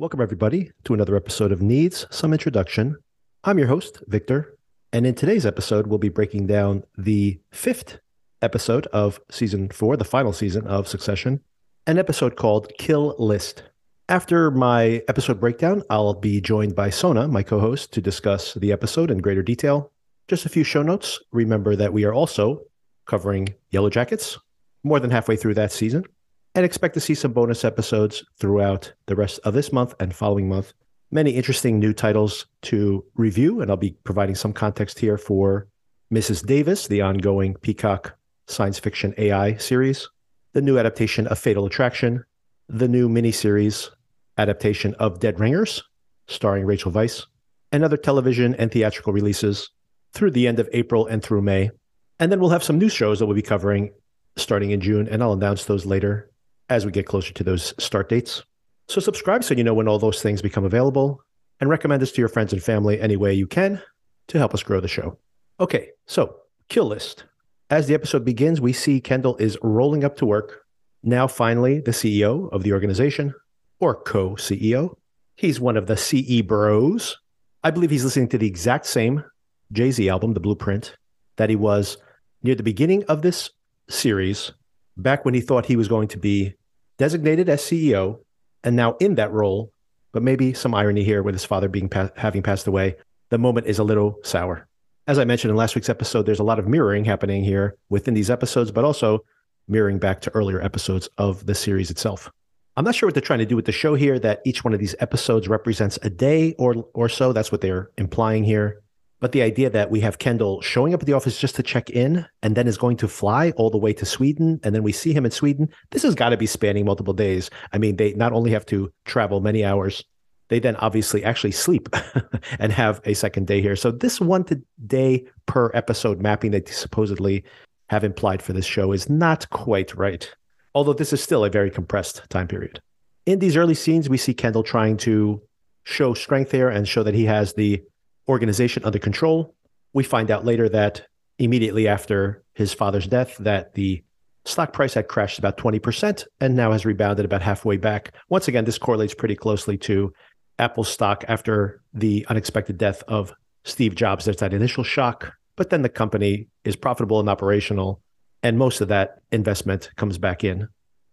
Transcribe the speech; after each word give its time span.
Welcome, 0.00 0.22
everybody, 0.22 0.72
to 0.84 0.94
another 0.94 1.14
episode 1.14 1.52
of 1.52 1.60
Needs 1.60 2.06
Some 2.08 2.32
Introduction. 2.32 2.96
I'm 3.44 3.58
your 3.58 3.68
host, 3.68 4.02
Victor, 4.06 4.56
and 4.94 5.06
in 5.06 5.14
today's 5.14 5.44
episode, 5.44 5.86
we'll 5.86 5.98
be 5.98 6.08
breaking 6.08 6.46
down 6.46 6.84
the 6.96 7.38
fifth 7.52 7.98
episode 8.40 8.86
of 8.94 9.20
season 9.30 9.68
four, 9.68 9.98
the 9.98 10.06
final 10.06 10.32
season 10.32 10.66
of 10.66 10.88
Succession, 10.88 11.42
an 11.86 11.98
episode 11.98 12.36
called 12.36 12.72
Kill 12.78 13.14
List. 13.18 13.64
After 14.08 14.50
my 14.50 15.02
episode 15.06 15.38
breakdown, 15.38 15.82
I'll 15.90 16.14
be 16.14 16.40
joined 16.40 16.74
by 16.74 16.88
Sona, 16.88 17.28
my 17.28 17.42
co 17.42 17.60
host, 17.60 17.92
to 17.92 18.00
discuss 18.00 18.54
the 18.54 18.72
episode 18.72 19.10
in 19.10 19.18
greater 19.18 19.42
detail. 19.42 19.92
Just 20.28 20.46
a 20.46 20.48
few 20.48 20.64
show 20.64 20.82
notes. 20.82 21.20
Remember 21.30 21.76
that 21.76 21.92
we 21.92 22.06
are 22.06 22.14
also 22.14 22.62
covering 23.04 23.54
Yellowjackets 23.70 24.38
more 24.82 24.98
than 24.98 25.10
halfway 25.10 25.36
through 25.36 25.54
that 25.56 25.72
season 25.72 26.06
and 26.54 26.64
expect 26.64 26.94
to 26.94 27.00
see 27.00 27.14
some 27.14 27.32
bonus 27.32 27.64
episodes 27.64 28.24
throughout 28.38 28.92
the 29.06 29.16
rest 29.16 29.40
of 29.44 29.54
this 29.54 29.72
month 29.72 29.94
and 30.00 30.14
following 30.14 30.48
month. 30.48 30.72
Many 31.10 31.32
interesting 31.32 31.78
new 31.78 31.92
titles 31.92 32.46
to 32.62 33.04
review, 33.14 33.60
and 33.60 33.70
I'll 33.70 33.76
be 33.76 33.96
providing 34.04 34.34
some 34.34 34.52
context 34.52 34.98
here 34.98 35.18
for 35.18 35.68
Mrs. 36.12 36.44
Davis, 36.44 36.88
the 36.88 37.02
ongoing 37.02 37.54
Peacock 37.54 38.16
science 38.46 38.78
fiction 38.78 39.14
AI 39.18 39.56
series, 39.56 40.08
the 40.52 40.62
new 40.62 40.78
adaptation 40.78 41.26
of 41.28 41.38
Fatal 41.38 41.66
Attraction, 41.66 42.24
the 42.68 42.88
new 42.88 43.08
miniseries 43.08 43.90
adaptation 44.38 44.94
of 44.94 45.20
Dead 45.20 45.38
Ringers, 45.38 45.82
starring 46.26 46.64
Rachel 46.64 46.92
Weisz, 46.92 47.26
and 47.72 47.84
other 47.84 47.96
television 47.96 48.54
and 48.56 48.70
theatrical 48.70 49.12
releases 49.12 49.70
through 50.12 50.30
the 50.32 50.48
end 50.48 50.58
of 50.58 50.68
April 50.72 51.06
and 51.06 51.22
through 51.22 51.42
May. 51.42 51.70
And 52.18 52.30
then 52.30 52.40
we'll 52.40 52.50
have 52.50 52.64
some 52.64 52.78
new 52.78 52.88
shows 52.88 53.18
that 53.18 53.26
we'll 53.26 53.34
be 53.34 53.42
covering 53.42 53.92
starting 54.36 54.70
in 54.70 54.80
June, 54.80 55.08
and 55.08 55.22
I'll 55.22 55.32
announce 55.32 55.64
those 55.64 55.86
later 55.86 56.29
as 56.70 56.86
we 56.86 56.92
get 56.92 57.06
closer 57.06 57.34
to 57.34 57.44
those 57.44 57.74
start 57.82 58.08
dates. 58.08 58.44
So 58.88 59.00
subscribe 59.00 59.44
so 59.44 59.54
you 59.54 59.64
know 59.64 59.74
when 59.74 59.88
all 59.88 59.98
those 59.98 60.22
things 60.22 60.40
become 60.40 60.64
available 60.64 61.22
and 61.60 61.68
recommend 61.68 62.00
this 62.00 62.12
to 62.12 62.22
your 62.22 62.28
friends 62.28 62.52
and 62.52 62.62
family 62.62 63.00
any 63.00 63.16
way 63.16 63.34
you 63.34 63.46
can 63.46 63.82
to 64.28 64.38
help 64.38 64.54
us 64.54 64.62
grow 64.62 64.80
the 64.80 64.88
show. 64.88 65.18
Okay, 65.58 65.90
so 66.06 66.36
kill 66.68 66.86
list. 66.86 67.24
As 67.68 67.86
the 67.86 67.94
episode 67.94 68.24
begins, 68.24 68.60
we 68.60 68.72
see 68.72 69.00
Kendall 69.00 69.36
is 69.36 69.58
rolling 69.62 70.04
up 70.04 70.16
to 70.16 70.26
work, 70.26 70.62
now 71.02 71.26
finally 71.26 71.80
the 71.80 71.90
CEO 71.90 72.50
of 72.52 72.62
the 72.62 72.72
organization, 72.72 73.34
or 73.78 73.94
co 73.94 74.30
CEO. 74.30 74.96
He's 75.36 75.60
one 75.60 75.76
of 75.76 75.86
the 75.86 75.96
CE 75.96 76.42
bros. 76.42 77.18
I 77.62 77.70
believe 77.70 77.90
he's 77.90 78.04
listening 78.04 78.28
to 78.30 78.38
the 78.38 78.46
exact 78.46 78.86
same 78.86 79.24
Jay 79.72 79.90
Z 79.90 80.08
album, 80.08 80.34
The 80.34 80.40
Blueprint, 80.40 80.96
that 81.36 81.50
he 81.50 81.56
was 81.56 81.96
near 82.42 82.54
the 82.54 82.62
beginning 82.62 83.04
of 83.04 83.22
this 83.22 83.50
series, 83.88 84.52
back 84.96 85.24
when 85.24 85.34
he 85.34 85.40
thought 85.40 85.66
he 85.66 85.76
was 85.76 85.88
going 85.88 86.08
to 86.08 86.18
be 86.18 86.54
designated 87.00 87.48
as 87.48 87.62
CEO 87.62 88.18
and 88.62 88.76
now 88.76 88.94
in 89.00 89.14
that 89.14 89.32
role, 89.32 89.72
but 90.12 90.22
maybe 90.22 90.52
some 90.52 90.74
irony 90.74 91.02
here 91.02 91.22
with 91.22 91.34
his 91.34 91.46
father 91.46 91.66
being 91.66 91.88
pa- 91.88 92.10
having 92.14 92.42
passed 92.42 92.66
away. 92.66 92.94
The 93.30 93.38
moment 93.38 93.66
is 93.66 93.78
a 93.78 93.84
little 93.84 94.18
sour. 94.22 94.68
As 95.06 95.18
I 95.18 95.24
mentioned 95.24 95.50
in 95.50 95.56
last 95.56 95.74
week's 95.74 95.88
episode, 95.88 96.26
there's 96.26 96.40
a 96.40 96.44
lot 96.44 96.58
of 96.58 96.68
mirroring 96.68 97.06
happening 97.06 97.42
here 97.42 97.74
within 97.88 98.12
these 98.12 98.28
episodes, 98.28 98.70
but 98.70 98.84
also 98.84 99.24
mirroring 99.66 99.98
back 99.98 100.20
to 100.20 100.30
earlier 100.32 100.60
episodes 100.60 101.08
of 101.16 101.46
the 101.46 101.54
series 101.54 101.90
itself. 101.90 102.30
I'm 102.76 102.84
not 102.84 102.94
sure 102.94 103.06
what 103.06 103.14
they're 103.14 103.22
trying 103.22 103.38
to 103.38 103.46
do 103.46 103.56
with 103.56 103.64
the 103.64 103.72
show 103.72 103.94
here, 103.94 104.18
that 104.18 104.42
each 104.44 104.62
one 104.62 104.74
of 104.74 104.78
these 104.78 104.94
episodes 105.00 105.48
represents 105.48 105.98
a 106.02 106.10
day 106.10 106.54
or 106.58 106.84
or 106.92 107.08
so. 107.08 107.32
That's 107.32 107.50
what 107.50 107.62
they're 107.62 107.88
implying 107.96 108.44
here. 108.44 108.82
But 109.20 109.32
the 109.32 109.42
idea 109.42 109.68
that 109.70 109.90
we 109.90 110.00
have 110.00 110.18
Kendall 110.18 110.62
showing 110.62 110.94
up 110.94 111.00
at 111.00 111.06
the 111.06 111.12
office 111.12 111.38
just 111.38 111.54
to 111.56 111.62
check 111.62 111.90
in 111.90 112.26
and 112.42 112.56
then 112.56 112.66
is 112.66 112.78
going 112.78 112.96
to 112.98 113.08
fly 113.08 113.50
all 113.52 113.70
the 113.70 113.78
way 113.78 113.92
to 113.92 114.06
Sweden 114.06 114.58
and 114.64 114.74
then 114.74 114.82
we 114.82 114.92
see 114.92 115.12
him 115.12 115.26
in 115.26 115.30
Sweden, 115.30 115.68
this 115.90 116.02
has 116.02 116.14
got 116.14 116.30
to 116.30 116.38
be 116.38 116.46
spanning 116.46 116.86
multiple 116.86 117.12
days. 117.12 117.50
I 117.72 117.78
mean, 117.78 117.96
they 117.96 118.14
not 118.14 118.32
only 118.32 118.50
have 118.52 118.64
to 118.66 118.90
travel 119.04 119.40
many 119.40 119.62
hours, 119.62 120.02
they 120.48 120.58
then 120.58 120.76
obviously 120.76 121.22
actually 121.22 121.52
sleep 121.52 121.88
and 122.58 122.72
have 122.72 123.00
a 123.04 123.14
second 123.14 123.46
day 123.46 123.60
here. 123.60 123.76
So 123.76 123.90
this 123.90 124.20
one 124.20 124.44
day 124.86 125.26
per 125.46 125.70
episode 125.74 126.20
mapping 126.20 126.50
that 126.52 126.66
they 126.66 126.72
supposedly 126.72 127.44
have 127.90 128.04
implied 128.04 128.42
for 128.42 128.52
this 128.52 128.66
show 128.66 128.92
is 128.92 129.08
not 129.10 129.48
quite 129.50 129.94
right. 129.94 130.32
Although 130.74 130.94
this 130.94 131.12
is 131.12 131.22
still 131.22 131.44
a 131.44 131.50
very 131.50 131.70
compressed 131.70 132.22
time 132.30 132.48
period. 132.48 132.80
In 133.26 133.38
these 133.38 133.56
early 133.56 133.74
scenes, 133.74 134.08
we 134.08 134.16
see 134.16 134.32
Kendall 134.32 134.62
trying 134.62 134.96
to 134.98 135.42
show 135.84 136.14
strength 136.14 136.52
here 136.52 136.68
and 136.68 136.88
show 136.88 137.02
that 137.02 137.14
he 137.14 137.24
has 137.26 137.52
the 137.54 137.82
organization 138.30 138.84
under 138.84 138.98
control. 138.98 139.54
We 139.92 140.04
find 140.04 140.30
out 140.30 140.44
later 140.44 140.68
that 140.70 141.06
immediately 141.38 141.88
after 141.88 142.42
his 142.54 142.72
father's 142.72 143.06
death, 143.06 143.36
that 143.38 143.74
the 143.74 144.02
stock 144.44 144.72
price 144.72 144.94
had 144.94 145.08
crashed 145.08 145.38
about 145.38 145.58
20% 145.58 146.24
and 146.40 146.54
now 146.54 146.72
has 146.72 146.86
rebounded 146.86 147.24
about 147.24 147.42
halfway 147.42 147.76
back. 147.76 148.14
Once 148.28 148.48
again, 148.48 148.64
this 148.64 148.78
correlates 148.78 149.14
pretty 149.14 149.36
closely 149.36 149.76
to 149.76 150.12
Apple's 150.58 150.88
stock 150.88 151.24
after 151.28 151.82
the 151.92 152.26
unexpected 152.28 152.78
death 152.78 153.02
of 153.08 153.32
Steve 153.64 153.94
Jobs. 153.94 154.24
There's 154.24 154.38
that 154.38 154.54
initial 154.54 154.84
shock, 154.84 155.32
but 155.56 155.70
then 155.70 155.82
the 155.82 155.88
company 155.88 156.48
is 156.64 156.76
profitable 156.76 157.20
and 157.20 157.28
operational, 157.28 158.00
and 158.42 158.58
most 158.58 158.80
of 158.80 158.88
that 158.88 159.20
investment 159.32 159.90
comes 159.96 160.18
back 160.18 160.44
in. 160.44 160.68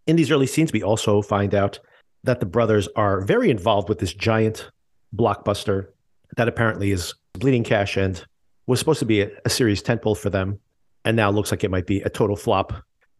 In 0.05 0.15
these 0.15 0.31
early 0.31 0.47
scenes, 0.47 0.71
we 0.71 0.83
also 0.83 1.21
find 1.21 1.53
out 1.53 1.79
that 2.23 2.39
the 2.39 2.45
brothers 2.45 2.87
are 2.95 3.21
very 3.21 3.49
involved 3.49 3.89
with 3.89 3.99
this 3.99 4.13
giant 4.13 4.69
blockbuster 5.15 5.87
that 6.35 6.47
apparently 6.47 6.91
is 6.91 7.13
bleeding 7.33 7.63
cash 7.63 7.97
and 7.97 8.23
was 8.65 8.79
supposed 8.79 8.99
to 8.99 9.05
be 9.05 9.21
a, 9.21 9.31
a 9.45 9.49
series 9.49 9.81
tentpole 9.81 10.17
for 10.17 10.29
them, 10.29 10.59
and 11.05 11.15
now 11.15 11.31
looks 11.31 11.51
like 11.51 11.63
it 11.63 11.71
might 11.71 11.87
be 11.87 12.01
a 12.01 12.09
total 12.09 12.35
flop. 12.35 12.73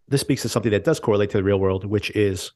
This 0.07 0.22
speaks 0.22 0.41
to 0.44 0.50
something 0.50 0.72
that 0.72 0.84
does 0.84 1.00
correlate 1.00 1.29
to 1.31 1.38
the 1.38 1.44
real 1.44 1.59
world, 1.59 1.85
which 1.85 2.12
is 2.12 2.51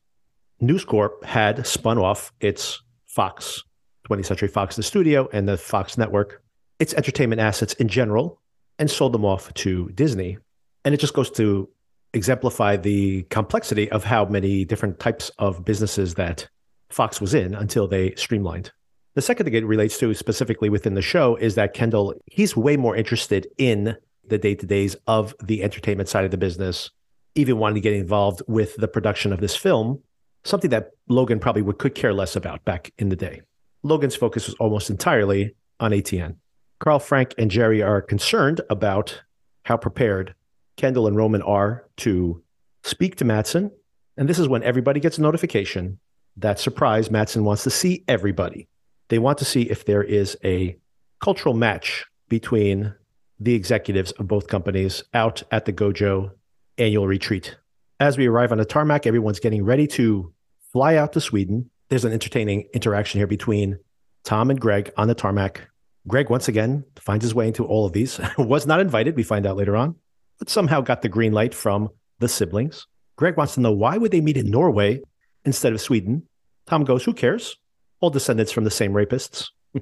News 0.59 0.85
Corp 0.85 1.23
had 1.23 1.66
spun 1.66 1.97
off 1.97 2.31
its 2.39 2.81
Fox, 3.07 3.63
20th 4.09 4.25
Century 4.25 4.47
Fox, 4.47 4.75
the 4.75 4.84
studio, 4.84 5.28
and 5.34 5.47
the 5.47 5.57
Fox 5.57 5.97
network, 5.97 6.44
its 6.79 6.94
entertainment 6.94 7.41
assets 7.41 7.73
in 7.73 7.88
general, 7.88 8.39
and 8.78 8.89
sold 8.89 9.13
them 9.13 9.25
off 9.25 9.53
to 9.56 9.89
Disney. 9.89 10.38
And 10.85 10.94
it 10.94 11.00
just 11.00 11.13
goes 11.13 11.31
to 11.31 11.69
exemplify 12.13 12.78
the 12.78 13.23
complexity 13.23 13.89
of 13.91 14.03
how 14.03 14.25
many 14.25 14.66
different 14.66 15.00
types 15.00 15.29
of 15.39 15.63
businesses 15.63 16.16
that 16.16 16.47
Fox 16.89 17.22
was 17.22 17.33
in 17.33 17.56
until 17.56 17.88
they 17.88 18.13
streamlined. 18.16 18.72
The 19.13 19.22
second 19.22 19.45
thing 19.45 19.55
it 19.55 19.66
relates 19.66 19.97
to 19.99 20.13
specifically 20.13 20.69
within 20.69 20.94
the 20.94 21.01
show 21.01 21.35
is 21.35 21.55
that 21.55 21.73
Kendall, 21.73 22.13
he's 22.27 22.55
way 22.55 22.77
more 22.77 22.95
interested 22.95 23.47
in 23.57 23.97
the 24.27 24.38
day 24.38 24.55
to 24.55 24.66
days 24.66 24.95
of 25.05 25.35
the 25.44 25.63
entertainment 25.63 26.07
side 26.07 26.23
of 26.23 26.31
the 26.31 26.38
business, 26.38 26.91
even 27.35 27.57
wanting 27.57 27.75
to 27.75 27.81
get 27.81 27.94
involved 27.94 28.41
with 28.47 28.75
the 28.77 28.88
production 28.88 29.33
of 29.33 29.41
this 29.41 29.55
film, 29.55 30.01
something 30.45 30.69
that 30.69 30.91
Logan 31.09 31.39
probably 31.39 31.61
would 31.61 31.77
could 31.77 31.94
care 31.94 32.13
less 32.13 32.38
about 32.38 32.63
back 32.63 32.94
in 32.97 33.09
the 33.09 33.16
day. 33.17 33.41
Logan's 33.83 34.16
focus 34.16 34.47
was 34.47 34.55
almost 34.55 34.89
entirely 34.89 35.55
on 35.79 35.91
ATN. 35.91 36.38
Karl, 36.79 37.00
Frank, 37.00 37.35
and 37.38 37.51
Gerri 37.51 37.85
are 37.85 38.01
concerned 38.01 38.61
about 38.69 39.21
how 39.63 39.75
prepared 39.75 40.35
Kendall 40.77 41.07
and 41.07 41.17
Roman 41.17 41.41
are 41.41 41.88
to 41.97 42.41
speak 42.83 43.17
to 43.17 43.25
Matsson. 43.25 43.71
And 44.17 44.29
this 44.29 44.39
is 44.39 44.47
when 44.47 44.63
everybody 44.63 45.00
gets 45.00 45.17
a 45.17 45.21
notification 45.21 46.00
that 46.38 46.59
surprise 46.59 47.11
Matsson 47.11 47.44
wants 47.44 47.63
to 47.63 47.69
see 47.69 48.03
everybody. 48.07 48.67
They 49.11 49.19
want 49.19 49.39
to 49.39 49.45
see 49.45 49.63
if 49.63 49.83
there 49.83 50.01
is 50.01 50.38
a 50.41 50.77
cultural 51.19 51.53
match 51.53 52.05
between 52.29 52.95
the 53.41 53.53
executives 53.53 54.13
of 54.13 54.29
both 54.29 54.47
companies 54.47 55.03
out 55.13 55.44
at 55.51 55.66
the 55.66 55.73
Gojo 55.73 56.31
annual 56.77 57.07
retreat. 57.07 57.57
As 58.00 58.17
we 58.17 58.27
arrive 58.27 58.53
on 58.53 58.57
the 58.57 58.63
tarmac, 58.63 59.05
everyone's 59.05 59.41
getting 59.41 59.66
ready 59.66 59.85
to 59.88 60.33
fly 60.71 60.95
out 60.95 61.11
to 61.11 61.19
Sweden. 61.19 61.69
There's 61.89 62.05
an 62.05 62.13
entertaining 62.13 62.69
interaction 62.73 63.19
here 63.19 63.27
between 63.27 63.79
Tom 64.23 64.50
and 64.50 64.61
Greg 64.61 64.94
on 64.95 65.09
the 65.09 65.13
tarmac. 65.13 65.67
Greg, 66.07 66.29
once 66.29 66.47
again, 66.47 66.85
finds 66.95 67.25
his 67.25 67.35
way 67.35 67.47
into 67.47 67.66
all 67.66 67.85
of 67.85 67.91
these. 67.91 68.17
Was 68.38 68.66
not 68.66 68.79
invited, 68.79 69.17
we 69.17 69.23
find 69.23 69.45
out 69.45 69.57
later 69.57 69.75
on, 69.75 69.95
but 70.39 70.50
somehow 70.50 70.79
got 70.79 71.01
the 71.01 71.09
green 71.09 71.33
light 71.33 71.53
from 71.53 71.89
the 72.19 72.29
siblings. 72.29 72.88
Greg 73.17 73.35
wants 73.35 73.55
to 73.55 73.59
know 73.59 73.73
why 73.73 73.97
would 73.97 74.11
they 74.11 74.21
meet 74.21 74.38
in 74.38 74.50
Norway 74.50 75.01
instead 75.44 75.73
of 75.73 75.81
Sweden? 75.81 76.29
Tom 76.66 76.85
goes, 76.85 77.03
who 77.03 77.13
cares? 77.13 77.57
All 78.01 78.09
descendants 78.09 78.51
from 78.51 78.66
the 78.66 78.72
same 78.72 78.94
rapists. 78.94 79.50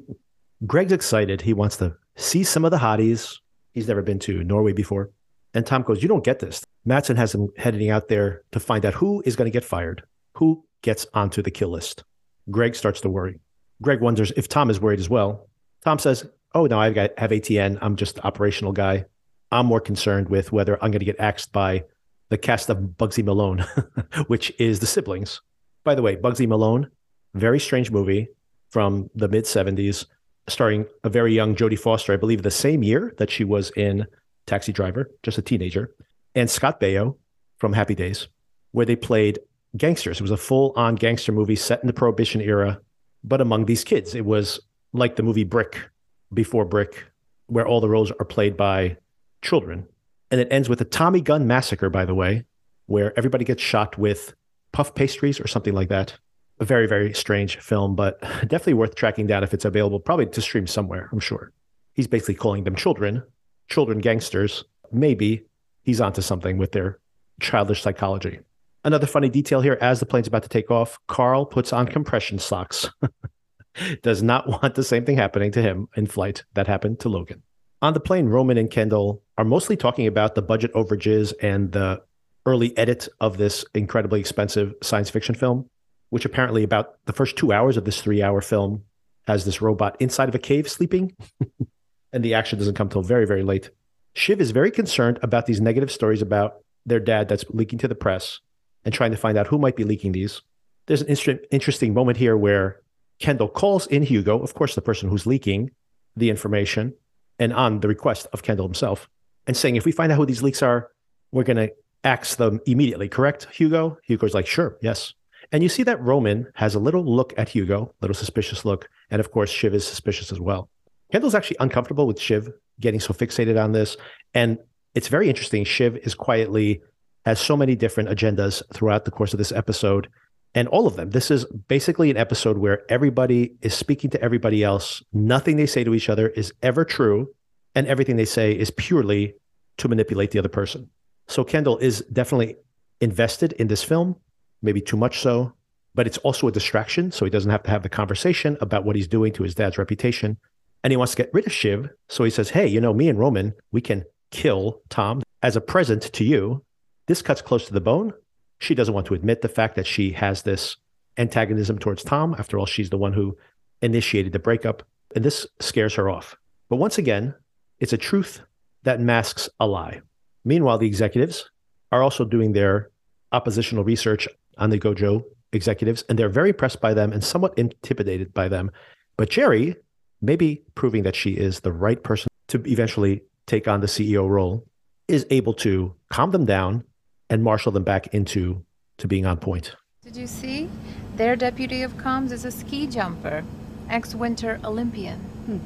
Greg's 0.67 0.91
excited. 0.91 1.41
He 1.41 1.53
wants 1.53 1.77
to 1.77 1.95
see 2.15 2.43
some 2.43 2.65
of 2.65 2.71
the 2.71 2.77
hotties. 2.77 3.37
He's 3.73 3.87
never 3.87 4.01
been 4.01 4.19
to 4.19 4.43
Norway 4.43 4.73
before. 4.73 5.11
And 5.53 5.65
Tom 5.65 5.83
goes, 5.83 6.01
You 6.01 6.09
don't 6.09 6.23
get 6.23 6.39
this. 6.39 6.63
Matsson 6.85 7.17
has 7.17 7.33
him 7.33 7.49
heading 7.57 7.89
out 7.89 8.07
there 8.07 8.43
to 8.51 8.59
find 8.59 8.85
out 8.85 8.93
who 8.93 9.23
is 9.25 9.35
going 9.35 9.45
to 9.49 9.55
get 9.55 9.63
fired, 9.63 10.03
who 10.35 10.63
gets 10.81 11.07
onto 11.13 11.41
the 11.41 11.51
kill 11.51 11.69
list. 11.69 12.03
Greg 12.51 12.75
starts 12.75 13.01
to 13.01 13.09
worry. 13.09 13.39
Greg 13.81 14.01
wonders 14.01 14.31
if 14.35 14.47
Tom 14.47 14.69
is 14.69 14.81
worried 14.81 14.99
as 14.99 15.09
well. 15.09 15.49
Tom 15.83 15.99
says, 15.99 16.25
Oh, 16.53 16.65
no, 16.65 16.91
got 16.93 17.17
have 17.17 17.31
ATN. 17.31 17.77
I'm 17.81 17.95
just 17.95 18.15
the 18.15 18.25
operational 18.25 18.73
guy. 18.73 19.05
I'm 19.51 19.65
more 19.65 19.81
concerned 19.81 20.29
with 20.29 20.51
whether 20.51 20.75
I'm 20.75 20.91
going 20.91 20.99
to 20.99 21.05
get 21.05 21.19
axed 21.19 21.51
by 21.51 21.85
the 22.29 22.37
cast 22.37 22.69
of 22.69 22.77
Bugsy 22.77 23.23
Malone, 23.23 23.65
which 24.27 24.53
is 24.59 24.79
the 24.79 24.87
siblings. 24.87 25.41
By 25.83 25.95
the 25.95 26.01
way, 26.01 26.15
Bugsy 26.15 26.47
Malone 26.47 26.89
very 27.33 27.59
strange 27.59 27.91
movie 27.91 28.29
from 28.69 29.09
the 29.15 29.27
mid 29.27 29.45
70s, 29.45 30.05
starring 30.47 30.85
a 31.03 31.09
very 31.09 31.33
young 31.33 31.55
Jodie 31.55 31.79
Foster, 31.79 32.13
I 32.13 32.17
believe 32.17 32.43
the 32.43 32.51
same 32.51 32.83
year 32.83 33.13
that 33.17 33.31
she 33.31 33.43
was 33.43 33.71
in 33.75 34.07
Taxi 34.47 34.71
Driver, 34.71 35.09
just 35.23 35.37
a 35.37 35.41
teenager, 35.41 35.93
and 36.35 36.49
Scott 36.49 36.79
Baio 36.79 37.17
from 37.57 37.73
Happy 37.73 37.95
Days, 37.95 38.27
where 38.71 38.85
they 38.85 38.95
played 38.95 39.39
gangsters. 39.77 40.19
It 40.19 40.23
was 40.23 40.31
a 40.31 40.37
full 40.37 40.73
on 40.75 40.95
gangster 40.95 41.31
movie 41.31 41.55
set 41.55 41.81
in 41.81 41.87
the 41.87 41.93
Prohibition 41.93 42.41
era. 42.41 42.81
but 43.23 43.41
among 43.41 43.65
these 43.65 43.83
kids. 43.83 44.15
It 44.15 44.23
was 44.25 44.61
like 44.93 45.17
the 45.17 45.23
movie 45.23 45.43
Brick 45.43 45.89
before 46.33 46.63
Brick, 46.63 47.05
where 47.47 47.67
all 47.67 47.81
the 47.81 47.89
roles 47.89 48.11
are 48.11 48.25
played 48.25 48.55
by 48.55 48.95
children. 49.41 49.87
And 50.31 50.39
it 50.39 50.47
ends 50.51 50.69
with 50.69 50.79
a 50.79 50.85
Tommy 50.85 51.19
gun 51.21 51.45
massacre, 51.45 51.89
by 51.89 52.05
the 52.05 52.15
way, 52.15 52.45
where 52.85 53.17
everybody 53.17 53.43
gets 53.43 53.61
shot 53.61 53.97
with 53.97 54.33
puff 54.71 54.95
pastries 54.95 55.39
or 55.39 55.47
something 55.47 55.73
like 55.73 55.89
that. 55.89 56.17
A 56.59 56.65
very, 56.65 56.87
very 56.87 57.13
strange 57.13 57.57
film, 57.57 57.95
but 57.95 58.19
definitely 58.21 58.73
worth 58.73 58.95
tracking 58.95 59.27
down 59.27 59.43
if 59.43 59.53
it's 59.53 59.65
available, 59.65 59.99
probably 59.99 60.25
to 60.27 60.41
stream 60.41 60.67
somewhere, 60.67 61.09
I'm 61.11 61.19
sure. 61.19 61.51
He's 61.93 62.07
basically 62.07 62.35
calling 62.35 62.63
them 62.63 62.75
children, 62.75 63.23
children 63.69 63.99
gangsters. 63.99 64.63
Maybe 64.91 65.45
he's 65.83 66.01
onto 66.01 66.21
something 66.21 66.57
with 66.57 66.71
their 66.71 66.99
childish 67.39 67.81
psychology. 67.81 68.39
Another 68.83 69.07
funny 69.07 69.29
detail 69.29 69.61
here 69.61 69.77
as 69.81 69.99
the 69.99 70.05
plane's 70.05 70.27
about 70.27 70.43
to 70.43 70.49
take 70.49 70.71
off, 70.71 70.97
Karl 71.07 71.45
puts 71.45 71.73
on 71.73 71.87
compression 71.87 72.39
socks. 72.39 72.89
Does 74.01 74.23
not 74.23 74.47
want 74.47 74.75
the 74.75 74.83
same 74.83 75.05
thing 75.05 75.17
happening 75.17 75.51
to 75.51 75.61
him 75.61 75.87
in 75.95 76.07
flight 76.07 76.43
that 76.53 76.67
happened 76.67 76.99
to 77.01 77.09
Logan. 77.09 77.43
On 77.81 77.93
the 77.93 77.99
plane, 77.99 78.27
Roman 78.27 78.57
and 78.57 78.69
Kendall 78.69 79.21
are 79.37 79.45
mostly 79.45 79.77
talking 79.77 80.07
about 80.07 80.35
the 80.35 80.41
budget 80.41 80.73
overages 80.73 81.33
and 81.41 81.71
the 81.71 82.01
early 82.45 82.77
edit 82.77 83.07
of 83.19 83.37
this 83.37 83.63
incredibly 83.73 84.19
expensive 84.19 84.73
science 84.81 85.09
fiction 85.09 85.35
film, 85.35 85.69
which 86.09 86.25
apparently 86.25 86.63
about 86.63 87.03
the 87.05 87.13
first 87.13 87.35
two 87.35 87.51
hours 87.51 87.77
of 87.77 87.85
this 87.85 88.01
three 88.01 88.21
hour 88.21 88.41
film 88.41 88.83
has 89.27 89.45
this 89.45 89.61
robot 89.61 89.95
inside 89.99 90.29
of 90.29 90.35
a 90.35 90.39
cave 90.39 90.69
sleeping. 90.69 91.15
and 92.13 92.23
the 92.23 92.33
action 92.33 92.57
doesn't 92.57 92.75
come 92.75 92.89
till 92.89 93.03
very, 93.03 93.25
very 93.25 93.43
late. 93.43 93.69
Shiv 94.13 94.41
is 94.41 94.51
very 94.51 94.71
concerned 94.71 95.19
about 95.21 95.45
these 95.45 95.61
negative 95.61 95.91
stories 95.91 96.21
about 96.21 96.63
their 96.85 96.99
dad 96.99 97.29
that's 97.29 97.45
leaking 97.49 97.79
to 97.79 97.87
the 97.87 97.95
press 97.95 98.39
and 98.83 98.93
trying 98.93 99.11
to 99.11 99.17
find 99.17 99.37
out 99.37 99.47
who 99.47 99.59
might 99.59 99.75
be 99.75 99.83
leaking 99.83 100.13
these. 100.13 100.41
There's 100.87 101.01
an 101.01 101.09
inter- 101.09 101.39
interesting 101.51 101.93
moment 101.93 102.17
here 102.17 102.35
where 102.35 102.81
Kendall 103.19 103.49
calls 103.49 103.85
in 103.87 104.01
Hugo, 104.01 104.39
of 104.39 104.53
course, 104.53 104.75
the 104.75 104.81
person 104.81 105.09
who's 105.09 105.27
leaking 105.27 105.71
the 106.15 106.29
information, 106.29 106.95
and 107.37 107.53
on 107.53 107.81
the 107.81 107.87
request 107.87 108.27
of 108.33 108.43
Kendall 108.43 108.65
himself, 108.65 109.07
and 109.45 109.55
saying, 109.55 109.75
if 109.75 109.85
we 109.85 109.91
find 109.91 110.11
out 110.11 110.17
who 110.17 110.25
these 110.25 110.41
leaks 110.41 110.63
are, 110.63 110.89
we're 111.31 111.43
going 111.43 111.57
to 111.57 111.71
axe 112.03 112.35
them 112.35 112.59
immediately, 112.65 113.09
correct, 113.09 113.47
Hugo? 113.51 113.97
Hugo's 114.03 114.33
like, 114.33 114.47
sure, 114.47 114.77
yes. 114.81 115.13
And 115.51 115.63
you 115.63 115.69
see 115.69 115.83
that 115.83 116.01
Roman 116.01 116.47
has 116.55 116.75
a 116.75 116.79
little 116.79 117.03
look 117.03 117.33
at 117.37 117.49
Hugo, 117.49 117.93
little 118.01 118.15
suspicious 118.15 118.65
look. 118.65 118.89
And 119.09 119.19
of 119.19 119.31
course, 119.31 119.49
Shiv 119.49 119.73
is 119.73 119.87
suspicious 119.87 120.31
as 120.31 120.39
well. 120.39 120.69
Kendall's 121.11 121.35
actually 121.35 121.57
uncomfortable 121.59 122.05
with 122.05 122.19
Shiv 122.19 122.49
getting 122.79 122.99
so 122.99 123.13
fixated 123.13 123.61
on 123.61 123.71
this. 123.71 123.97
And 124.33 124.59
it's 124.93 125.07
very 125.07 125.27
interesting. 125.27 125.63
Shiv 125.63 125.97
is 125.97 126.13
quietly 126.13 126.81
has 127.25 127.39
so 127.39 127.57
many 127.57 127.75
different 127.75 128.09
agendas 128.09 128.61
throughout 128.73 129.05
the 129.05 129.11
course 129.11 129.33
of 129.33 129.39
this 129.39 129.51
episode. 129.51 130.07
And 130.55 130.67
all 130.67 130.87
of 130.87 130.95
them. 130.95 131.11
This 131.11 131.29
is 131.29 131.45
basically 131.45 132.09
an 132.09 132.17
episode 132.17 132.57
where 132.57 132.81
everybody 132.89 133.55
is 133.61 133.73
speaking 133.73 134.09
to 134.11 134.21
everybody 134.21 134.63
else. 134.63 135.03
Nothing 135.13 135.57
they 135.57 135.67
say 135.67 135.83
to 135.83 135.93
each 135.93 136.09
other 136.09 136.29
is 136.29 136.53
ever 136.63 136.85
true. 136.85 137.33
And 137.75 137.87
everything 137.87 138.15
they 138.15 138.25
say 138.25 138.51
is 138.51 138.71
purely 138.71 139.35
to 139.77 139.87
manipulate 139.87 140.31
the 140.31 140.39
other 140.39 140.49
person. 140.49 140.89
So 141.27 141.43
Kendall 141.43 141.77
is 141.77 142.01
definitely 142.11 142.57
invested 142.99 143.53
in 143.53 143.67
this 143.67 143.83
film, 143.83 144.15
maybe 144.61 144.81
too 144.81 144.97
much 144.97 145.19
so, 145.19 145.53
but 145.95 146.07
it's 146.07 146.17
also 146.19 146.47
a 146.47 146.51
distraction. 146.51 147.11
So 147.11 147.25
he 147.25 147.31
doesn't 147.31 147.51
have 147.51 147.63
to 147.63 147.71
have 147.71 147.83
the 147.83 147.89
conversation 147.89 148.57
about 148.61 148.85
what 148.85 148.95
he's 148.95 149.07
doing 149.07 149.33
to 149.33 149.43
his 149.43 149.55
dad's 149.55 149.77
reputation. 149.77 150.37
And 150.83 150.91
he 150.91 150.97
wants 150.97 151.13
to 151.13 151.23
get 151.23 151.33
rid 151.33 151.45
of 151.45 151.53
Shiv. 151.53 151.89
So 152.07 152.23
he 152.23 152.29
says, 152.29 152.51
Hey, 152.51 152.67
you 152.67 152.79
know, 152.79 152.93
me 152.93 153.09
and 153.09 153.19
Roman, 153.19 153.53
we 153.71 153.81
can 153.81 154.05
kill 154.31 154.81
Tom 154.89 155.21
as 155.41 155.55
a 155.55 155.61
present 155.61 156.03
to 156.13 156.23
you. 156.23 156.63
This 157.07 157.21
cuts 157.21 157.41
close 157.41 157.65
to 157.67 157.73
the 157.73 157.81
bone. 157.81 158.13
She 158.59 158.75
doesn't 158.75 158.93
want 158.93 159.07
to 159.07 159.13
admit 159.13 159.41
the 159.41 159.49
fact 159.49 159.75
that 159.75 159.87
she 159.87 160.11
has 160.11 160.43
this 160.43 160.77
antagonism 161.17 161.79
towards 161.79 162.03
Tom. 162.03 162.35
After 162.37 162.59
all, 162.59 162.65
she's 162.65 162.89
the 162.89 162.97
one 162.97 163.13
who 163.13 163.37
initiated 163.81 164.33
the 164.33 164.39
breakup, 164.39 164.83
and 165.15 165.23
this 165.23 165.47
scares 165.59 165.95
her 165.95 166.09
off. 166.09 166.35
But 166.69 166.75
once 166.75 166.97
again, 166.97 167.35
it's 167.79 167.93
a 167.93 167.97
truth 167.97 168.41
that 168.83 168.99
masks 168.99 169.49
a 169.59 169.67
lie. 169.67 170.01
Meanwhile, 170.45 170.77
the 170.77 170.87
executives 170.87 171.49
are 171.91 172.03
also 172.03 172.25
doing 172.25 172.53
their 172.53 172.91
oppositional 173.31 173.83
research 173.83 174.27
on 174.59 174.69
the 174.69 174.79
Gojo 174.79 175.23
executives, 175.51 176.03
and 176.07 176.19
they're 176.19 176.29
very 176.29 176.49
impressed 176.49 176.79
by 176.81 176.93
them 176.93 177.11
and 177.11 177.23
somewhat 177.23 177.57
intimidated 177.57 178.33
by 178.33 178.47
them. 178.47 178.71
But 179.17 179.29
Gerri, 179.29 179.75
maybe 180.21 180.63
proving 180.75 181.03
that 181.03 181.15
she 181.15 181.31
is 181.31 181.61
the 181.61 181.71
right 181.71 182.01
person 182.03 182.29
to 182.49 182.61
eventually 182.65 183.23
take 183.47 183.67
on 183.67 183.81
the 183.81 183.87
CEO 183.87 184.29
role, 184.29 184.65
is 185.07 185.25
able 185.31 185.53
to 185.55 185.95
calm 186.09 186.31
them 186.31 186.45
down 186.45 186.83
and 187.29 187.43
marshal 187.43 187.71
them 187.71 187.83
back 187.83 188.13
into 188.13 188.63
to 188.97 189.07
being 189.07 189.25
on 189.25 189.37
point. 189.37 189.75
Did 190.03 190.15
you 190.15 190.27
see? 190.27 190.69
Their 191.15 191.35
deputy 191.35 191.81
of 191.81 191.93
comms 191.97 192.31
is 192.31 192.45
a 192.45 192.51
ski 192.51 192.87
jumper, 192.87 193.43
ex-winter 193.89 194.59
Olympian. 194.63 195.19
Hmm. 195.19 195.57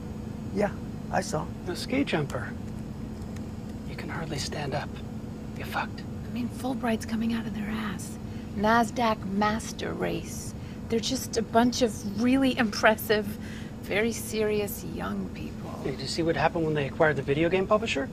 Yeah, 0.58 0.72
I 1.12 1.22
saw. 1.22 1.46
The 1.66 1.76
ski 1.76 2.04
jumper. 2.04 2.52
You 3.90 3.96
can 3.96 4.10
hardly 4.10 4.38
stand 4.38 4.74
up. 4.74 4.90
You're 5.58 5.68
fucked. 5.68 6.02
I 6.28 6.34
mean, 6.34 6.50
Fulbright's 6.50 7.06
coming 7.06 7.34
out 7.34 7.46
of 7.46 7.54
their 7.54 7.70
ass. 7.70 8.18
NASDAQ 8.58 9.26
master 9.32 9.94
race. 9.94 10.54
They're 10.90 11.00
just 11.00 11.38
a 11.38 11.42
bunch 11.42 11.82
of 11.82 12.22
really 12.22 12.58
impressive, 12.66 13.26
very 13.82 14.12
serious 14.12 14.84
young 14.84 15.30
people. 15.34 15.80
Did 15.84 16.00
you 16.00 16.08
see 16.08 16.24
what 16.24 16.36
happened 16.36 16.66
when 16.66 16.74
they 16.74 16.88
acquired 16.88 17.16
the 17.16 17.22
video 17.22 17.50
game 17.50 17.68
publisher? 17.68 18.10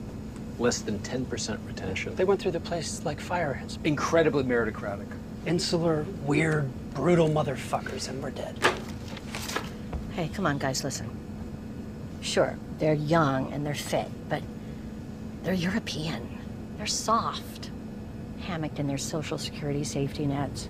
less 0.61 0.81
than 0.81 0.99
10% 0.99 1.57
retention. 1.67 2.15
They 2.15 2.23
went 2.23 2.41
through 2.41 2.51
the 2.51 2.59
place 2.59 3.03
like 3.03 3.19
fire 3.19 3.57
ants. 3.59 3.79
Incredibly 3.83 4.43
meritocratic. 4.43 5.07
Insular, 5.45 6.05
weird, 6.25 6.69
brutal 6.93 7.27
motherfuckers, 7.27 8.07
and 8.07 8.21
we're 8.21 8.29
dead. 8.29 8.57
Hey, 10.13 10.29
come 10.29 10.45
on, 10.45 10.59
guys, 10.59 10.83
listen. 10.83 11.09
Sure, 12.21 12.55
they're 12.77 12.93
young 12.93 13.51
and 13.51 13.65
they're 13.65 13.73
fit, 13.73 14.07
but 14.29 14.43
they're 15.43 15.53
European. 15.53 16.37
They're 16.77 16.85
soft. 16.85 17.71
Hammocked 18.41 18.79
in 18.79 18.87
their 18.87 18.97
social 18.97 19.37
security 19.37 19.83
safety 19.83 20.25
nets, 20.25 20.67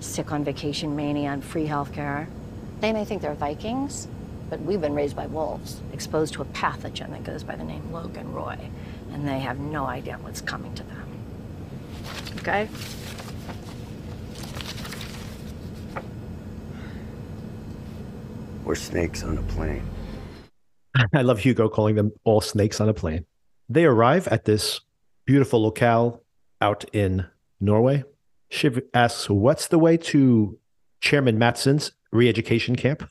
sick 0.00 0.32
on 0.32 0.44
vacation 0.44 0.94
mania 0.96 1.30
and 1.30 1.44
free 1.44 1.66
healthcare. 1.66 2.26
They 2.80 2.92
may 2.92 3.04
think 3.04 3.22
they're 3.22 3.34
Vikings, 3.34 4.08
but 4.50 4.60
we've 4.60 4.80
been 4.80 4.94
raised 4.94 5.16
by 5.16 5.26
wolves, 5.26 5.80
exposed 5.92 6.34
to 6.34 6.42
a 6.42 6.46
pathogen 6.46 7.10
that 7.10 7.24
goes 7.24 7.42
by 7.42 7.56
the 7.56 7.64
name 7.64 7.92
Logan 7.92 8.32
Roy 8.32 8.58
and 9.14 9.28
they 9.28 9.38
have 9.38 9.60
no 9.60 9.86
idea 9.86 10.18
what's 10.20 10.40
coming 10.40 10.74
to 10.74 10.82
them. 10.82 11.08
Okay? 12.38 12.68
We're 18.64 18.74
snakes 18.74 19.22
on 19.22 19.38
a 19.38 19.42
plane. 19.42 19.88
I 21.14 21.22
love 21.22 21.38
Hugo 21.38 21.68
calling 21.68 21.94
them 21.94 22.12
all 22.24 22.40
snakes 22.40 22.80
on 22.80 22.88
a 22.88 22.94
plane. 22.94 23.24
They 23.68 23.84
arrive 23.84 24.26
at 24.28 24.44
this 24.44 24.80
beautiful 25.26 25.62
locale 25.62 26.23
out 26.64 26.84
in 26.92 27.26
Norway. 27.60 28.04
Shiv 28.48 28.80
asks, 28.94 29.28
What's 29.28 29.68
the 29.68 29.78
way 29.78 29.96
to 30.12 30.58
Chairman 31.00 31.38
Matsson's 31.38 31.92
re 32.10 32.28
education 32.28 32.74
camp? 32.74 33.08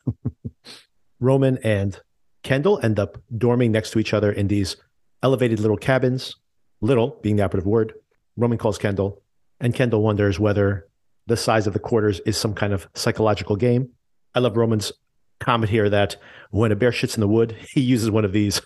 Roman 1.20 1.58
and 1.64 2.00
Kendall 2.42 2.80
end 2.82 3.00
up 3.00 3.18
dorming 3.32 3.70
next 3.70 3.92
to 3.92 4.00
each 4.00 4.14
other 4.14 4.32
in 4.32 4.48
these 4.48 4.76
elevated 5.22 5.60
little 5.60 5.78
cabins, 5.78 6.36
little 6.82 7.20
being 7.22 7.36
the 7.38 7.44
operative 7.44 7.68
word. 7.68 7.94
Roman 8.36 8.58
calls 8.58 8.78
Kendall, 8.78 9.22
and 9.60 9.74
Kendall 9.74 10.02
wonders 10.02 10.40
whether 10.40 10.88
the 11.28 11.38
size 11.38 11.68
of 11.68 11.74
the 11.74 11.80
quarters 11.80 12.20
is 12.26 12.36
some 12.36 12.54
kind 12.54 12.74
of 12.74 12.88
psychological 12.96 13.56
game. 13.56 13.90
I 14.36 14.40
love 14.40 14.58
Roman's 14.58 14.92
comment 15.40 15.70
here 15.70 15.90
that 15.90 16.18
when 16.50 16.72
a 16.72 16.76
bear 16.76 16.92
shits 16.92 17.16
in 17.16 17.22
the 17.22 17.28
wood, 17.28 17.56
he 17.70 17.82
uses 17.82 18.10
one 18.10 18.26
of 18.26 18.34
these. 18.34 18.62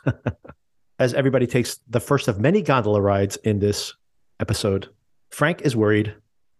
As 0.99 1.13
everybody 1.13 1.45
takes 1.45 1.79
the 1.87 1.99
first 1.99 2.27
of 2.27 2.39
many 2.39 2.63
gondola 2.63 3.01
rides 3.01 3.35
in 3.43 3.59
this 3.59 3.93
episode, 4.39 4.89
Frank 5.29 5.61
is 5.61 5.75
worried 5.75 6.15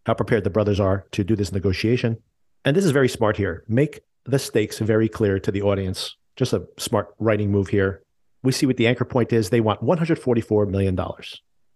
how 0.06 0.14
prepared 0.14 0.44
the 0.44 0.50
brothers 0.50 0.80
are 0.80 1.06
to 1.12 1.24
do 1.24 1.36
this 1.36 1.52
negotiation. 1.52 2.18
And 2.64 2.76
this 2.76 2.86
is 2.86 2.92
very 2.92 3.10
smart 3.10 3.38
here. 3.38 3.64
Make 3.68 4.02
the 4.26 4.40
stakes 4.40 4.80
very 4.80 5.10
clear 5.10 5.40
to 5.40 5.52
the 5.52 5.62
audience. 5.62 6.16
Just 6.36 6.54
a 6.54 6.66
smart 6.78 7.14
writing 7.20 7.52
move 7.52 7.70
here 7.70 8.04
we 8.44 8.52
see 8.52 8.66
what 8.66 8.78
the 8.78 8.88
anchor 8.88 9.06
point 9.06 9.34
is. 9.34 9.50
They 9.50 9.62
want 9.62 9.82
$144 9.82 10.70
million. 10.70 10.98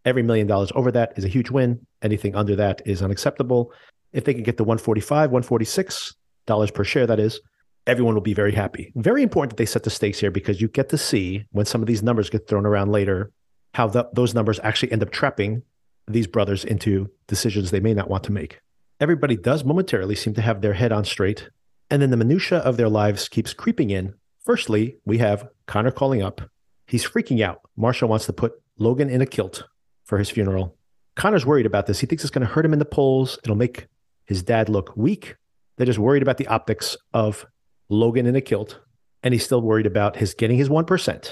Every 0.06 0.24
million 0.24 0.48
dollars 0.48 0.72
over 0.74 0.92
that 0.92 1.14
is 1.18 1.26
a 1.26 1.28
huge 1.28 1.52
win. 1.52 1.86
Anything 2.02 2.36
under 2.36 2.56
that 2.56 2.82
is 2.86 3.02
unacceptable. 3.02 3.74
If 4.14 4.24
they 4.24 4.34
can 4.34 4.44
get 4.44 4.58
to 4.58 4.64
145, 4.64 5.32
146 5.32 6.16
dollars 6.48 6.72
per 6.72 6.84
share, 6.84 7.06
that 7.08 7.20
is, 7.20 7.40
everyone 7.86 8.14
will 8.14 8.22
be 8.22 8.34
very 8.34 8.52
happy. 8.52 8.92
Very 8.96 9.22
important 9.22 9.52
that 9.52 9.58
they 9.58 9.66
set 9.66 9.84
the 9.84 9.90
stakes 9.90 10.20
here 10.20 10.32
because 10.32 10.60
you 10.60 10.68
get 10.70 10.90
to 10.90 10.98
see 10.98 11.46
when 11.52 11.66
some 11.66 11.82
of 11.82 11.88
these 11.88 12.02
numbers 12.02 12.30
get 12.30 12.48
thrown 12.48 12.66
around 12.66 12.92
later, 12.92 13.32
how 13.74 13.88
the, 13.88 14.10
those 14.14 14.34
numbers 14.34 14.60
actually 14.64 14.92
end 14.92 15.04
up 15.04 15.12
trapping 15.12 15.62
these 16.08 16.28
brothers 16.28 16.64
into 16.64 17.10
decisions 17.28 17.72
they 17.72 17.80
may 17.80 17.94
not 17.94 18.10
want 18.10 18.24
to 18.26 18.32
make. 18.32 18.60
Everybody 19.00 19.36
does 19.36 19.64
momentarily 19.64 20.16
seem 20.16 20.34
to 20.36 20.42
have 20.42 20.62
their 20.62 20.74
head 20.74 20.92
on 20.92 21.06
straight, 21.06 21.50
and 21.90 22.02
then 22.02 22.12
the 22.12 22.18
minutia 22.18 22.60
of 22.60 22.78
their 22.78 22.90
lives 22.90 23.28
keeps 23.28 23.54
creeping 23.54 23.90
in. 23.90 24.14
Firstly, 24.44 24.98
we 25.06 25.18
have 25.20 25.48
Connor 25.66 25.92
calling 25.92 26.22
up. 26.22 26.42
He's 26.86 27.06
freaking 27.06 27.42
out. 27.42 27.62
Marshall 27.76 28.10
wants 28.10 28.26
to 28.26 28.34
put 28.34 28.54
Logan 28.78 29.10
in 29.10 29.22
a 29.22 29.26
kilt 29.26 29.64
for 30.04 30.18
his 30.18 30.30
funeral. 30.30 30.78
Connor's 31.16 31.46
worried 31.46 31.66
about 31.66 31.88
this. 31.88 32.00
He 32.00 32.08
thinks 32.08 32.24
it's 32.24 32.32
going 32.32 32.46
to 32.46 32.54
hurt 32.54 32.66
him 32.66 32.74
in 32.74 32.80
the 32.80 32.86
polls. 32.86 33.38
It'll 33.44 33.56
make 33.56 33.88
his 34.26 34.44
dad 34.44 34.70
look 34.70 34.96
weak. 34.96 35.36
They're 35.78 35.86
just 35.86 36.00
worried 36.00 36.22
about 36.22 36.38
the 36.38 36.48
optics 36.48 36.98
of 37.14 37.46
Logan 37.90 38.26
in 38.26 38.36
a 38.36 38.42
kilt, 38.42 38.80
and 39.24 39.34
he's 39.34 39.44
still 39.44 39.62
worried 39.62 39.86
about 39.86 40.18
his 40.18 40.34
getting 40.34 40.58
his 40.58 40.70
1%. 40.70 41.32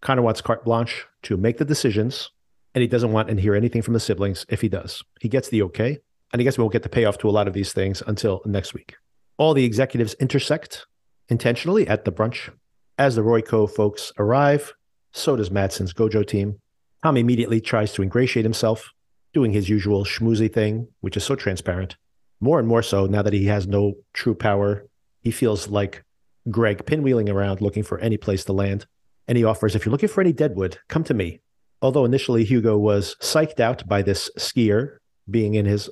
Connor 0.00 0.22
wants 0.22 0.40
carte 0.40 0.64
blanche 0.64 1.06
to 1.22 1.36
make 1.36 1.58
the 1.58 1.64
decisions, 1.64 2.30
and 2.74 2.82
he 2.82 2.88
doesn't 2.88 3.12
want 3.12 3.28
to 3.28 3.40
hear 3.40 3.54
anything 3.54 3.82
from 3.82 3.94
the 3.94 4.00
siblings 4.00 4.46
if 4.48 4.60
he 4.60 4.68
does. 4.68 5.02
He 5.20 5.28
gets 5.28 5.48
the 5.48 5.62
okay, 5.62 5.98
and 6.32 6.40
I 6.40 6.42
guess 6.42 6.58
we 6.58 6.62
won't 6.62 6.72
get 6.72 6.82
the 6.82 6.88
payoff 6.88 7.18
to 7.18 7.28
a 7.28 7.30
lot 7.30 7.48
of 7.48 7.54
these 7.54 7.72
things 7.72 8.02
until 8.06 8.42
next 8.44 8.74
week. 8.74 8.96
All 9.36 9.54
the 9.54 9.64
executives 9.64 10.14
intersect 10.14 10.86
intentionally 11.28 11.86
at 11.88 12.04
the 12.04 12.12
brunch. 12.12 12.50
As 12.98 13.16
the 13.16 13.22
Royco 13.22 13.68
folks 13.68 14.12
arrive, 14.18 14.74
so 15.12 15.36
does 15.36 15.50
Matsson's 15.50 15.94
Gojo 15.94 16.26
team. 16.26 16.58
Tom 17.02 17.16
immediately 17.16 17.60
tries 17.60 17.92
to 17.94 18.02
ingratiate 18.02 18.44
himself, 18.44 18.90
doing 19.32 19.52
his 19.52 19.68
usual 19.68 20.04
schmoozy 20.04 20.52
thing, 20.52 20.88
which 21.00 21.16
is 21.16 21.24
so 21.24 21.34
transparent. 21.34 21.96
More 22.40 22.58
and 22.58 22.68
more 22.68 22.82
so 22.82 23.06
now 23.06 23.22
that 23.22 23.32
he 23.32 23.46
has 23.46 23.66
no 23.66 23.94
true 24.12 24.34
power. 24.34 24.86
He 25.20 25.30
feels 25.30 25.68
like 25.68 26.04
Greg 26.50 26.84
pinwheeling 26.86 27.28
around 27.28 27.60
looking 27.60 27.82
for 27.82 27.98
any 27.98 28.16
place 28.16 28.44
to 28.44 28.52
land. 28.52 28.86
And 29.28 29.38
he 29.38 29.44
offers, 29.44 29.74
if 29.74 29.84
you're 29.84 29.92
looking 29.92 30.08
for 30.08 30.20
any 30.20 30.32
deadwood, 30.32 30.78
come 30.88 31.04
to 31.04 31.14
me. 31.14 31.40
Although 31.82 32.04
initially 32.04 32.44
Hugo 32.44 32.76
was 32.76 33.16
psyched 33.20 33.60
out 33.60 33.88
by 33.88 34.02
this 34.02 34.30
skier 34.38 34.98
being 35.30 35.54
in 35.54 35.66
his 35.66 35.88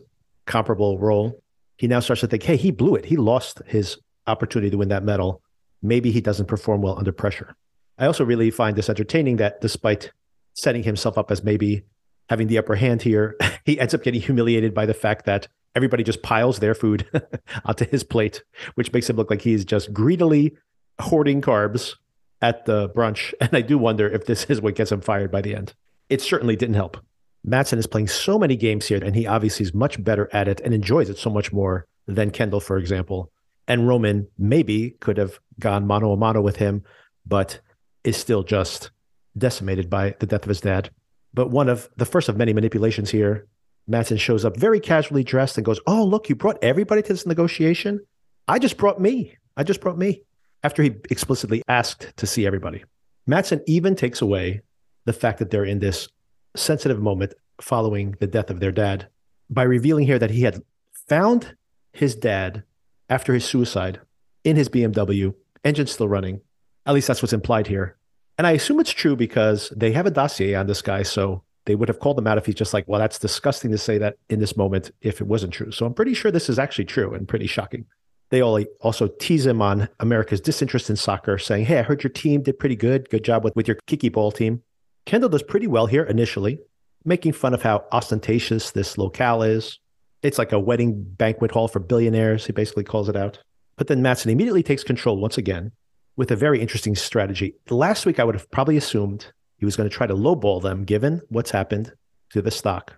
comparable 0.47 0.99
role, 0.99 1.43
he 1.77 1.87
now 1.87 2.01
starts 2.01 2.21
to 2.21 2.27
think, 2.27 2.43
hey, 2.43 2.57
he 2.57 2.71
blew 2.71 2.95
it. 2.95 3.07
He 3.07 3.17
lost 3.17 3.63
his 3.67 3.99
opportunity 4.27 4.71
to 4.71 4.77
win 4.77 4.89
that 4.89 5.05
medal. 5.05 5.43
Maybe 5.81 6.11
he 6.11 6.21
doesn't 6.21 6.47
perform 6.47 6.83
well 6.83 6.99
under 6.99 7.13
pressure. 7.13 7.55
I 7.99 8.07
also 8.07 8.25
really 8.25 8.51
find 8.51 8.77
this 8.77 8.89
entertaining 8.89 9.37
that 9.37 9.61
despite 9.61 10.13
setting 10.55 10.83
himself 10.83 11.17
up 11.17 11.31
as 11.31 11.43
maybe 11.45 11.83
having 12.29 12.49
the 12.49 12.59
upper 12.59 12.75
hand 12.75 13.03
here, 13.03 13.37
he 13.65 13.79
ends 13.79 13.95
up 13.95 14.03
getting 14.03 14.21
humiliated 14.21 14.75
by 14.75 14.87
the 14.87 14.95
fact 14.95 15.25
that 15.27 15.49
everybody 15.75 16.03
just 16.03 16.23
piles 16.23 16.59
their 16.59 16.75
food 16.75 17.09
onto 17.65 17.87
his 17.87 18.05
plate, 18.05 18.43
which 18.75 18.93
makes 18.93 19.09
him 19.09 19.17
look 19.17 19.31
like 19.31 19.43
he's 19.43 19.65
just 19.65 19.93
greedily 19.93 20.57
hoarding 21.01 21.41
carbs 21.41 21.95
at 22.41 22.65
the 22.67 22.89
brunch. 22.91 23.33
And 23.41 23.51
I 23.53 23.61
do 23.61 23.79
wonder 23.79 24.09
if 24.09 24.27
this 24.27 24.45
is 24.45 24.61
what 24.61 24.75
gets 24.75 24.93
him 24.93 25.01
fired 25.01 25.31
by 25.31 25.41
the 25.41 25.55
end. 25.55 25.75
It 26.09 26.23
certainly 26.23 26.57
didn't 26.57 26.75
help. 26.75 26.99
Matsson 27.45 27.79
is 27.79 27.87
playing 27.87 28.09
so 28.09 28.39
many 28.39 28.57
games 28.57 28.87
here, 28.87 29.03
and 29.03 29.15
he 29.15 29.27
obviously 29.27 29.65
is 29.65 29.75
much 29.75 30.03
better 30.03 30.29
at 30.33 30.49
it 30.49 30.61
and 30.61 30.75
enjoys 30.75 31.09
it 31.09 31.19
so 31.19 31.31
much 31.31 31.53
more 31.53 31.87
than 32.07 32.31
Kendall, 32.31 32.61
for 32.61 32.79
example. 32.79 33.31
And 33.67 33.87
Roman 33.87 34.27
maybe 34.39 34.91
could 35.01 35.19
have 35.19 35.39
gone 35.59 35.87
mano 35.87 36.13
a 36.13 36.17
mano 36.17 36.41
with 36.41 36.57
him, 36.57 36.85
but 37.27 37.61
is 38.05 38.17
still 38.17 38.43
just 38.43 38.91
decimated 39.37 39.89
by 39.89 40.17
the 40.19 40.27
death 40.27 40.43
of 40.43 40.49
his 40.49 40.61
dad. 40.61 40.91
But 41.35 41.51
one 41.51 41.69
of 41.69 41.89
the 41.97 42.07
first 42.07 42.29
of 42.29 42.37
many 42.37 42.53
manipulations 42.53 43.11
here, 43.11 43.47
Matsson 43.87 44.17
shows 44.17 44.45
up 44.45 44.57
very 44.57 44.81
casually 44.81 45.25
dressed 45.25 45.57
and 45.57 45.65
goes, 45.65 45.81
Oh, 45.87 46.05
look, 46.05 46.29
you 46.29 46.35
brought 46.35 46.63
everybody 46.63 47.03
to 47.03 47.09
this 47.09 47.27
negotiation? 47.27 48.01
I 48.47 48.59
just 48.59 48.77
brought 48.77 49.01
me. 49.01 49.37
I 49.57 49.63
just 49.63 49.81
brought 49.81 49.99
me. 49.99 50.23
After 50.63 50.83
he 50.83 50.97
explicitly 51.11 51.63
asked 51.69 52.13
to 52.17 52.27
see 52.27 52.47
everybody. 52.47 52.85
Matsson 53.27 53.63
even 53.67 53.95
takes 53.95 54.21
away 54.21 54.63
the 55.05 55.13
fact 55.13 55.39
that 55.39 55.51
they're 55.51 55.65
in 55.65 55.79
this 55.79 56.09
sensitive 56.57 57.01
moment 57.01 57.35
following 57.61 58.17
the 58.21 58.27
death 58.27 58.51
of 58.51 58.61
their 58.61 58.73
dad 58.73 59.09
by 59.51 59.63
revealing 59.63 60.07
here 60.07 60.19
that 60.19 60.31
he 60.31 60.43
had 60.43 60.63
found 61.09 61.57
his 61.93 62.15
dad 62.15 62.65
after 63.09 63.33
his 63.35 63.45
suicide 63.45 64.01
in 64.45 64.57
his 64.57 64.69
BMW, 64.69 65.35
engine 65.65 65.87
still 65.87 66.09
running. 66.09 66.41
At 66.87 66.95
least 66.95 67.09
that's 67.09 67.23
what's 67.23 67.33
implied 67.33 67.67
here. 67.67 67.97
And 68.37 68.47
I 68.47 68.53
assume 68.53 68.81
it's 68.81 68.91
true 68.91 69.17
because 69.17 69.73
they 69.77 69.93
have 69.93 70.07
a 70.07 70.11
dossier 70.11 70.55
on 70.55 70.67
this 70.67 70.83
guy. 70.83 71.03
So 71.03 71.43
they 71.67 71.75
would 71.75 71.89
have 71.89 71.99
called 71.99 72.19
him 72.19 72.27
out 72.27 72.39
if 72.39 72.47
he's 72.47 72.55
just 72.55 72.73
like, 72.73 72.87
well, 72.87 73.01
that's 73.01 73.19
disgusting 73.19 73.71
to 73.73 73.79
say 73.79 73.99
that 73.99 74.17
in 74.31 74.39
this 74.41 74.57
moment 74.57 74.91
if 75.03 75.21
it 75.21 75.27
wasn't 75.27 75.53
true. 75.53 75.71
So 75.71 75.85
I'm 75.87 75.95
pretty 75.95 76.15
sure 76.15 76.31
this 76.31 76.49
is 76.49 76.59
actually 76.59 76.87
true 76.87 77.15
and 77.15 77.29
pretty 77.29 77.47
shocking. 77.47 77.85
They 78.31 78.43
also 78.43 79.09
tease 79.09 79.47
him 79.47 79.63
on 79.63 79.89
America's 80.01 80.41
disinterest 80.41 80.91
in 80.91 80.97
soccer, 80.97 81.39
saying, 81.39 81.65
Hey, 81.65 81.79
I 81.79 81.83
heard 81.83 82.03
your 82.03 82.11
team 82.11 82.43
did 82.43 82.59
pretty 82.59 82.77
good. 82.77 83.09
Good 83.09 83.25
job 83.25 83.45
with, 83.45 83.57
with 83.57 83.67
your 83.67 83.79
Kiki 83.87 84.11
Ball 84.11 84.31
team. 84.31 84.63
Kendall 85.07 85.31
does 85.31 85.43
pretty 85.43 85.67
well 85.67 85.87
here 85.87 86.05
initially, 86.05 86.61
making 87.05 87.33
fun 87.33 87.55
of 87.55 87.63
how 87.63 87.87
ostentatious 87.93 88.71
this 88.73 88.99
locale 88.99 89.43
is. 89.43 89.79
It's 90.23 90.39
like 90.39 90.53
a 90.53 90.59
wedding 90.59 91.03
banquet 91.03 91.53
hall 91.53 91.69
for 91.69 91.79
billionaires, 91.79 92.45
he 92.45 92.53
basically 92.53 92.85
calls 92.85 93.09
it 93.09 93.17
out. 93.17 93.39
But 93.77 93.87
then 93.87 94.03
Matsson 94.03 94.31
immediately 94.31 94.63
takes 94.63 94.85
control 94.85 95.19
once 95.19 95.39
again 95.39 95.73
with 96.17 96.31
a 96.33 96.37
very 96.37 96.61
interesting 96.61 96.97
strategy. 96.97 97.55
Last 97.71 98.05
week, 98.05 98.19
I 98.19 98.25
would 98.25 98.35
have 98.35 98.51
probably 98.51 98.77
assumed 98.77 99.33
he 99.57 99.65
was 99.65 99.77
going 99.77 99.89
to 99.89 99.95
try 99.95 100.07
to 100.07 100.15
lowball 100.15 100.61
them 100.61 100.85
given 100.85 101.23
what's 101.29 101.53
happened 101.53 101.93
to 102.31 102.43
the 102.43 102.51
stock. 102.51 102.97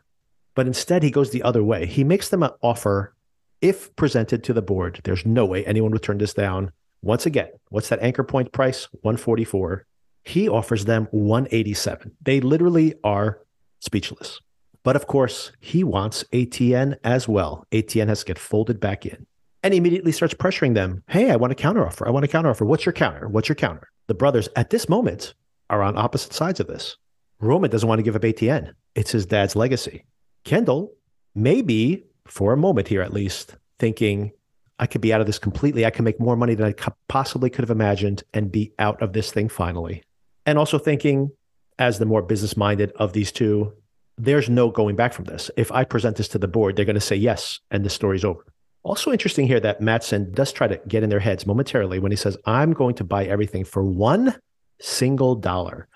But 0.55 0.67
instead, 0.67 1.03
he 1.03 1.11
goes 1.11 1.31
the 1.31 1.43
other 1.43 1.63
way. 1.63 1.87
He 1.87 2.03
makes 2.03 2.31
them 2.31 2.43
an 2.43 2.51
offer 2.63 3.15
if 3.61 3.95
presented 3.97 4.45
to 4.45 4.53
the 4.53 4.63
board. 4.63 5.01
There's 5.05 5.27
no 5.27 5.45
way 5.47 5.65
anyone 5.65 5.93
would 5.93 6.03
turn 6.03 6.19
this 6.19 6.35
down. 6.35 6.73
Once 7.03 7.27
again, 7.27 7.49
what's 7.69 7.89
that 7.89 8.03
anchor 8.03 8.25
point 8.25 8.53
price? 8.53 8.89
144 9.03 9.87
he 10.25 10.49
offers 10.49 10.85
them 10.85 11.09
187. 11.11 12.13
They 12.23 12.41
literally 12.41 12.95
are 13.05 13.41
speechless. 13.81 14.41
But 14.83 14.97
of 14.97 15.07
course, 15.07 15.53
he 15.61 15.85
wants 15.85 16.25
ATN 16.33 16.97
as 17.05 17.29
well. 17.29 17.67
ATN 17.73 18.09
has 18.09 18.21
to 18.21 18.27
get 18.27 18.39
folded 18.39 18.81
back 18.81 19.05
in. 19.05 19.27
And 19.63 19.75
he 19.75 19.79
immediately 19.79 20.13
starts 20.13 20.35
pressuring 20.35 20.75
them. 20.75 21.03
Hey, 21.09 21.31
I 21.31 21.37
want 21.37 21.53
a 21.53 21.57
counteroffer. 21.57 22.07
I 22.07 22.11
want 22.11 22.25
a 22.25 22.29
counteroffer. 22.29 22.67
What's 22.67 22.87
your 22.87 22.95
counter? 22.95 23.29
What's 23.29 23.49
your 23.49 23.57
counter? 23.57 23.89
The 24.07 24.15
brothers 24.15 24.49
at 24.57 24.71
this 24.71 24.89
moment 24.89 25.35
are 25.69 25.83
on 25.83 25.99
opposite 25.99 26.33
sides 26.33 26.61
of 26.61 26.67
this. 26.67 26.97
Roman 27.41 27.71
doesn't 27.71 27.89
want 27.89 27.99
to 27.99 28.03
give 28.03 28.17
up 28.17 28.23
ATN. 28.23 28.73
It's 28.95 29.13
his 29.13 29.27
dad's 29.27 29.57
legacy. 29.57 30.07
Kendall, 30.45 30.93
maybe 31.35 32.05
for 32.27 32.53
a 32.53 32.57
moment 32.57 32.89
here 32.89 33.03
at 33.03 33.13
least, 33.13 33.57
thinking, 33.79 34.33
I 34.79 34.87
could 34.87 35.01
be 35.01 35.13
out 35.13 35.21
of 35.21 35.27
this 35.27 35.39
completely. 35.39 35.85
I 35.85 35.91
can 35.91 36.05
make 36.05 36.19
more 36.19 36.37
money 36.37 36.55
than 36.55 36.67
I 36.67 36.93
possibly 37.09 37.51
could 37.51 37.63
have 37.63 37.71
imagined 37.71 38.23
and 38.33 38.51
be 38.51 38.73
out 38.79 39.03
of 39.03 39.13
this 39.13 39.31
thing 39.31 39.49
finally 39.49 40.03
and 40.47 40.59
also 40.59 40.79
thinking 40.79 41.31
as 41.79 41.99
the 41.99 42.07
more 42.07 42.23
business 42.23 42.57
minded 42.57 42.93
of 42.97 43.13
these 43.13 43.33
two, 43.33 43.73
there's 44.19 44.51
no 44.51 44.71
going 44.71 44.97
back 44.97 45.13
from 45.13 45.25
this. 45.25 45.51
If 45.57 45.73
I 45.73 45.85
present 45.85 46.17
this 46.17 46.29
to 46.29 46.39
the 46.39 46.49
board, 46.49 46.77
they're 46.77 46.85
going 46.85 46.95
to 46.95 47.01
say 47.01 47.17
yes, 47.17 47.61
and 47.71 47.85
the 47.85 47.91
story's 47.91 48.25
over. 48.25 48.45
Also 48.83 49.13
interesting 49.13 49.47
here 49.47 49.61
that 49.61 49.81
Matsson 49.81 50.33
does 50.33 50.53
try 50.53 50.67
to 50.67 50.81
get 50.89 51.03
in 51.03 51.11
their 51.11 51.21
heads 51.21 51.47
momentarily 51.47 51.99
when 51.99 52.13
he 52.13 52.17
says, 52.17 52.37
I'm 52.47 52.73
going 52.73 52.97
to 52.97 53.05
buy 53.05 53.27
everything 53.27 53.65
for 53.65 53.85
one 53.85 54.35
single 54.81 55.37
dollar, 55.37 55.87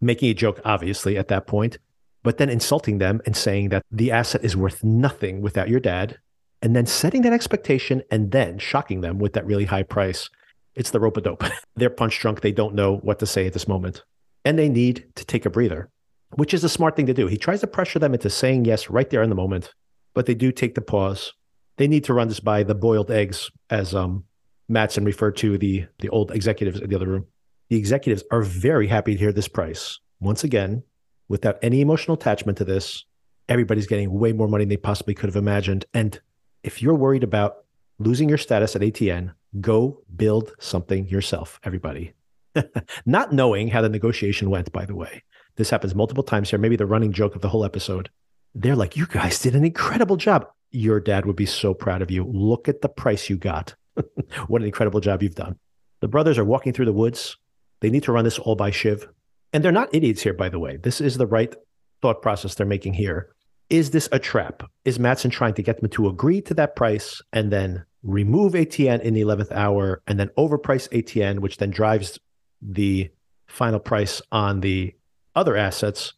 making 0.00 0.30
a 0.30 0.34
joke, 0.34 0.60
obviously, 0.64 1.18
at 1.18 1.28
that 1.28 1.46
point, 1.46 1.78
but 2.24 2.38
then 2.38 2.48
insulting 2.48 2.98
them 2.98 3.20
and 3.26 3.36
saying 3.36 3.68
that 3.68 3.84
the 3.92 4.10
asset 4.10 4.42
is 4.42 4.56
worth 4.56 4.82
nothing 4.82 5.42
without 5.42 5.68
your 5.68 5.78
dad, 5.78 6.18
and 6.62 6.74
then 6.74 6.86
setting 6.86 7.22
that 7.22 7.34
expectation 7.34 8.02
and 8.10 8.32
then 8.32 8.58
shocking 8.58 9.02
them 9.02 9.18
with 9.18 9.34
that 9.34 9.46
really 9.46 9.66
high 9.66 9.82
price. 9.82 10.30
It's 10.74 10.90
the 10.90 10.98
rope 10.98 11.18
a 11.18 11.20
dope. 11.20 11.44
They're 11.76 11.90
punch 11.90 12.18
drunk. 12.18 12.40
They 12.40 12.50
don't 12.50 12.74
know 12.74 12.96
what 12.96 13.18
to 13.18 13.26
say 13.26 13.46
at 13.46 13.52
this 13.52 13.68
moment. 13.68 14.02
And 14.44 14.58
they 14.58 14.70
need 14.70 15.06
to 15.16 15.24
take 15.24 15.44
a 15.44 15.50
breather, 15.50 15.90
which 16.30 16.54
is 16.54 16.64
a 16.64 16.68
smart 16.68 16.96
thing 16.96 17.06
to 17.06 17.14
do. 17.14 17.26
He 17.26 17.36
tries 17.36 17.60
to 17.60 17.66
pressure 17.66 17.98
them 17.98 18.14
into 18.14 18.30
saying 18.30 18.64
yes 18.64 18.88
right 18.88 19.08
there 19.08 19.22
in 19.22 19.28
the 19.28 19.36
moment, 19.36 19.74
but 20.14 20.24
they 20.24 20.34
do 20.34 20.50
take 20.50 20.74
the 20.74 20.80
pause. 20.80 21.34
They 21.76 21.86
need 21.86 22.04
to 22.04 22.14
run 22.14 22.28
this 22.28 22.40
by 22.40 22.62
the 22.62 22.74
boiled 22.74 23.10
eggs, 23.10 23.50
as 23.68 23.94
um, 23.94 24.24
Matsson 24.68 25.04
referred 25.04 25.36
to 25.38 25.58
the, 25.58 25.86
the 25.98 26.08
old 26.08 26.30
executives 26.30 26.80
in 26.80 26.88
the 26.88 26.96
other 26.96 27.08
room. 27.08 27.26
The 27.68 27.76
executives 27.76 28.24
are 28.30 28.42
very 28.42 28.86
happy 28.86 29.12
to 29.12 29.18
hear 29.18 29.32
this 29.32 29.48
price. 29.48 29.98
Once 30.20 30.44
again, 30.44 30.84
without 31.28 31.58
any 31.62 31.80
emotional 31.80 32.16
attachment 32.16 32.58
to 32.58 32.64
this, 32.64 33.04
everybody's 33.48 33.86
getting 33.86 34.12
way 34.12 34.32
more 34.32 34.48
money 34.48 34.64
than 34.64 34.70
they 34.70 34.76
possibly 34.76 35.14
could 35.14 35.28
have 35.28 35.36
imagined. 35.36 35.84
And 35.94 36.20
if 36.62 36.82
you're 36.82 36.94
worried 36.94 37.24
about 37.24 37.64
losing 37.98 38.28
your 38.28 38.38
status 38.38 38.74
at 38.74 38.82
ATN, 38.82 39.32
go 39.60 40.02
build 40.14 40.52
something 40.58 41.06
yourself, 41.08 41.60
everybody. 41.64 42.14
Not 43.06 43.32
knowing 43.32 43.68
how 43.68 43.82
the 43.82 43.88
negotiation 43.88 44.50
went, 44.50 44.72
by 44.72 44.84
the 44.84 44.94
way. 44.94 45.22
This 45.56 45.70
happens 45.70 45.94
multiple 45.94 46.24
times 46.24 46.50
here, 46.50 46.58
maybe 46.58 46.76
the 46.76 46.86
running 46.86 47.12
joke 47.12 47.34
of 47.34 47.42
the 47.42 47.48
whole 47.48 47.64
episode. 47.64 48.10
They're 48.54 48.76
like, 48.76 48.96
You 48.96 49.06
guys 49.06 49.38
did 49.38 49.54
an 49.54 49.64
incredible 49.64 50.16
job. 50.16 50.46
Your 50.70 51.00
dad 51.00 51.26
would 51.26 51.36
be 51.36 51.46
so 51.46 51.74
proud 51.74 52.02
of 52.02 52.10
you. 52.10 52.24
Look 52.24 52.68
at 52.68 52.80
the 52.80 52.88
price 52.88 53.30
you 53.30 53.36
got. 53.36 53.74
what 54.48 54.62
an 54.62 54.66
incredible 54.66 55.00
job 55.00 55.22
you've 55.22 55.36
done. 55.36 55.56
The 56.00 56.08
brothers 56.08 56.38
are 56.38 56.44
walking 56.44 56.72
through 56.72 56.86
the 56.86 56.92
woods. 56.92 57.36
They 57.80 57.90
need 57.90 58.02
to 58.04 58.12
run 58.12 58.24
this 58.24 58.38
all 58.38 58.56
by 58.56 58.70
Shiv. 58.70 59.08
And 59.54 59.64
they're 59.64 59.72
not 59.72 59.94
idiots 59.94 60.20
here, 60.20 60.34
by 60.34 60.48
the 60.48 60.58
way. 60.58 60.78
This 60.78 61.00
is 61.00 61.16
the 61.16 61.28
right 61.28 61.54
thought 62.02 62.20
process 62.20 62.56
they're 62.56 62.66
making 62.66 62.94
here. 62.94 63.32
Is 63.70 63.92
this 63.92 64.08
a 64.10 64.18
trap? 64.18 64.64
Is 64.84 64.98
Matsson 64.98 65.30
trying 65.30 65.54
to 65.54 65.62
get 65.62 65.80
them 65.80 65.88
to 65.90 66.08
agree 66.08 66.42
to 66.42 66.54
that 66.54 66.74
price 66.74 67.22
and 67.32 67.52
then 67.52 67.84
remove 68.02 68.54
ATN 68.54 69.00
in 69.00 69.14
the 69.14 69.22
11th 69.22 69.52
hour 69.52 70.02
and 70.08 70.18
then 70.18 70.28
overprice 70.36 70.88
ATN, 70.90 71.38
which 71.38 71.58
then 71.58 71.70
drives 71.70 72.18
the 72.60 73.08
final 73.46 73.78
price 73.78 74.20
on 74.32 74.60
the 74.60 74.92
other 75.36 75.56
assets 75.56 76.14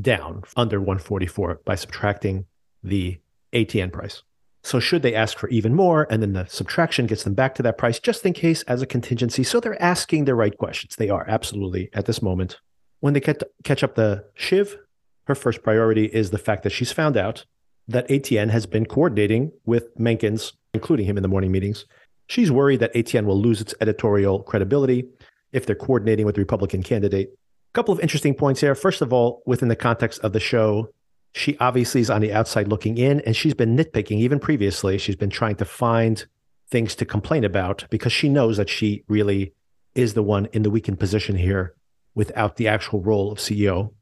down 0.00 0.42
under 0.56 0.80
144 0.80 1.60
by 1.64 1.76
subtracting 1.76 2.44
the 2.82 3.20
ATN 3.52 3.92
price. 3.92 4.24
So 4.64 4.80
should 4.80 5.02
they 5.02 5.14
ask 5.14 5.38
for 5.38 5.48
even 5.48 5.74
more 5.76 6.08
and 6.10 6.20
then 6.20 6.32
the 6.32 6.46
subtraction 6.46 7.06
gets 7.06 7.22
them 7.22 7.34
back 7.34 7.54
to 7.54 7.62
that 7.62 7.78
price 7.78 8.00
just 8.00 8.26
in 8.26 8.32
case 8.32 8.62
as 8.64 8.82
a 8.82 8.86
contingency? 8.86 9.44
So 9.44 9.60
they're 9.60 9.80
asking 9.80 10.24
the 10.24 10.34
right 10.34 10.58
questions. 10.58 10.96
They 10.96 11.08
are 11.08 11.24
absolutely 11.28 11.88
at 11.94 12.06
this 12.06 12.20
moment. 12.20 12.58
When 13.00 13.14
they 13.14 13.20
catch 13.20 13.82
up 13.82 13.94
the 13.94 14.24
Shiv, 14.34 14.76
her 15.26 15.34
first 15.34 15.62
priority 15.62 16.06
is 16.06 16.30
the 16.30 16.38
fact 16.38 16.62
that 16.62 16.70
she's 16.70 16.92
found 16.92 17.16
out 17.16 17.44
that 17.88 18.08
ATN 18.08 18.50
has 18.50 18.66
been 18.66 18.86
coordinating 18.86 19.52
with 19.64 19.96
Mencken's, 19.98 20.52
including 20.74 21.06
him 21.06 21.16
in 21.16 21.22
the 21.22 21.28
morning 21.28 21.50
meetings, 21.50 21.86
She's 22.30 22.52
worried 22.52 22.78
that 22.78 22.94
ATN 22.94 23.24
will 23.24 23.40
lose 23.40 23.60
its 23.60 23.74
editorial 23.80 24.44
credibility 24.44 25.08
if 25.52 25.66
they're 25.66 25.74
coordinating 25.74 26.26
with 26.26 26.36
the 26.36 26.40
Republican 26.40 26.80
candidate. 26.80 27.30
A 27.30 27.72
couple 27.72 27.92
of 27.92 27.98
interesting 27.98 28.34
points 28.34 28.60
here. 28.60 28.76
First 28.76 29.02
of 29.02 29.12
all, 29.12 29.42
within 29.46 29.66
the 29.66 29.74
context 29.74 30.20
of 30.20 30.32
the 30.32 30.38
show, 30.38 30.90
she 31.32 31.58
obviously 31.58 32.00
is 32.00 32.08
on 32.08 32.20
the 32.20 32.32
outside 32.32 32.68
looking 32.68 32.98
in, 32.98 33.18
and 33.22 33.34
she's 33.34 33.54
been 33.54 33.76
nitpicking 33.76 34.18
even 34.18 34.38
previously. 34.38 34.96
She's 34.96 35.16
been 35.16 35.28
trying 35.28 35.56
to 35.56 35.64
find 35.64 36.24
things 36.70 36.94
to 36.94 37.04
complain 37.04 37.42
about 37.42 37.84
because 37.90 38.12
she 38.12 38.28
knows 38.28 38.58
that 38.58 38.68
she 38.68 39.02
really 39.08 39.52
is 39.96 40.14
the 40.14 40.22
one 40.22 40.46
in 40.52 40.62
the 40.62 40.70
weakened 40.70 41.00
position 41.00 41.34
here 41.34 41.74
without 42.14 42.56
the 42.56 42.68
actual 42.68 43.00
role 43.00 43.32
of 43.32 43.38
CEO. 43.38 43.92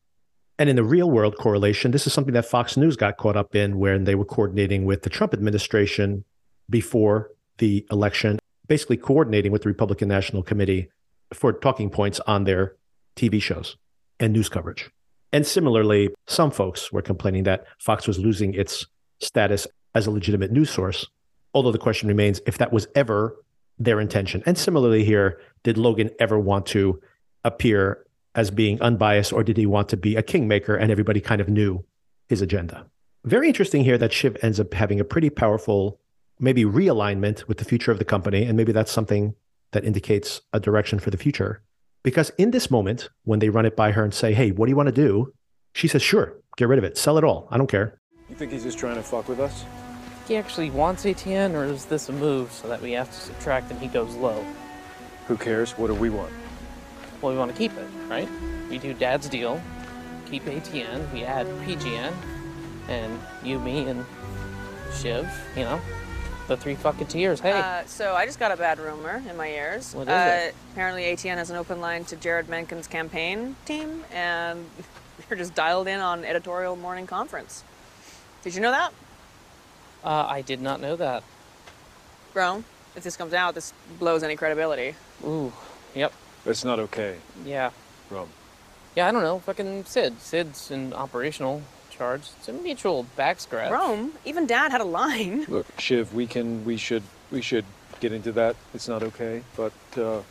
And 0.59 0.69
in 0.69 0.77
the 0.77 0.85
real 0.85 1.11
world 1.11 1.37
correlation, 1.37 1.93
this 1.93 2.07
is 2.07 2.13
something 2.13 2.35
that 2.35 2.47
Fox 2.47 2.77
News 2.77 2.97
got 2.97 3.17
caught 3.17 3.37
up 3.37 3.55
in 3.55 3.79
when 3.79 4.05
they 4.05 4.15
were 4.15 4.25
coordinating 4.25 4.85
with 4.85 5.03
the 5.03 5.11
Trump 5.11 5.33
administration 5.33 6.25
before 6.69 7.31
the 7.59 7.87
election, 7.91 8.39
basically 8.67 8.97
coordinating 8.97 9.53
with 9.53 9.63
the 9.63 9.69
Republican 9.69 10.09
National 10.09 10.43
Committee 10.43 10.89
for 11.33 11.53
talking 11.53 11.91
points 11.91 12.21
on 12.21 12.45
their 12.45 12.77
TV 13.17 13.41
shows 13.41 13.77
and 14.19 14.33
news 14.33 14.49
coverage. 14.49 14.91
And 15.33 15.47
similarly, 15.47 16.11
some 16.27 16.51
folks 16.51 16.91
were 16.91 17.03
complaining 17.03 17.45
that 17.45 17.67
Fox 17.79 18.07
was 18.07 18.19
losing 18.19 18.55
its 18.55 18.87
status 19.21 19.67
as 19.95 20.07
a 20.07 20.11
legitimate 20.11 20.51
news 20.51 20.71
source. 20.71 21.07
Although 21.55 21.73
the 21.73 21.79
question 21.79 22.09
remains 22.09 22.41
if 22.47 22.59
that 22.59 22.73
was 22.73 22.89
ever 22.95 23.37
their 23.79 24.01
intention. 24.01 24.43
And 24.47 24.59
similarly, 24.59 25.05
here, 25.05 25.41
did 25.63 25.79
Logan 25.79 26.11
ever 26.19 26.39
want 26.39 26.67
to 26.67 27.01
appear 27.45 28.05
as 28.35 28.51
being 28.51 28.81
unbiased, 28.81 29.33
or 29.33 29.43
did 29.43 29.57
he 29.57 29.67
want 29.67 29.89
to 29.89 29.97
be 29.97 30.17
a 30.17 30.23
kingmaker 30.23 30.77
and 30.77 30.91
everybody 30.91 31.21
kind 31.21 31.41
of 31.41 31.49
knew 31.49 31.85
his 32.29 32.41
agenda? 32.41 32.87
Very 33.25 33.49
interesting 33.49 33.85
here 33.85 33.99
that 33.99 34.13
Shiv 34.13 34.37
ends 34.43 34.61
up 34.61 34.73
having 34.75 35.01
a 35.01 35.05
pretty 35.05 35.31
powerful, 35.31 36.01
maybe 36.39 36.65
realignment 36.65 37.49
with 37.49 37.59
the 37.59 37.65
future 37.65 37.91
of 37.91 37.99
the 37.99 38.05
company. 38.05 38.45
And 38.45 38.57
maybe 38.57 38.73
that's 38.73 38.93
something 38.93 39.35
that 39.73 39.85
indicates 39.85 40.41
a 40.53 40.61
direction 40.61 40.99
for 40.99 41.11
the 41.11 41.17
future. 41.17 41.63
Because 42.05 42.31
in 42.39 42.53
this 42.53 42.71
moment, 42.71 43.09
when 43.25 43.41
they 43.41 43.49
run 43.49 43.67
it 43.67 43.77
by 43.77 43.91
her 43.91 44.05
and 44.05 44.15
say, 44.15 44.33
hey, 44.33 44.53
what 44.53 44.67
do 44.67 44.71
you 44.71 44.77
want 44.77 44.87
to 44.89 44.93
do? 44.93 45.33
She 45.75 45.89
says, 45.89 46.01
sure, 46.01 46.39
get 46.57 46.69
rid 46.69 46.79
of 46.79 46.85
it, 46.85 46.97
sell 46.97 47.19
it 47.19 47.25
all. 47.25 47.49
I 47.51 47.59
don't 47.59 47.67
care. 47.67 48.01
You 48.31 48.37
think 48.37 48.53
he's 48.53 48.63
just 48.63 48.79
trying 48.79 48.97
to 48.97 49.03
fuck 49.03 49.29
with 49.29 49.41
us? 49.41 49.65
He 50.27 50.37
actually 50.37 50.71
wants 50.71 51.05
ATN, 51.05 51.55
or 51.55 51.65
is 51.65 51.87
this 51.87 52.09
a 52.09 52.13
move 52.13 52.53
so 52.53 52.69
that 52.69 52.81
we 52.81 52.93
have 52.93 53.11
to 53.11 53.17
subtract 53.17 53.71
and 53.71 53.81
he 53.81 53.89
goes 53.89 54.15
low? 54.15 54.45
Who 55.27 55.37
cares? 55.37 55.73
What 55.73 55.89
do 55.89 55.95
we 55.95 56.11
want? 56.11 56.33
Well, 57.21 57.33
we 57.33 57.39
want 57.39 57.51
to 57.51 57.57
keep 57.57 57.73
it, 57.77 57.87
right? 58.09 58.29
We 58.71 58.79
do 58.79 58.95
Dad's 58.95 59.29
deal, 59.29 59.61
keep 60.31 60.45
ATN, 60.45 61.13
we 61.13 61.25
add 61.25 61.47
PGN, 61.67 62.13
and 62.89 63.21
you, 63.43 63.59
me, 63.59 63.89
and 63.89 64.05
Shiv, 64.95 65.29
you 65.57 65.65
know, 65.65 65.81
the 66.47 66.57
three 66.57 66.75
fucking 66.75 67.09
tears. 67.09 67.41
Hey, 67.41 67.53
Uh, 67.53 67.85
so 67.87 68.15
I 68.15 68.25
just 68.25 68.39
got 68.39 68.53
a 68.53 68.57
bad 68.57 68.79
rumor 68.79 69.23
in 69.29 69.37
my 69.37 69.49
ears. 69.49 69.95
What 69.95 70.03
is 70.03 70.09
uh, 70.09 70.49
it? 70.49 70.55
Apparently 70.73 71.03
ATN 71.05 71.37
has 71.37 71.51
an 71.51 71.57
open 71.57 71.81
line 71.81 72.05
to 72.07 72.17
Jeryd 72.17 72.45
Mencken's 72.45 72.87
campaign 72.87 73.57
team, 73.65 74.05
and 74.13 74.65
they're 75.29 75.39
just 75.39 75.55
dialed 75.55 75.89
in 75.89 76.01
on 76.01 76.25
editorial 76.25 76.77
morning 76.77 77.07
conference. 77.07 77.65
Did 78.43 78.55
you 78.55 78.61
know 78.61 78.71
that? 78.71 78.93
uh, 80.05 80.27
I 80.29 80.43
did 80.43 80.61
not 80.63 80.81
know 80.81 80.95
that. 80.97 81.25
Bro, 82.33 82.63
if 82.95 83.03
this 83.03 83.17
comes 83.17 83.35
out, 83.35 83.55
this 83.55 83.73
blows 83.99 84.23
any 84.23 84.37
credibility. 84.37 84.95
Ooh, 85.25 85.53
yep, 85.95 86.13
That's 86.45 86.65
not 86.65 86.79
okay, 86.79 87.17
yeah. 87.45 87.71
Rum. 88.11 88.29
Yeah, 88.97 89.09
I 89.09 89.13
don't 89.13 89.23
know. 89.23 89.39
Fucking 89.41 89.85
Cyd. 89.85 90.21
Cyd's 90.21 90.71
in 90.71 90.93
operational 90.93 91.63
charge. 91.91 92.23
It's 92.39 92.49
a 92.49 92.53
mutual 92.53 93.05
back 93.17 93.39
scratch. 93.41 93.71
Rome, 93.71 94.13
even 94.25 94.47
Dad 94.47 94.71
had 94.73 94.81
a 94.81 94.85
line. 94.85 95.45
Look, 95.49 95.67
Shiv, 95.79 96.15
we 96.15 96.27
can, 96.27 96.65
we 96.65 96.77
should, 96.77 97.03
we 97.31 97.41
should 97.43 97.65
get 98.01 98.13
into 98.13 98.33
that. 98.33 98.57
It's 98.75 98.89
not 98.89 99.03
okay, 99.03 99.43
but, 99.57 99.73
uh, 99.97 100.23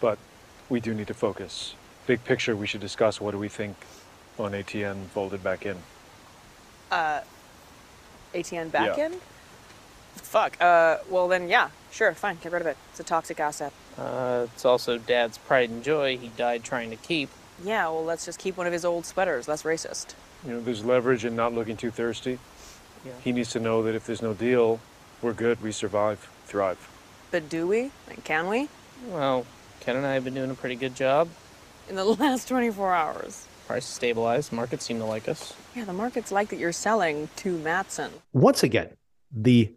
but 0.00 0.18
we 0.68 0.80
do 0.80 0.94
need 0.94 1.06
to 1.08 1.14
focus. 1.14 1.74
Big 2.06 2.24
picture, 2.24 2.56
we 2.56 2.66
should 2.66 2.80
discuss 2.80 3.20
what 3.20 3.32
do 3.32 3.38
we 3.38 3.48
think 3.48 3.76
on 4.38 4.52
ATN 4.52 5.06
folded 5.06 5.42
back 5.42 5.66
in. 5.66 5.76
Uh, 6.90 7.20
ATN 8.34 8.70
back 8.70 8.96
Yeah. 8.96 9.06
in? 9.06 9.14
Fuck. 10.16 10.60
Uh, 10.60 10.98
well 11.10 11.28
then, 11.28 11.48
yeah, 11.48 11.68
sure, 11.96 12.12
fine, 12.12 12.38
get 12.42 12.52
rid 12.52 12.60
of 12.60 12.68
it. 12.68 12.76
It's 12.90 13.00
a 13.00 13.04
toxic 13.04 13.40
asset. 13.40 13.72
Uh, 13.98 14.46
it's 14.54 14.64
also 14.64 14.98
Dad's 14.98 15.38
pride 15.38 15.70
and 15.70 15.82
joy 15.82 16.18
he 16.18 16.28
died 16.28 16.62
trying 16.62 16.90
to 16.90 16.96
keep. 16.96 17.30
Yeah, 17.64 17.88
well, 17.88 18.04
let's 18.04 18.26
just 18.26 18.38
keep 18.38 18.56
one 18.56 18.66
of 18.66 18.72
his 18.72 18.84
old 18.84 19.06
sweaters. 19.06 19.48
Less 19.48 19.62
racist. 19.62 20.14
You 20.44 20.52
know, 20.52 20.60
there's 20.60 20.84
leverage 20.84 21.24
in 21.24 21.34
not 21.34 21.54
looking 21.54 21.76
too 21.76 21.90
thirsty. 21.90 22.38
Yeah. 23.04 23.12
He 23.24 23.32
needs 23.32 23.50
to 23.52 23.60
know 23.60 23.82
that 23.82 23.94
if 23.94 24.04
there's 24.06 24.20
no 24.20 24.34
deal, 24.34 24.78
we're 25.22 25.32
good, 25.32 25.62
we 25.62 25.72
survive, 25.72 26.28
thrive. 26.46 26.88
But 27.30 27.48
do 27.48 27.66
we? 27.66 27.90
And 28.10 28.22
can 28.24 28.48
we? 28.48 28.68
Well, 29.08 29.46
Ken 29.80 29.96
and 29.96 30.06
I 30.06 30.14
have 30.14 30.24
been 30.24 30.34
doing 30.34 30.50
a 30.50 30.54
pretty 30.54 30.76
good 30.76 30.94
job. 30.94 31.28
In 31.88 31.96
the 31.96 32.04
last 32.04 32.48
24 32.48 32.94
hours. 32.94 33.46
Price 33.66 33.86
stabilized. 33.86 34.52
Markets 34.52 34.84
seem 34.84 34.98
to 34.98 35.04
like 35.06 35.28
us. 35.28 35.54
Yeah, 35.74 35.84
the 35.84 35.92
market's 35.92 36.30
like 36.30 36.50
that 36.50 36.58
you're 36.58 36.72
selling 36.72 37.28
to 37.36 37.58
Matsson. 37.58 38.10
Once 38.32 38.62
again, 38.62 38.90
the 39.32 39.72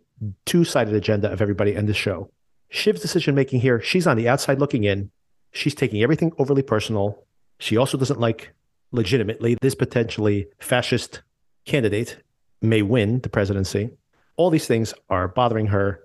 two 0.45 0.63
sided 0.63 0.93
agenda 0.93 1.32
of 1.32 1.41
everybody 1.41 1.73
in 1.75 1.86
this 1.86 1.97
show. 1.97 2.32
Shiv's 2.69 3.01
decision 3.01 3.36
making 3.36 3.62
here, 3.62 3.82
she's 3.82 4.08
on 4.08 4.17
the 4.17 4.29
outside 4.29 4.60
looking 4.60 4.84
in. 4.84 5.12
She's 5.51 5.73
taking 5.73 6.03
everything 6.03 6.32
overly 6.38 6.62
personal. 6.62 7.25
She 7.60 7.77
also 7.77 7.97
doesn't 7.97 8.19
like 8.19 8.53
legitimately 8.91 9.58
this 9.62 9.75
potentially 9.75 10.47
fascist 10.60 11.21
candidate 11.65 12.17
may 12.62 12.82
win 12.82 13.19
the 13.21 13.29
presidency. 13.29 13.89
All 14.36 14.49
these 14.49 14.67
things 14.67 14.93
are 15.10 15.27
bothering 15.27 15.67
her. 15.67 16.01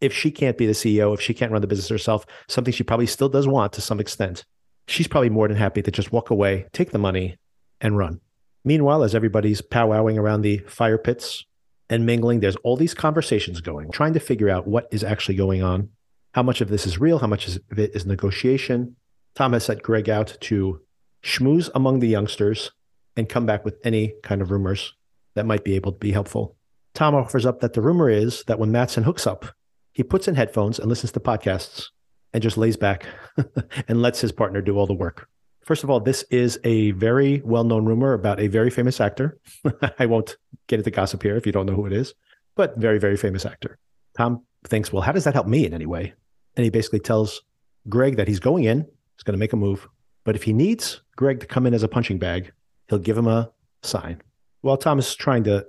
If 0.00 0.12
she 0.12 0.30
can't 0.30 0.58
be 0.58 0.66
the 0.66 0.72
CEO, 0.72 1.14
if 1.14 1.20
she 1.20 1.34
can't 1.34 1.50
run 1.50 1.60
the 1.60 1.66
business 1.66 1.88
herself, 1.88 2.24
something 2.48 2.72
she 2.72 2.84
probably 2.84 3.06
still 3.06 3.28
does 3.28 3.48
want 3.48 3.72
to 3.74 3.80
some 3.80 4.00
extent, 4.00 4.44
she's 4.86 5.08
probably 5.08 5.30
more 5.30 5.48
than 5.48 5.56
happy 5.56 5.82
to 5.82 5.90
just 5.90 6.12
walk 6.12 6.30
away, 6.30 6.66
take 6.72 6.92
the 6.92 6.98
money, 6.98 7.36
and 7.80 7.96
run. 7.98 8.20
Meanwhile, 8.64 9.02
as 9.02 9.14
everybody's 9.14 9.62
powwowing 9.62 10.18
around 10.18 10.42
the 10.42 10.58
fire 10.68 10.98
pits 10.98 11.44
and 11.90 12.04
mingling, 12.04 12.40
there's 12.40 12.56
all 12.56 12.76
these 12.76 12.94
conversations 12.94 13.60
going, 13.60 13.90
trying 13.90 14.12
to 14.12 14.20
figure 14.20 14.48
out 14.48 14.66
what 14.66 14.88
is 14.90 15.02
actually 15.02 15.36
going 15.36 15.62
on, 15.62 15.90
how 16.32 16.42
much 16.42 16.60
of 16.60 16.68
this 16.68 16.86
is 16.86 16.98
real, 16.98 17.18
how 17.18 17.26
much 17.26 17.48
of 17.48 17.78
it 17.78 17.94
is 17.94 18.06
negotiation. 18.06 18.96
Tom 19.34 19.52
has 19.52 19.64
sent 19.64 19.82
Greg 19.82 20.08
out 20.08 20.36
to 20.42 20.80
schmooze 21.22 21.70
among 21.74 22.00
the 22.00 22.08
youngsters 22.08 22.72
and 23.16 23.28
come 23.28 23.46
back 23.46 23.64
with 23.64 23.78
any 23.84 24.14
kind 24.22 24.42
of 24.42 24.50
rumors 24.50 24.94
that 25.34 25.46
might 25.46 25.64
be 25.64 25.74
able 25.74 25.92
to 25.92 25.98
be 25.98 26.12
helpful. 26.12 26.56
Tom 26.94 27.14
offers 27.14 27.46
up 27.46 27.60
that 27.60 27.72
the 27.72 27.82
rumor 27.82 28.10
is 28.10 28.44
that 28.46 28.58
when 28.58 28.72
Matsson 28.72 29.04
hooks 29.04 29.26
up, 29.26 29.46
he 29.92 30.02
puts 30.02 30.28
in 30.28 30.34
headphones 30.34 30.78
and 30.78 30.88
listens 30.88 31.12
to 31.12 31.20
podcasts 31.20 31.86
and 32.32 32.42
just 32.42 32.56
lays 32.56 32.76
back 32.76 33.06
and 33.88 34.02
lets 34.02 34.20
his 34.20 34.32
partner 34.32 34.60
do 34.60 34.76
all 34.76 34.86
the 34.86 34.94
work. 34.94 35.28
First 35.64 35.84
of 35.84 35.90
all, 35.90 36.00
this 36.00 36.24
is 36.30 36.58
a 36.64 36.92
very 36.92 37.42
well 37.44 37.64
known 37.64 37.84
rumor 37.84 38.14
about 38.14 38.40
a 38.40 38.46
very 38.46 38.70
famous 38.70 39.00
actor. 39.00 39.38
I 39.98 40.06
won't 40.06 40.36
get 40.68 40.78
into 40.78 40.90
gossip 40.90 41.22
here 41.22 41.36
if 41.36 41.46
you 41.46 41.52
don't 41.52 41.66
know 41.66 41.74
who 41.74 41.86
it 41.86 41.92
is, 41.92 42.14
but 42.54 42.76
very, 42.76 42.98
very 42.98 43.16
famous 43.16 43.44
actor. 43.44 43.78
Tom 44.16 44.42
thinks, 44.66 44.92
well, 44.92 45.02
how 45.02 45.12
does 45.12 45.24
that 45.24 45.34
help 45.34 45.46
me 45.46 45.66
in 45.66 45.74
any 45.74 45.86
way? 45.86 46.12
And 46.56 46.64
he 46.64 46.70
basically 46.70 47.00
tells 47.00 47.42
Greg 47.88 48.16
that 48.16 48.28
he's 48.28 48.40
going 48.40 48.64
in, 48.64 48.80
he's 48.80 49.22
going 49.24 49.34
to 49.34 49.38
make 49.38 49.52
a 49.52 49.56
move. 49.56 49.88
But 50.24 50.36
if 50.36 50.42
he 50.42 50.52
needs 50.52 51.00
Greg 51.16 51.40
to 51.40 51.46
come 51.46 51.66
in 51.66 51.74
as 51.74 51.82
a 51.82 51.88
punching 51.88 52.18
bag, 52.18 52.52
he'll 52.88 52.98
give 52.98 53.16
him 53.16 53.26
a 53.26 53.50
sign. 53.82 54.20
While 54.60 54.76
Tom 54.76 54.98
is 54.98 55.14
trying 55.14 55.44
to 55.44 55.66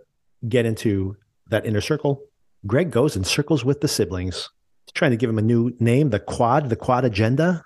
get 0.47 0.65
into 0.65 1.15
that 1.47 1.65
inner 1.65 1.81
circle, 1.81 2.21
Greg 2.65 2.91
goes 2.91 3.15
and 3.15 3.25
circles 3.25 3.63
with 3.63 3.81
the 3.81 3.88
siblings. 3.88 4.49
He's 4.85 4.93
trying 4.93 5.12
to 5.12 5.17
give 5.17 5.29
him 5.29 5.38
a 5.38 5.43
new 5.43 5.71
name, 5.79 6.09
the 6.09 6.19
quad, 6.19 6.69
the 6.69 6.75
quad 6.75 7.05
agenda, 7.05 7.63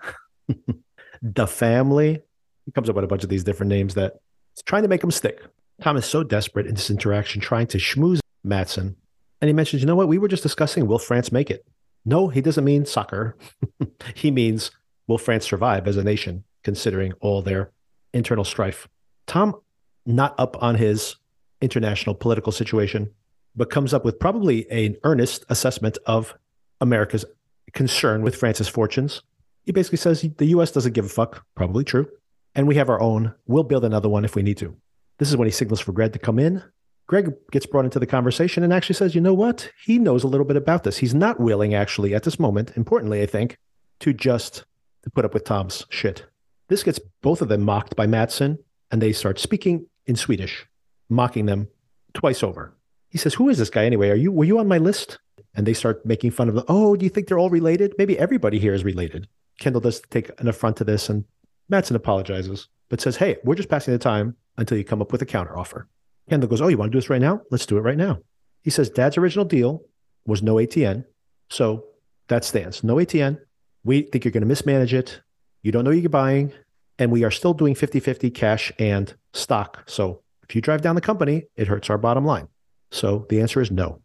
the 1.22 1.48
family. 1.48 2.22
He 2.66 2.72
comes 2.72 2.90
up 2.90 2.96
with 2.96 3.06
a 3.06 3.08
bunch 3.08 3.24
of 3.24 3.30
these 3.30 3.44
different 3.44 3.70
names 3.70 3.96
that 3.96 4.20
he's 4.54 4.64
trying 4.64 4.84
to 4.84 4.90
make 4.90 5.02
them 5.02 5.12
stick. 5.12 5.42
Tom 5.84 5.98
is 5.98 6.06
so 6.06 6.24
desperate 6.24 6.66
in 6.66 6.76
this 6.76 6.90
interaction, 6.90 7.42
trying 7.42 7.68
to 7.68 7.78
schmooze 7.78 8.22
Matsson. 8.42 8.96
And 9.42 9.50
he 9.50 9.54
mentions, 9.54 9.82
you 9.82 9.86
know 9.86 9.98
what? 9.98 10.08
We 10.08 10.18
were 10.18 10.30
just 10.30 10.42
discussing, 10.42 10.88
will 10.88 10.98
France 10.98 11.30
make 11.30 11.52
it? 11.52 11.66
No, 12.06 12.30
he 12.30 12.40
doesn't 12.40 12.64
mean 12.64 12.86
soccer. 12.86 13.36
he 14.16 14.32
means, 14.32 14.72
will 15.08 15.18
France 15.18 15.46
survive 15.46 15.86
as 15.86 15.98
a 15.98 16.04
nation, 16.04 16.46
considering 16.64 17.12
all 17.20 17.42
their 17.42 17.74
internal 18.14 18.46
strife? 18.46 18.88
Tom, 19.28 19.60
not 20.06 20.36
up 20.40 20.56
on 20.64 20.76
his 20.76 21.18
international 21.60 22.16
political 22.16 22.54
situation, 22.54 23.12
but 23.54 23.70
comes 23.70 23.94
up 23.94 24.06
with 24.06 24.22
probably 24.22 24.72
an 24.72 24.96
earnest 25.04 25.44
assessment 25.50 25.98
of 26.06 26.34
America's 26.80 27.26
concern 27.74 28.22
with 28.22 28.38
France's 28.38 28.70
fortunes. 28.70 29.22
He 29.66 29.74
basically 29.74 29.98
says 29.98 30.22
the 30.22 30.46
US 30.46 30.72
doesn't 30.72 30.94
give 30.94 31.04
a 31.04 31.10
fuck, 31.10 31.46
probably 31.56 31.84
true. 31.84 32.08
And 32.56 32.70
we 32.70 32.76
have 32.76 32.88
our 32.88 33.02
own. 33.02 33.34
We'll 33.48 33.64
build 33.64 33.84
another 33.84 34.08
one 34.08 34.24
if 34.24 34.34
we 34.34 34.44
need 34.44 34.60
to. 34.60 34.78
This 35.18 35.30
is 35.30 35.38
when 35.38 35.48
he 35.48 35.52
signals 35.52 35.80
for 35.80 35.92
Greg 35.92 36.14
to 36.14 36.20
come 36.20 36.40
in. 36.40 36.64
Greg 37.08 37.34
gets 37.52 37.66
brought 37.66 37.86
into 37.86 38.00
the 38.00 38.08
conversation 38.08 38.64
and 38.64 38.74
actually 38.74 38.96
says, 38.96 39.14
you 39.14 39.22
know 39.22 39.34
what? 39.34 39.70
He 39.84 40.00
knows 40.00 40.24
a 40.24 40.28
little 40.28 40.46
bit 40.46 40.58
about 40.58 40.84
this. 40.84 40.98
He's 40.98 41.14
not 41.14 41.40
willing, 41.40 41.74
actually, 41.74 42.16
at 42.16 42.24
this 42.24 42.40
moment, 42.40 42.76
importantly, 42.76 43.22
I 43.22 43.26
think, 43.26 43.58
to 44.00 44.14
just 44.14 44.66
to 45.04 45.10
put 45.10 45.26
up 45.26 45.34
with 45.34 45.44
Tom's 45.44 45.86
shit. 45.90 46.26
This 46.70 46.84
gets 46.84 47.00
both 47.22 47.42
of 47.42 47.50
them 47.50 47.62
mocked 47.62 47.96
by 47.96 48.08
Matsson, 48.08 48.58
and 48.90 49.02
they 49.02 49.12
start 49.12 49.38
speaking 49.38 49.88
in 50.06 50.16
Swedish, 50.16 50.66
mocking 51.10 51.46
them 51.46 51.68
twice 52.14 52.42
over. 52.42 52.76
He 53.10 53.18
says, 53.18 53.34
Who 53.36 53.50
is 53.50 53.58
this 53.58 53.70
guy 53.70 53.86
anyway? 53.86 54.10
Are 54.10 54.16
you 54.16 54.32
were 54.32 54.46
you 54.46 54.60
on 54.60 54.68
my 54.68 54.78
list? 54.78 55.20
And 55.56 55.68
they 55.68 55.74
start 55.74 56.04
making 56.06 56.32
fun 56.32 56.50
of 56.50 56.56
them. 56.56 56.66
Oh, 56.68 56.96
do 56.96 57.06
you 57.06 57.10
think 57.10 57.28
they're 57.28 57.38
all 57.38 57.50
related? 57.50 57.94
Maybe 58.00 58.18
everybody 58.18 58.58
here 58.58 58.74
is 58.74 58.84
related. 58.84 59.28
Kendall 59.60 59.82
does 59.82 60.02
take 60.10 60.32
an 60.42 60.48
affront 60.48 60.78
to 60.78 60.84
this, 60.84 61.10
and 61.10 61.26
Matsson 61.70 61.96
apologizes, 61.96 62.70
but 62.90 63.02
says, 63.02 63.18
Hey, 63.18 63.38
we're 63.44 63.56
just 63.56 63.70
passing 63.70 63.94
the 63.94 64.00
time 64.00 64.36
until 64.58 64.78
you 64.78 64.84
come 64.84 65.02
up 65.02 65.12
with 65.12 65.22
a 65.22 65.26
counter 65.26 65.58
offer. 65.58 65.88
Kendall 66.30 66.50
goes, 66.50 66.62
Oh, 66.62 66.68
you 66.68 66.78
want 66.78 66.92
to 66.92 66.96
do 66.96 67.00
this 67.00 67.10
right 67.10 67.22
now? 67.22 67.42
Let's 67.52 67.66
do 67.66 67.78
it 67.78 67.82
right 67.82 67.98
now. 67.98 68.20
He 68.64 68.70
says, 68.70 68.90
Dad's 68.90 69.18
original 69.18 69.46
deal 69.46 69.82
was 70.26 70.42
no 70.42 70.56
ATN. 70.56 71.06
So 71.50 71.86
that 72.28 72.46
stands. 72.46 72.84
No 72.84 72.96
ATN. 72.96 73.40
We 73.84 74.04
think 74.04 74.24
you're 74.24 74.32
going 74.32 74.42
to 74.42 74.48
mismanage 74.48 74.94
it. 74.94 75.22
You 75.62 75.72
don't 75.72 75.84
know 75.84 75.92
you're 75.92 76.10
buying. 76.10 76.54
And 77.00 77.12
we 77.12 77.24
are 77.24 77.32
still 77.32 77.54
doing 77.54 77.76
50 77.76 78.00
50 78.00 78.30
cash 78.32 78.72
and 78.80 79.14
stock. 79.34 79.84
So 79.88 80.22
if 80.48 80.56
you 80.56 80.62
drive 80.62 80.82
down 80.82 80.96
the 80.96 81.02
company, 81.02 81.44
it 81.56 81.68
hurts 81.68 81.90
our 81.90 81.98
bottom 81.98 82.26
line. 82.26 82.48
So 82.92 83.26
the 83.30 83.42
answer 83.42 83.60
is 83.60 83.72
no. 83.72 84.02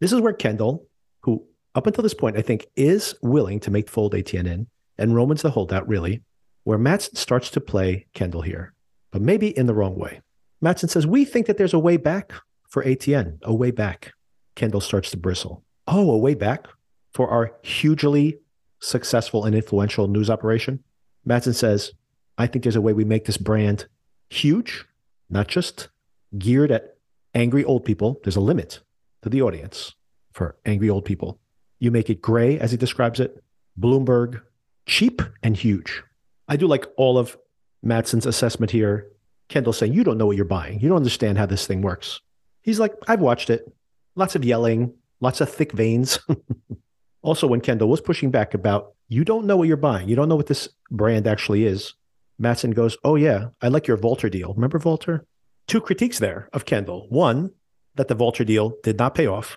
This 0.00 0.12
is 0.12 0.20
where 0.20 0.32
Kendall, 0.32 0.88
who 1.20 1.44
up 1.74 1.86
until 1.86 2.02
this 2.02 2.14
point, 2.14 2.36
I 2.36 2.42
think 2.42 2.66
is 2.76 3.14
willing 3.22 3.60
to 3.60 3.70
make 3.70 3.88
fold 3.88 4.14
ATN 4.14 4.46
in, 4.46 4.66
and 4.98 5.14
Roman's 5.14 5.42
the 5.42 5.50
holdout, 5.50 5.86
really, 5.88 6.22
where 6.64 6.78
Matsson 6.78 7.16
starts 7.16 7.50
to 7.50 7.60
play 7.60 8.06
Kendall 8.14 8.42
here, 8.42 8.74
but 9.10 9.22
maybe 9.22 9.56
in 9.56 9.66
the 9.66 9.74
wrong 9.74 9.96
way. 9.96 10.20
Matsson 10.60 10.88
says, 10.88 11.06
We 11.06 11.24
think 11.24 11.46
that 11.46 11.58
there's 11.58 11.74
a 11.74 11.78
way 11.78 11.96
back 11.96 12.32
for 12.68 12.84
ATN, 12.84 13.42
a 13.42 13.54
way 13.54 13.70
back. 13.70 14.12
Kendall 14.54 14.80
starts 14.80 15.10
to 15.10 15.16
bristle. 15.16 15.64
Oh, 15.86 16.10
a 16.10 16.18
way 16.18 16.34
back 16.34 16.66
for 17.12 17.28
our 17.28 17.52
hugely 17.62 18.38
successful 18.80 19.44
and 19.44 19.54
influential 19.54 20.08
news 20.08 20.30
operation? 20.30 20.82
Matsson 21.24 21.52
says, 21.52 21.92
I 22.38 22.46
think 22.46 22.62
there's 22.62 22.76
a 22.76 22.80
way 22.80 22.92
we 22.92 23.04
make 23.04 23.24
this 23.24 23.36
brand 23.36 23.86
huge, 24.30 24.84
not 25.28 25.48
just 25.48 25.88
geared 26.38 26.70
at 26.70 26.96
angry 27.34 27.64
old 27.64 27.84
people. 27.84 28.20
There's 28.22 28.36
a 28.36 28.40
limit 28.40 28.80
to 29.22 29.28
the 29.28 29.42
audience 29.42 29.94
for 30.32 30.56
angry 30.64 30.88
old 30.88 31.04
people. 31.04 31.38
You 31.78 31.90
make 31.90 32.10
it 32.10 32.22
gray, 32.22 32.58
as 32.58 32.70
he 32.70 32.76
describes 32.76 33.20
it, 33.20 33.42
Bloomberg, 33.78 34.40
cheap 34.86 35.22
and 35.42 35.56
huge. 35.56 36.02
I 36.52 36.56
do 36.56 36.66
like 36.66 36.84
all 36.98 37.16
of 37.16 37.38
Matsson's 37.82 38.26
assessment 38.26 38.70
here. 38.70 39.10
Kendall 39.48 39.72
saying, 39.72 39.94
You 39.94 40.04
don't 40.04 40.18
know 40.18 40.26
what 40.26 40.36
you're 40.36 40.44
buying. 40.44 40.80
You 40.80 40.88
don't 40.90 40.98
understand 40.98 41.38
how 41.38 41.46
this 41.46 41.66
thing 41.66 41.80
works. 41.80 42.20
He's 42.60 42.78
like, 42.78 42.92
I've 43.08 43.22
watched 43.22 43.48
it. 43.48 43.74
Lots 44.16 44.34
of 44.34 44.44
yelling, 44.44 44.92
lots 45.22 45.40
of 45.40 45.48
thick 45.48 45.72
veins. 45.72 46.18
also, 47.22 47.46
when 47.46 47.62
Kendall 47.62 47.88
was 47.88 48.02
pushing 48.02 48.30
back 48.30 48.52
about, 48.52 48.92
You 49.08 49.24
don't 49.24 49.46
know 49.46 49.56
what 49.56 49.66
you're 49.66 49.78
buying. 49.78 50.10
You 50.10 50.14
don't 50.14 50.28
know 50.28 50.36
what 50.36 50.48
this 50.48 50.68
brand 50.90 51.26
actually 51.26 51.64
is. 51.64 51.94
Matsson 52.38 52.72
goes, 52.72 52.98
Oh, 53.02 53.16
yeah, 53.16 53.48
I 53.62 53.68
like 53.68 53.86
your 53.86 53.96
Vaulter 53.96 54.28
deal. 54.28 54.52
Remember 54.52 54.78
Vaulter? 54.78 55.24
Two 55.66 55.80
critiques 55.80 56.18
there 56.18 56.50
of 56.52 56.66
Kendall. 56.66 57.06
One, 57.08 57.52
that 57.94 58.08
the 58.08 58.14
Vaulter 58.14 58.44
deal 58.44 58.74
did 58.82 58.98
not 58.98 59.14
pay 59.14 59.26
off. 59.26 59.56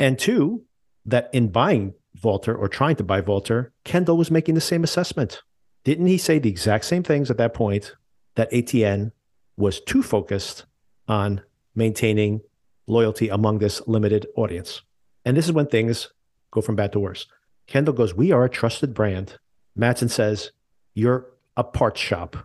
And 0.00 0.18
two, 0.18 0.64
that 1.04 1.28
in 1.34 1.48
buying 1.50 1.92
Vaulter 2.16 2.56
or 2.56 2.68
trying 2.68 2.96
to 2.96 3.04
buy 3.04 3.20
Vaulter, 3.20 3.74
Kendall 3.84 4.16
was 4.16 4.30
making 4.30 4.54
the 4.54 4.62
same 4.62 4.82
assessment. 4.82 5.42
Didn't 5.84 6.06
he 6.06 6.18
say 6.18 6.38
the 6.38 6.48
exact 6.48 6.84
same 6.84 7.02
things 7.02 7.30
at 7.30 7.38
that 7.38 7.54
point 7.54 7.94
that 8.36 8.50
ATN 8.52 9.12
was 9.56 9.80
too 9.80 10.02
focused 10.02 10.64
on 11.08 11.42
maintaining 11.74 12.40
loyalty 12.86 13.28
among 13.28 13.58
this 13.58 13.82
limited 13.88 14.26
audience? 14.36 14.82
And 15.24 15.36
this 15.36 15.46
is 15.46 15.52
when 15.52 15.66
things 15.66 16.12
go 16.50 16.60
from 16.60 16.76
bad 16.76 16.92
to 16.92 17.00
worse. 17.00 17.26
Kendall 17.66 17.94
goes, 17.94 18.14
We 18.14 18.32
are 18.32 18.44
a 18.44 18.50
trusted 18.50 18.94
brand. 18.94 19.38
Matsson 19.74 20.08
says, 20.08 20.52
You're 20.94 21.26
a 21.56 21.64
parts 21.64 22.00
shop. 22.00 22.36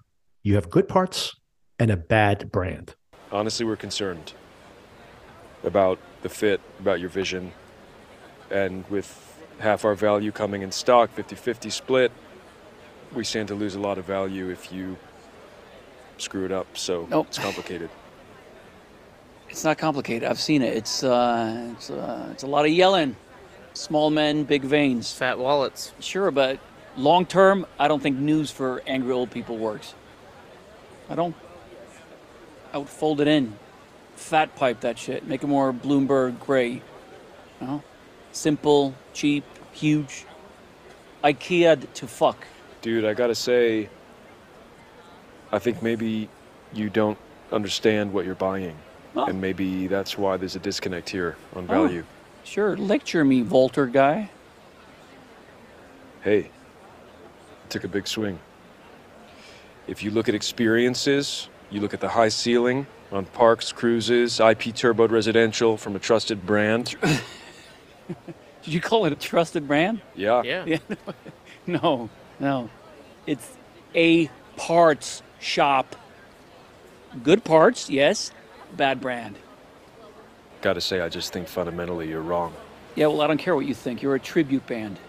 You 0.42 0.56
have 0.56 0.70
good 0.70 0.88
parts 0.88 1.36
and 1.80 1.92
a 1.92 1.98
bad 1.98 2.52
brand. 2.52 2.96
Honestly, 3.32 3.66
we're 3.66 3.76
concerned 3.76 4.34
about 5.64 6.00
the 6.22 6.30
fit, 6.30 6.62
about 6.80 7.00
your 7.00 7.10
vision. 7.10 7.52
And 8.50 8.90
with 8.90 9.44
half 9.60 9.86
our 9.86 9.96
value 9.96 10.32
coming 10.32 10.62
in 10.62 10.72
stock, 10.72 11.12
50 11.12 11.36
50 11.36 11.70
split, 11.70 12.12
we 13.14 13.24
stand 13.24 13.48
to 13.50 13.56
lose 13.56 13.76
a 13.76 13.80
lot 13.80 13.98
of 13.98 14.06
value 14.06 14.50
if 14.50 14.72
you 14.72 14.98
screw 16.18 16.46
it 16.46 16.52
up. 16.52 16.78
So 16.78 17.08
Nope. 17.10 17.28
it's 17.30 17.38
complicated. 17.40 17.90
It's 19.50 19.64
not 19.64 19.78
complicated. 19.78 20.28
I've 20.30 20.42
seen 20.42 20.62
it. 20.62 20.76
It's 20.76 21.06
uh, 21.06 21.70
it's 21.72 21.90
uh, 21.90 22.28
it's 22.34 22.44
a 22.44 22.48
lot 22.48 22.66
of 22.66 22.72
yelling. 22.72 23.16
Small 23.74 24.10
men, 24.10 24.44
big 24.44 24.64
veins. 24.64 25.14
Fat 25.14 25.40
wallets. 25.40 25.94
Sure, 26.02 26.32
but 26.32 26.60
long 26.98 27.26
term, 27.26 27.66
I 27.80 27.88
don't 27.88 28.04
think 28.04 28.18
news 28.18 28.52
for 28.52 28.84
angry 28.86 29.14
old 29.14 29.32
people 29.32 29.58
works. 29.58 29.94
I 31.10 31.16
don't. 31.16 31.34
I 32.74 32.78
would 32.80 32.90
fold 32.90 33.22
it 33.22 33.30
in, 33.30 33.58
fat 34.16 34.54
pipe 34.58 34.82
that 34.82 35.00
shit, 35.00 35.26
make 35.26 35.44
it 35.44 35.48
more 35.48 35.72
Bloomberg 35.72 36.40
gray. 36.42 36.82
You 37.62 37.68
know, 37.68 37.84
simple, 38.34 38.94
cheap, 39.14 39.46
huge. 39.72 40.26
IKEA 41.24 41.92
to 41.94 42.06
fuck. 42.06 42.46
Dude, 42.82 43.06
I 43.06 43.14
gotta 43.14 43.36
say, 43.36 43.90
I 45.52 45.60
think 45.60 45.82
maybe 45.82 46.30
you 46.74 46.90
don't 46.90 47.18
understand 47.52 48.14
what 48.14 48.26
you're 48.26 48.36
buying. 48.36 48.76
Oh. 49.16 49.26
And 49.26 49.42
maybe 49.42 49.88
that's 49.88 50.18
why 50.18 50.38
there's 50.38 50.56
a 50.56 50.60
disconnect 50.60 51.10
here 51.10 51.36
on 51.56 51.64
Oh. 51.64 51.68
value. 51.88 52.04
Sure, 52.44 52.78
lecture 52.78 53.26
me, 53.26 53.42
Vaulter 53.42 53.88
guy. 53.88 54.30
Hey, 56.22 56.50
took 57.70 57.84
a 57.84 57.88
big 57.88 58.08
swing. 58.08 58.40
If 59.88 60.04
you 60.04 60.12
look 60.12 60.28
at 60.30 60.36
experiences, 60.36 61.50
you 61.70 61.82
look 61.82 61.94
at 61.94 62.00
the 62.02 62.10
high 62.10 62.30
ceiling 62.30 62.86
on 63.12 63.26
parks, 63.26 63.72
cruises, 63.72 64.40
IP 64.40 64.74
turboed 64.74 65.12
residential 65.12 65.78
from 65.78 65.96
a 65.96 66.00
trusted 66.00 66.46
brand. 66.46 66.96
Did 68.68 68.74
you 68.74 68.82
call 68.82 69.06
it 69.06 69.14
a 69.14 69.16
trusted 69.16 69.66
brand? 69.66 70.02
Yeah. 70.14 70.44
Yeah. 70.44 70.66
Yeah. 70.66 70.78
No, 71.68 72.10
no. 72.38 72.70
It's 73.26 73.58
a 73.96 74.30
parts 74.58 75.22
shop. 75.40 75.96
Good 77.24 77.46
parts, 77.46 77.90
yes. 77.90 78.32
Bad 78.76 79.00
brand. 79.00 79.38
Gotta 80.62 80.82
say, 80.82 81.00
I 81.00 81.08
just 81.08 81.32
think 81.32 81.48
fundamentally 81.48 82.10
you're 82.10 82.22
wrong. 82.22 82.54
Yeah, 82.96 83.08
well, 83.08 83.22
I 83.22 83.28
don't 83.28 83.38
care 83.38 83.56
what 83.56 83.66
you 83.66 83.74
think. 83.74 84.02
You're 84.02 84.16
a 84.16 84.20
tribute 84.20 84.68
band. 84.68 85.00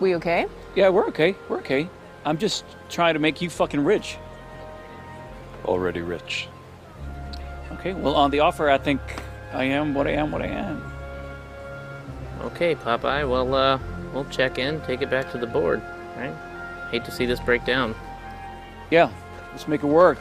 We 0.00 0.14
okay? 0.16 0.46
Yeah, 0.74 0.88
we're 0.88 1.06
okay. 1.08 1.34
We're 1.50 1.58
okay. 1.58 1.86
I'm 2.24 2.38
just 2.38 2.64
trying 2.88 3.12
to 3.12 3.20
make 3.20 3.42
you 3.42 3.50
fucking 3.50 3.84
rich. 3.84 4.16
Already 5.66 6.00
rich. 6.00 6.48
Okay, 7.72 7.92
well, 7.92 8.14
on 8.14 8.30
the 8.30 8.40
offer, 8.40 8.70
I 8.70 8.78
think 8.78 9.00
I 9.52 9.64
am 9.64 9.92
what 9.92 10.06
I 10.06 10.12
am, 10.12 10.30
what 10.30 10.40
I 10.40 10.46
am. 10.46 10.91
Okay, 12.42 12.74
Popeye. 12.74 13.28
Well, 13.28 13.54
uh, 13.54 13.78
we'll 14.12 14.24
check 14.26 14.58
in, 14.58 14.80
take 14.82 15.02
it 15.02 15.10
back 15.10 15.30
to 15.32 15.38
the 15.38 15.46
board. 15.46 15.82
Right? 16.16 16.34
Hate 16.90 17.04
to 17.04 17.10
see 17.10 17.24
this 17.24 17.40
break 17.40 17.64
down. 17.64 17.94
Yeah, 18.90 19.10
let's 19.52 19.68
make 19.68 19.82
it 19.82 19.86
work. 19.86 20.18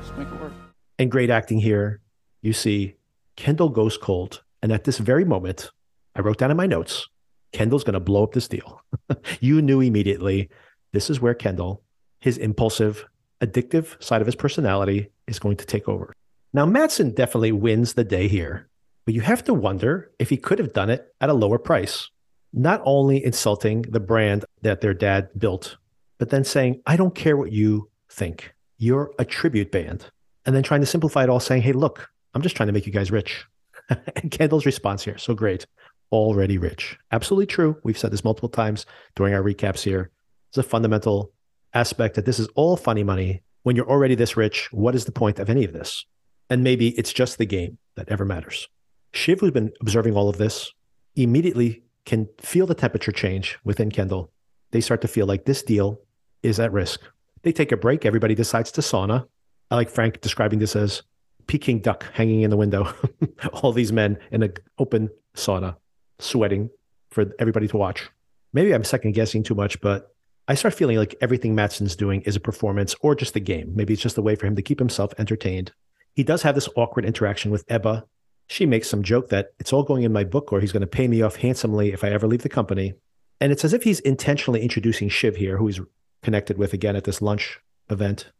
Let's 0.00 0.16
make 0.16 0.28
it 0.28 0.40
work. 0.40 0.52
And 0.98 1.10
great 1.10 1.30
acting 1.30 1.58
here. 1.58 2.00
You 2.42 2.52
see, 2.52 2.96
Kendall 3.36 3.70
goes 3.70 3.96
cold. 3.96 4.42
And 4.62 4.70
at 4.70 4.84
this 4.84 4.98
very 4.98 5.24
moment, 5.24 5.70
I 6.14 6.20
wrote 6.20 6.38
down 6.38 6.50
in 6.50 6.56
my 6.56 6.66
notes, 6.66 7.08
Kendall's 7.52 7.84
going 7.84 7.94
to 7.94 8.00
blow 8.00 8.22
up 8.22 8.32
this 8.32 8.48
deal. 8.48 8.80
you 9.40 9.60
knew 9.60 9.80
immediately 9.80 10.50
this 10.92 11.10
is 11.10 11.20
where 11.20 11.34
Kendall, 11.34 11.82
his 12.20 12.38
impulsive, 12.38 13.04
addictive 13.40 14.00
side 14.02 14.20
of 14.20 14.26
his 14.26 14.36
personality, 14.36 15.08
is 15.26 15.38
going 15.38 15.56
to 15.56 15.66
take 15.66 15.88
over. 15.88 16.12
Now, 16.52 16.66
Matsson 16.66 17.14
definitely 17.14 17.52
wins 17.52 17.94
the 17.94 18.04
day 18.04 18.28
here, 18.28 18.68
but 19.04 19.14
you 19.14 19.20
have 19.20 19.44
to 19.44 19.54
wonder 19.54 20.10
if 20.18 20.30
he 20.30 20.36
could 20.36 20.58
have 20.58 20.72
done 20.72 20.90
it 20.90 21.14
at 21.20 21.30
a 21.30 21.34
lower 21.34 21.58
price. 21.58 22.08
Not 22.52 22.82
only 22.84 23.24
insulting 23.24 23.82
the 23.82 24.00
brand 24.00 24.44
that 24.62 24.80
their 24.80 24.94
dad 24.94 25.30
built, 25.36 25.76
but 26.18 26.30
then 26.30 26.44
saying, 26.44 26.82
I 26.86 26.96
don't 26.96 27.14
care 27.14 27.36
what 27.36 27.52
you 27.52 27.90
think. 28.10 28.54
You're 28.78 29.12
a 29.18 29.24
tribute 29.24 29.72
band. 29.72 30.10
And 30.44 30.54
then 30.54 30.62
trying 30.62 30.80
to 30.80 30.86
simplify 30.86 31.24
it 31.24 31.30
all, 31.30 31.40
saying, 31.40 31.62
Hey, 31.62 31.72
look, 31.72 32.10
I'm 32.34 32.42
just 32.42 32.56
trying 32.56 32.66
to 32.66 32.72
make 32.72 32.86
you 32.86 32.92
guys 32.92 33.10
rich. 33.10 33.44
and 33.88 34.30
Kendall's 34.30 34.66
response 34.66 35.04
here, 35.04 35.18
so 35.18 35.34
great. 35.34 35.66
Already 36.10 36.58
rich. 36.58 36.98
Absolutely 37.10 37.46
true. 37.46 37.76
We've 37.84 37.98
said 37.98 38.12
this 38.12 38.24
multiple 38.24 38.48
times 38.48 38.86
during 39.16 39.34
our 39.34 39.42
recaps 39.42 39.82
here. 39.82 40.10
It's 40.50 40.58
a 40.58 40.62
fundamental 40.62 41.32
aspect 41.74 42.16
that 42.16 42.26
this 42.26 42.38
is 42.38 42.48
all 42.54 42.76
funny 42.76 43.02
money. 43.02 43.42
When 43.62 43.76
you're 43.76 43.88
already 43.88 44.14
this 44.14 44.36
rich, 44.36 44.68
what 44.72 44.94
is 44.94 45.04
the 45.04 45.12
point 45.12 45.38
of 45.38 45.48
any 45.48 45.64
of 45.64 45.72
this? 45.72 46.04
And 46.50 46.62
maybe 46.62 46.88
it's 46.98 47.12
just 47.12 47.38
the 47.38 47.46
game 47.46 47.78
that 47.94 48.08
ever 48.08 48.24
matters. 48.24 48.68
Shiv, 49.12 49.40
who's 49.40 49.50
been 49.50 49.72
observing 49.80 50.16
all 50.16 50.28
of 50.28 50.38
this, 50.38 50.72
immediately 51.16 51.82
can 52.04 52.28
feel 52.40 52.66
the 52.66 52.74
temperature 52.74 53.12
change 53.12 53.58
within 53.64 53.90
Kendall. 53.90 54.32
They 54.70 54.80
start 54.80 55.00
to 55.02 55.08
feel 55.08 55.26
like 55.26 55.44
this 55.44 55.62
deal 55.62 56.00
is 56.42 56.58
at 56.58 56.72
risk. 56.72 57.00
They 57.42 57.52
take 57.52 57.72
a 57.72 57.76
break. 57.76 58.04
Everybody 58.04 58.34
decides 58.34 58.72
to 58.72 58.80
sauna. 58.80 59.26
I 59.70 59.76
like 59.76 59.90
Frank 59.90 60.20
describing 60.20 60.58
this 60.58 60.76
as 60.76 61.02
Peking 61.46 61.80
duck 61.80 62.06
hanging 62.12 62.42
in 62.42 62.50
the 62.50 62.56
window. 62.56 62.92
all 63.52 63.72
these 63.72 63.92
men 63.92 64.18
in 64.30 64.42
an 64.42 64.54
open 64.78 65.10
sauna, 65.34 65.76
sweating 66.18 66.70
for 67.10 67.26
everybody 67.38 67.68
to 67.68 67.76
watch. 67.76 68.08
Maybe 68.52 68.74
I'm 68.74 68.84
second 68.84 69.12
guessing 69.12 69.42
too 69.42 69.54
much, 69.54 69.80
but 69.80 70.14
I 70.48 70.54
start 70.54 70.74
feeling 70.74 70.96
like 70.96 71.14
everything 71.20 71.54
Matsson's 71.54 71.96
doing 71.96 72.22
is 72.22 72.36
a 72.36 72.40
performance 72.40 72.94
or 73.00 73.14
just 73.14 73.36
a 73.36 73.40
game. 73.40 73.72
Maybe 73.74 73.92
it's 73.92 74.02
just 74.02 74.18
a 74.18 74.22
way 74.22 74.34
for 74.34 74.46
him 74.46 74.56
to 74.56 74.62
keep 74.62 74.78
himself 74.78 75.12
entertained. 75.18 75.72
He 76.14 76.24
does 76.24 76.42
have 76.42 76.54
this 76.54 76.68
awkward 76.76 77.04
interaction 77.04 77.50
with 77.50 77.64
Ebba. 77.68 78.04
She 78.52 78.66
makes 78.66 78.86
some 78.86 79.02
joke 79.02 79.30
that 79.30 79.54
it's 79.58 79.72
all 79.72 79.82
going 79.82 80.02
in 80.02 80.12
my 80.12 80.24
book 80.24 80.52
or 80.52 80.60
he's 80.60 80.72
going 80.72 80.82
to 80.82 80.86
pay 80.86 81.08
me 81.08 81.22
off 81.22 81.36
handsomely 81.36 81.90
if 81.90 82.04
I 82.04 82.10
ever 82.10 82.26
leave 82.26 82.42
the 82.42 82.50
company. 82.50 82.92
And 83.40 83.50
it's 83.50 83.64
as 83.64 83.72
if 83.72 83.82
he's 83.82 84.00
intentionally 84.00 84.60
introducing 84.60 85.08
Shiv 85.08 85.36
here, 85.36 85.56
who 85.56 85.68
he's 85.68 85.80
connected 86.22 86.58
with 86.58 86.74
again 86.74 86.94
at 86.94 87.04
this 87.04 87.22
lunch 87.22 87.60
event, 87.88 88.30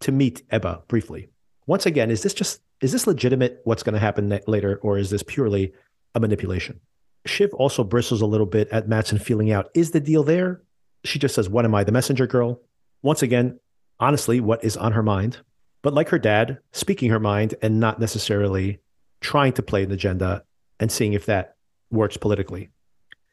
to 0.00 0.10
meet 0.10 0.42
Ebba 0.50 0.84
briefly. 0.88 1.28
Once 1.66 1.84
again, 1.84 2.10
is 2.10 2.22
this 2.22 2.32
just 2.32 2.62
is 2.80 2.92
this 2.92 3.06
legitimate 3.06 3.60
what's 3.64 3.82
going 3.82 3.92
to 3.92 3.98
happen 3.98 4.40
later, 4.46 4.80
or 4.82 4.96
is 4.96 5.10
this 5.10 5.22
purely 5.22 5.74
a 6.14 6.20
manipulation? 6.20 6.80
Shiv 7.26 7.52
also 7.52 7.84
bristles 7.84 8.22
a 8.22 8.26
little 8.26 8.46
bit 8.46 8.70
at 8.70 8.88
Matsson 8.88 9.18
feeling 9.18 9.52
out 9.52 9.68
is 9.74 9.90
the 9.90 10.00
deal 10.00 10.24
there? 10.24 10.62
She 11.04 11.18
just 11.18 11.34
says, 11.34 11.50
What 11.50 11.66
am 11.66 11.74
I, 11.74 11.84
the 11.84 11.92
messenger 11.92 12.26
girl? 12.26 12.62
Once 13.02 13.22
again, 13.22 13.60
honestly, 14.00 14.40
what 14.40 14.64
is 14.64 14.78
on 14.78 14.92
her 14.92 15.02
mind? 15.02 15.40
But 15.82 15.92
like 15.92 16.08
her 16.08 16.18
dad, 16.18 16.56
speaking 16.72 17.10
her 17.10 17.20
mind 17.20 17.54
and 17.60 17.78
not 17.78 18.00
necessarily 18.00 18.80
trying 19.20 19.52
to 19.54 19.62
play 19.62 19.82
an 19.82 19.92
agenda 19.92 20.42
and 20.80 20.90
seeing 20.90 21.12
if 21.12 21.26
that 21.26 21.56
works 21.90 22.16
politically. 22.16 22.70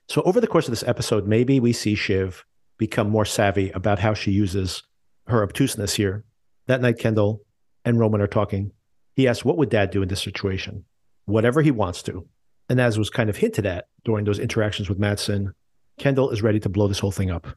So, 0.08 0.22
over 0.24 0.40
the 0.40 0.48
course 0.48 0.68
of 0.68 0.72
this 0.72 0.84
episode, 0.84 1.28
maybe 1.28 1.60
we 1.60 1.74
see 1.74 1.96
Shiv 1.96 2.46
become 2.78 3.10
more 3.10 3.26
savvy 3.26 3.72
about 3.72 4.00
how 4.00 4.14
she 4.14 4.32
uses 4.32 4.84
her 5.28 5.42
obtuseness 5.42 5.96
here. 5.96 6.24
That 6.68 6.82
night, 6.82 7.00
Kendall 7.00 7.42
and 7.84 8.00
Roman 8.00 8.22
are 8.22 8.28
talking. 8.28 8.72
He 9.16 9.28
asks, 9.28 9.46
What 9.46 9.58
would 9.58 9.70
dad 9.70 9.92
do 9.92 10.02
in 10.02 10.10
this 10.10 10.22
situation? 10.22 10.86
Whatever 11.26 11.62
he 11.62 11.72
wants 11.72 12.04
to. 12.04 12.28
And 12.70 12.82
as 12.82 12.98
was 12.98 13.10
kind 13.10 13.30
of 13.30 13.38
hinted 13.38 13.66
at 13.66 13.88
during 14.04 14.26
those 14.26 14.40
interactions 14.40 14.90
with 14.90 15.00
Matsson, 15.00 15.54
Kendall 15.98 16.32
is 16.32 16.42
ready 16.42 16.60
to 16.60 16.70
blow 16.70 16.88
this 16.88 17.00
whole 17.00 17.12
thing 17.12 17.32
up. 17.32 17.48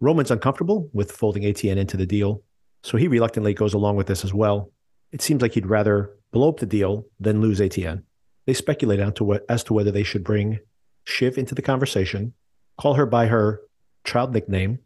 Roman's 0.00 0.30
uncomfortable 0.30 0.90
with 0.92 1.12
folding 1.12 1.44
ATN 1.44 1.76
into 1.76 1.96
the 1.96 2.06
deal, 2.06 2.42
so 2.82 2.98
he 2.98 3.08
reluctantly 3.08 3.54
goes 3.54 3.74
along 3.74 3.96
with 3.96 4.06
this 4.06 4.24
as 4.24 4.34
well. 4.34 4.70
It 5.12 5.22
seems 5.22 5.40
like 5.40 5.54
he'd 5.54 5.66
rather 5.66 6.10
blow 6.32 6.48
up 6.48 6.58
the 6.58 6.66
deal 6.66 7.06
then 7.18 7.40
lose 7.40 7.60
ATN. 7.60 8.02
They 8.46 8.54
speculate 8.54 9.00
on 9.00 9.12
to 9.14 9.24
what, 9.24 9.44
as 9.48 9.64
to 9.64 9.74
whether 9.74 9.90
they 9.90 10.02
should 10.04 10.24
bring 10.24 10.60
Shiv 11.04 11.38
into 11.38 11.54
the 11.54 11.62
conversation, 11.62 12.34
call 12.78 12.94
her 12.94 13.06
by 13.06 13.26
her 13.26 13.60
child 14.04 14.32
nickname. 14.32 14.80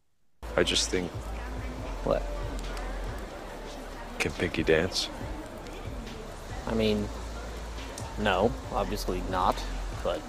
I 0.57 0.62
just 0.62 0.90
think. 0.90 1.11
What? 2.05 2.22
Can 4.18 4.33
Pinky 4.33 4.62
dance? 4.62 5.09
I 6.66 6.74
mean, 6.74 7.09
no, 8.18 8.53
obviously 8.72 9.22
not, 9.31 9.62
but 10.05 10.20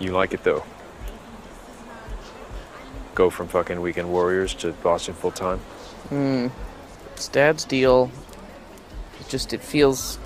You 0.00 0.12
like 0.12 0.32
it 0.32 0.42
though. 0.42 0.64
Go 3.14 3.30
from 3.30 3.48
fucking 3.48 3.80
weekend 3.80 4.10
warriors 4.10 4.54
to 4.54 4.72
Boston 4.72 5.14
full 5.14 5.30
time. 5.30 5.58
hmm, 6.08 6.48
it's 7.12 7.28
dad's 7.28 7.64
deal. 7.64 8.10
It 9.26 9.30
just 9.30 9.52
it 9.52 9.62
feels 9.62 10.18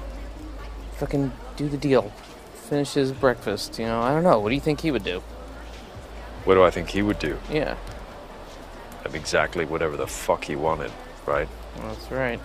fucking 0.97 1.33
do 1.57 1.69
the 1.69 1.77
deal. 1.77 2.13
Finish 2.55 2.95
his 2.95 3.13
breakfast, 3.13 3.79
you 3.79 3.87
know. 3.87 4.01
I 4.01 4.13
don't 4.13 4.25
know. 4.25 4.39
What 4.41 4.49
do 4.51 4.55
you 4.55 4.61
think 4.61 4.81
he 4.81 4.91
would 4.91 5.05
do? 5.05 5.21
What 6.45 6.55
do 6.55 6.63
I 6.63 6.71
think 6.71 6.89
he 6.91 7.03
would 7.03 7.19
do? 7.19 7.39
Yeah, 7.51 7.77
Have 9.03 9.15
exactly 9.15 9.65
whatever 9.65 9.97
the 9.97 10.07
fuck 10.07 10.45
he 10.45 10.57
wanted, 10.57 10.91
right? 11.27 11.49
that's 11.83 12.11
right. 12.11 12.41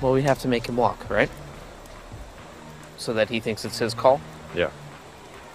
Well, 0.00 0.12
we 0.12 0.22
have 0.22 0.38
to 0.40 0.48
make 0.48 0.66
him 0.68 0.76
walk, 0.76 1.08
right? 1.08 1.30
So 2.98 3.14
that 3.14 3.28
he 3.30 3.40
thinks 3.40 3.64
it's 3.64 3.78
his 3.78 3.94
call. 3.94 4.20
Yeah. 4.54 4.70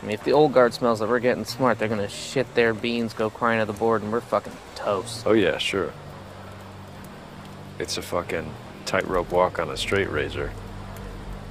I 0.01 0.06
mean, 0.06 0.13
if 0.13 0.23
the 0.23 0.32
old 0.32 0.53
guard 0.53 0.73
smells 0.73 0.99
that 0.99 1.10
we're 1.10 1.19
getting 1.19 1.45
smart, 1.45 1.80
they're 1.80 1.88
gonna 1.88 2.08
shit 2.10 2.53
their 2.56 2.73
beans, 2.73 3.13
go 3.13 3.30
crying 3.30 3.60
at 3.60 3.67
the 3.67 3.73
board, 3.73 4.01
and 4.03 4.12
we're 4.12 4.21
fucking 4.21 4.53
toast. 4.75 5.23
Oh 5.25 5.34
yeah, 5.34 5.58
sure. 5.58 5.91
It's 7.79 7.97
a 7.97 8.01
fucking 8.01 8.51
tightrope 8.85 9.31
walk 9.31 9.59
on 9.59 9.69
a 9.69 9.77
straight 9.77 10.09
razor. 10.09 10.51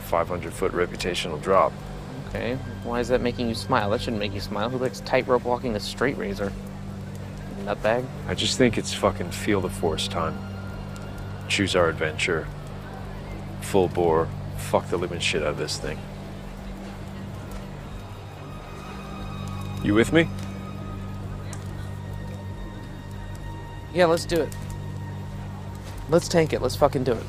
500 0.06 0.52
foot 0.52 0.72
reputational 0.72 1.40
drop. 1.40 1.72
Okay, 2.28 2.56
why 2.82 3.00
is 3.00 3.08
that 3.08 3.20
making 3.20 3.48
you 3.48 3.54
smile? 3.54 3.90
That 3.90 4.00
shouldn't 4.00 4.18
make 4.18 4.34
you 4.34 4.40
smile. 4.40 4.68
Who 4.68 4.78
likes 4.78 5.00
tightrope 5.00 5.44
walking 5.44 5.76
a 5.76 5.80
straight 5.80 6.16
razor? 6.16 6.52
Nutbag? 7.64 8.04
I 8.26 8.34
just 8.34 8.58
think 8.58 8.76
it's 8.76 8.92
fucking 8.92 9.30
feel 9.30 9.60
the 9.60 9.70
force 9.70 10.08
time. 10.08 10.36
Choose 11.48 11.76
our 11.76 11.88
adventure. 11.88 12.46
Full 13.60 13.88
bore. 13.88 14.28
Fuck 14.56 14.88
the 14.88 14.96
living 14.96 15.20
shit 15.20 15.42
out 15.42 15.48
of 15.48 15.58
this 15.58 15.78
thing. 15.78 15.98
You 19.84 19.94
with 19.94 20.12
me? 20.12 20.28
Yeah, 23.94 24.06
let's 24.06 24.24
do 24.24 24.40
it. 24.40 24.56
Let's 26.08 26.28
tank 26.28 26.52
it. 26.52 26.62
Let's 26.62 26.76
fucking 26.76 27.04
do 27.04 27.12
it. 27.12 27.24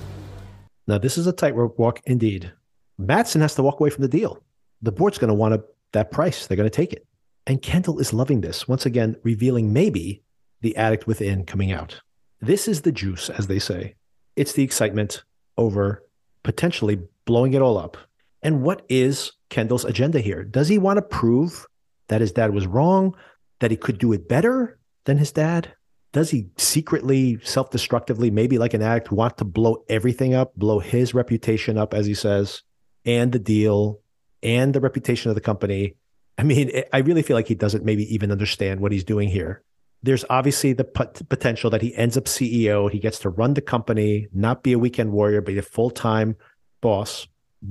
Now, 0.87 0.97
this 0.97 1.17
is 1.17 1.27
a 1.27 1.33
tightrope 1.33 1.79
walk 1.79 2.01
indeed. 2.05 2.51
Matsson 2.97 3.41
has 3.41 3.55
to 3.55 3.63
walk 3.63 3.79
away 3.79 3.89
from 3.89 4.03
the 4.03 4.07
deal. 4.07 4.41
The 4.81 4.91
board's 4.91 5.17
going 5.17 5.29
to 5.29 5.33
want 5.33 5.55
a, 5.55 5.63
that 5.93 6.11
price. 6.11 6.47
They're 6.47 6.57
going 6.57 6.69
to 6.69 6.75
take 6.75 6.93
it. 6.93 7.05
And 7.45 7.61
Kendall 7.61 7.99
is 7.99 8.13
loving 8.13 8.41
this, 8.41 8.67
once 8.67 8.85
again, 8.85 9.15
revealing 9.23 9.73
maybe 9.73 10.21
the 10.61 10.75
addict 10.75 11.07
within 11.07 11.45
coming 11.45 11.71
out. 11.71 12.01
This 12.41 12.67
is 12.67 12.81
the 12.81 12.91
juice, 12.91 13.29
as 13.29 13.47
they 13.47 13.59
say. 13.59 13.95
It's 14.35 14.53
the 14.53 14.63
excitement 14.63 15.23
over 15.57 16.03
potentially 16.43 16.99
blowing 17.25 17.53
it 17.53 17.61
all 17.61 17.77
up. 17.77 17.97
And 18.43 18.61
what 18.61 18.85
is 18.89 19.31
Kendall's 19.49 19.85
agenda 19.85 20.19
here? 20.19 20.43
Does 20.43 20.67
he 20.67 20.77
want 20.77 20.97
to 20.97 21.01
prove 21.01 21.65
that 22.09 22.21
his 22.21 22.31
dad 22.31 22.53
was 22.53 22.67
wrong, 22.67 23.15
that 23.59 23.71
he 23.71 23.77
could 23.77 23.97
do 23.97 24.13
it 24.13 24.29
better 24.29 24.77
than 25.05 25.17
his 25.17 25.31
dad? 25.31 25.73
Does 26.17 26.31
he 26.31 26.47
secretly, 26.57 27.37
self 27.43 27.69
destructively, 27.69 28.31
maybe 28.31 28.57
like 28.57 28.73
an 28.73 28.81
addict, 28.81 29.11
want 29.11 29.37
to 29.37 29.45
blow 29.45 29.83
everything 29.87 30.33
up, 30.33 30.55
blow 30.55 30.79
his 30.79 31.13
reputation 31.13 31.77
up, 31.77 31.93
as 31.93 32.07
he 32.07 32.15
says, 32.15 32.63
and 33.05 33.31
the 33.31 33.37
deal 33.37 33.99
and 34.41 34.73
the 34.73 34.79
reputation 34.79 35.29
of 35.29 35.35
the 35.35 35.41
company? 35.41 35.93
I 36.35 36.41
mean, 36.41 36.71
I 36.91 36.97
really 37.01 37.21
feel 37.21 37.35
like 37.35 37.47
he 37.47 37.53
doesn't 37.53 37.85
maybe 37.85 38.11
even 38.11 38.31
understand 38.31 38.79
what 38.79 38.91
he's 38.91 39.03
doing 39.03 39.29
here. 39.29 39.61
There's 40.01 40.25
obviously 40.27 40.73
the 40.73 40.85
pot- 40.85 41.21
potential 41.29 41.69
that 41.69 41.83
he 41.83 41.95
ends 41.95 42.17
up 42.17 42.23
CEO. 42.23 42.89
He 42.89 42.97
gets 42.97 43.19
to 43.19 43.29
run 43.29 43.53
the 43.53 43.61
company, 43.61 44.27
not 44.33 44.63
be 44.63 44.73
a 44.73 44.79
weekend 44.79 45.11
warrior, 45.11 45.41
be 45.41 45.59
a 45.59 45.61
full 45.61 45.91
time 45.91 46.35
boss, 46.81 47.27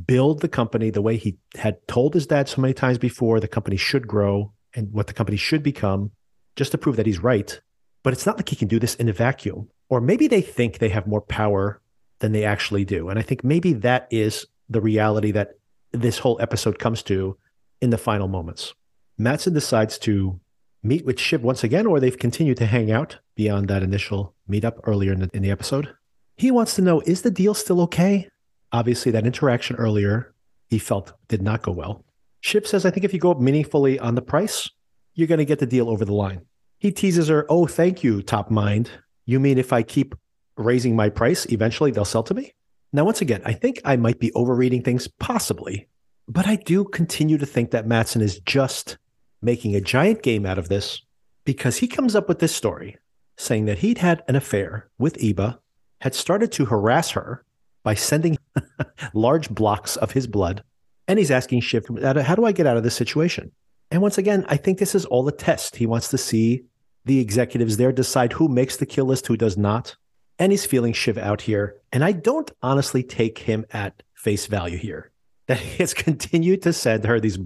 build 0.06 0.40
the 0.40 0.48
company 0.48 0.90
the 0.90 1.02
way 1.02 1.16
he 1.16 1.36
had 1.56 1.84
told 1.88 2.14
his 2.14 2.28
dad 2.28 2.48
so 2.48 2.60
many 2.60 2.74
times 2.74 2.98
before 2.98 3.40
the 3.40 3.48
company 3.48 3.76
should 3.76 4.06
grow 4.06 4.52
and 4.72 4.92
what 4.92 5.08
the 5.08 5.14
company 5.14 5.36
should 5.36 5.64
become, 5.64 6.12
just 6.54 6.70
to 6.70 6.78
prove 6.78 6.94
that 6.94 7.06
he's 7.06 7.18
right. 7.18 7.60
But 8.06 8.12
it's 8.12 8.24
not 8.24 8.36
like 8.36 8.48
he 8.48 8.54
can 8.54 8.68
do 8.68 8.78
this 8.78 8.94
in 8.94 9.08
a 9.08 9.12
vacuum. 9.12 9.68
Or 9.88 10.00
maybe 10.00 10.28
they 10.28 10.40
think 10.40 10.78
they 10.78 10.90
have 10.90 11.08
more 11.08 11.20
power 11.20 11.82
than 12.20 12.30
they 12.30 12.44
actually 12.44 12.84
do. 12.84 13.08
And 13.08 13.18
I 13.18 13.22
think 13.22 13.42
maybe 13.42 13.72
that 13.72 14.06
is 14.12 14.46
the 14.68 14.80
reality 14.80 15.32
that 15.32 15.58
this 15.90 16.20
whole 16.20 16.40
episode 16.40 16.78
comes 16.78 17.02
to 17.02 17.36
in 17.80 17.90
the 17.90 17.98
final 17.98 18.28
moments. 18.28 18.74
Matsson 19.18 19.54
decides 19.54 19.98
to 19.98 20.38
meet 20.84 21.04
with 21.04 21.18
Shiv 21.18 21.42
once 21.42 21.64
again, 21.64 21.84
or 21.84 21.98
they've 21.98 22.16
continued 22.16 22.58
to 22.58 22.66
hang 22.66 22.92
out 22.92 23.18
beyond 23.34 23.66
that 23.66 23.82
initial 23.82 24.36
meetup 24.48 24.78
earlier 24.84 25.12
in 25.12 25.22
the, 25.22 25.30
in 25.32 25.42
the 25.42 25.50
episode. 25.50 25.92
He 26.36 26.52
wants 26.52 26.76
to 26.76 26.82
know 26.82 27.00
is 27.00 27.22
the 27.22 27.30
deal 27.32 27.54
still 27.54 27.80
okay? 27.80 28.30
Obviously, 28.70 29.10
that 29.10 29.26
interaction 29.26 29.74
earlier 29.74 30.32
he 30.68 30.78
felt 30.78 31.12
did 31.26 31.42
not 31.42 31.62
go 31.62 31.72
well. 31.72 32.04
Shiv 32.38 32.68
says, 32.68 32.86
I 32.86 32.90
think 32.90 33.02
if 33.02 33.12
you 33.12 33.18
go 33.18 33.32
up 33.32 33.40
meaningfully 33.40 33.98
on 33.98 34.14
the 34.14 34.22
price, 34.22 34.70
you're 35.14 35.26
going 35.26 35.38
to 35.38 35.44
get 35.44 35.58
the 35.58 35.66
deal 35.66 35.90
over 35.90 36.04
the 36.04 36.14
line. 36.14 36.42
He 36.78 36.92
teases 36.92 37.28
her, 37.28 37.46
Oh, 37.48 37.66
thank 37.66 38.04
you, 38.04 38.22
top 38.22 38.50
mind. 38.50 38.90
You 39.24 39.40
mean 39.40 39.58
if 39.58 39.72
I 39.72 39.82
keep 39.82 40.14
raising 40.56 40.96
my 40.96 41.08
price, 41.08 41.46
eventually 41.46 41.90
they'll 41.90 42.04
sell 42.04 42.22
to 42.24 42.34
me? 42.34 42.54
Now, 42.92 43.04
once 43.04 43.20
again, 43.20 43.42
I 43.44 43.52
think 43.52 43.80
I 43.84 43.96
might 43.96 44.20
be 44.20 44.32
overreading 44.32 44.82
things, 44.82 45.08
possibly, 45.08 45.88
but 46.28 46.46
I 46.46 46.56
do 46.56 46.84
continue 46.84 47.38
to 47.38 47.46
think 47.46 47.70
that 47.70 47.86
Matsson 47.86 48.22
is 48.22 48.38
just 48.40 48.98
making 49.42 49.74
a 49.74 49.80
giant 49.80 50.22
game 50.22 50.46
out 50.46 50.58
of 50.58 50.68
this 50.68 51.02
because 51.44 51.78
he 51.78 51.88
comes 51.88 52.14
up 52.14 52.28
with 52.28 52.38
this 52.38 52.54
story 52.54 52.96
saying 53.36 53.66
that 53.66 53.78
he'd 53.78 53.98
had 53.98 54.22
an 54.28 54.36
affair 54.36 54.88
with 54.98 55.22
Ebba, 55.22 55.60
had 56.00 56.14
started 56.14 56.50
to 56.52 56.64
harass 56.66 57.10
her 57.10 57.44
by 57.82 57.94
sending 57.94 58.38
large 59.14 59.50
blocks 59.50 59.96
of 59.96 60.12
his 60.12 60.26
blood, 60.26 60.62
and 61.06 61.18
he's 61.18 61.30
asking 61.30 61.60
Shiv, 61.60 61.86
How 62.02 62.34
do 62.34 62.44
I 62.44 62.52
get 62.52 62.66
out 62.66 62.76
of 62.76 62.82
this 62.82 62.96
situation? 62.96 63.52
And 63.90 64.02
once 64.02 64.18
again, 64.18 64.44
I 64.48 64.56
think 64.56 64.78
this 64.78 64.94
is 64.94 65.04
all 65.04 65.26
a 65.28 65.32
test. 65.32 65.76
He 65.76 65.86
wants 65.86 66.08
to 66.08 66.18
see 66.18 66.64
the 67.04 67.20
executives 67.20 67.76
there 67.76 67.92
decide 67.92 68.32
who 68.32 68.48
makes 68.48 68.76
the 68.76 68.86
kill 68.86 69.06
list, 69.06 69.26
who 69.26 69.36
does 69.36 69.56
not. 69.56 69.96
And 70.38 70.52
he's 70.52 70.66
feeling 70.66 70.92
Shiv 70.92 71.16
out 71.16 71.42
here. 71.42 71.76
And 71.92 72.04
I 72.04 72.12
don't 72.12 72.50
honestly 72.62 73.02
take 73.02 73.38
him 73.38 73.64
at 73.70 74.02
face 74.14 74.46
value 74.46 74.76
here 74.76 75.10
that 75.46 75.58
he 75.58 75.78
has 75.78 75.94
continued 75.94 76.62
to 76.62 76.72
send 76.72 77.04
her 77.04 77.20
these 77.20 77.38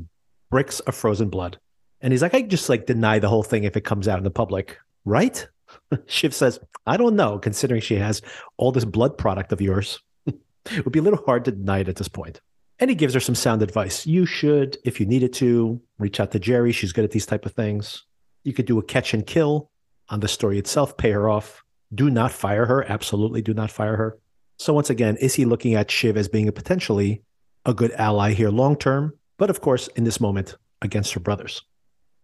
bricks 0.50 0.81
of 0.81 0.94
frozen 0.94 1.29
blood. 1.29 1.59
And 2.00 2.12
he's 2.12 2.22
like, 2.22 2.35
I 2.35 2.42
just 2.42 2.68
like 2.68 2.87
deny 2.87 3.18
the 3.18 3.29
whole 3.29 3.42
thing 3.42 3.64
if 3.64 3.76
it 3.76 3.85
comes 3.85 4.09
out 4.09 4.18
in 4.18 4.24
the 4.24 4.31
public, 4.31 4.79
right? 5.05 5.46
Shiv 6.07 6.35
says, 6.35 6.59
I 6.87 6.96
don't 6.96 7.16
know, 7.16 7.38
considering 7.38 7.83
she 7.83 7.96
has 7.96 8.22
all 8.57 8.72
this 8.72 8.87
blood 8.87 9.18
product 9.18 9.53
of 9.53 9.61
yours. 9.61 10.00
it 10.26 10.85
would 10.85 10.92
be 10.92 10.98
a 10.98 11.03
little 11.03 11.22
hard 11.24 11.44
to 11.44 11.53
deny 11.53 11.81
it 11.81 11.88
at 11.88 11.96
this 11.96 12.09
point. 12.09 12.40
And 12.80 12.88
he 12.88 12.96
gives 12.96 13.12
her 13.12 13.20
some 13.20 13.34
sound 13.34 13.62
advice. 13.62 14.06
You 14.06 14.24
should, 14.24 14.78
if 14.84 14.98
you 14.98 15.06
needed 15.06 15.34
to, 15.34 15.80
reach 15.98 16.18
out 16.18 16.32
to 16.32 16.40
Gerri. 16.40 16.72
She's 16.72 16.92
good 16.92 17.04
at 17.04 17.10
these 17.10 17.26
type 17.26 17.44
of 17.44 17.52
things. 17.52 18.04
You 18.42 18.54
could 18.54 18.64
do 18.64 18.78
a 18.78 18.82
catch 18.82 19.12
and 19.12 19.26
kill 19.26 19.70
on 20.08 20.20
the 20.20 20.28
story 20.28 20.58
itself, 20.58 20.96
pay 20.96 21.10
her 21.10 21.28
off. 21.28 21.62
Do 21.94 22.08
not 22.08 22.32
fire 22.32 22.64
her. 22.66 22.90
Absolutely 22.90 23.42
do 23.42 23.52
not 23.52 23.70
fire 23.70 23.96
her. 23.96 24.18
So 24.58 24.72
once 24.72 24.88
again, 24.88 25.16
is 25.16 25.34
he 25.34 25.44
looking 25.44 25.74
at 25.74 25.90
Shiv 25.90 26.16
as 26.16 26.28
being 26.28 26.48
a 26.48 26.52
potentially 26.52 27.22
a 27.66 27.74
good 27.74 27.92
ally 27.92 28.32
here 28.32 28.50
long 28.50 28.76
term? 28.76 29.14
But 29.36 29.50
of 29.50 29.60
course, 29.60 29.88
in 29.88 30.04
this 30.04 30.20
moment, 30.20 30.56
against 30.82 31.12
her 31.12 31.20
brothers. 31.20 31.62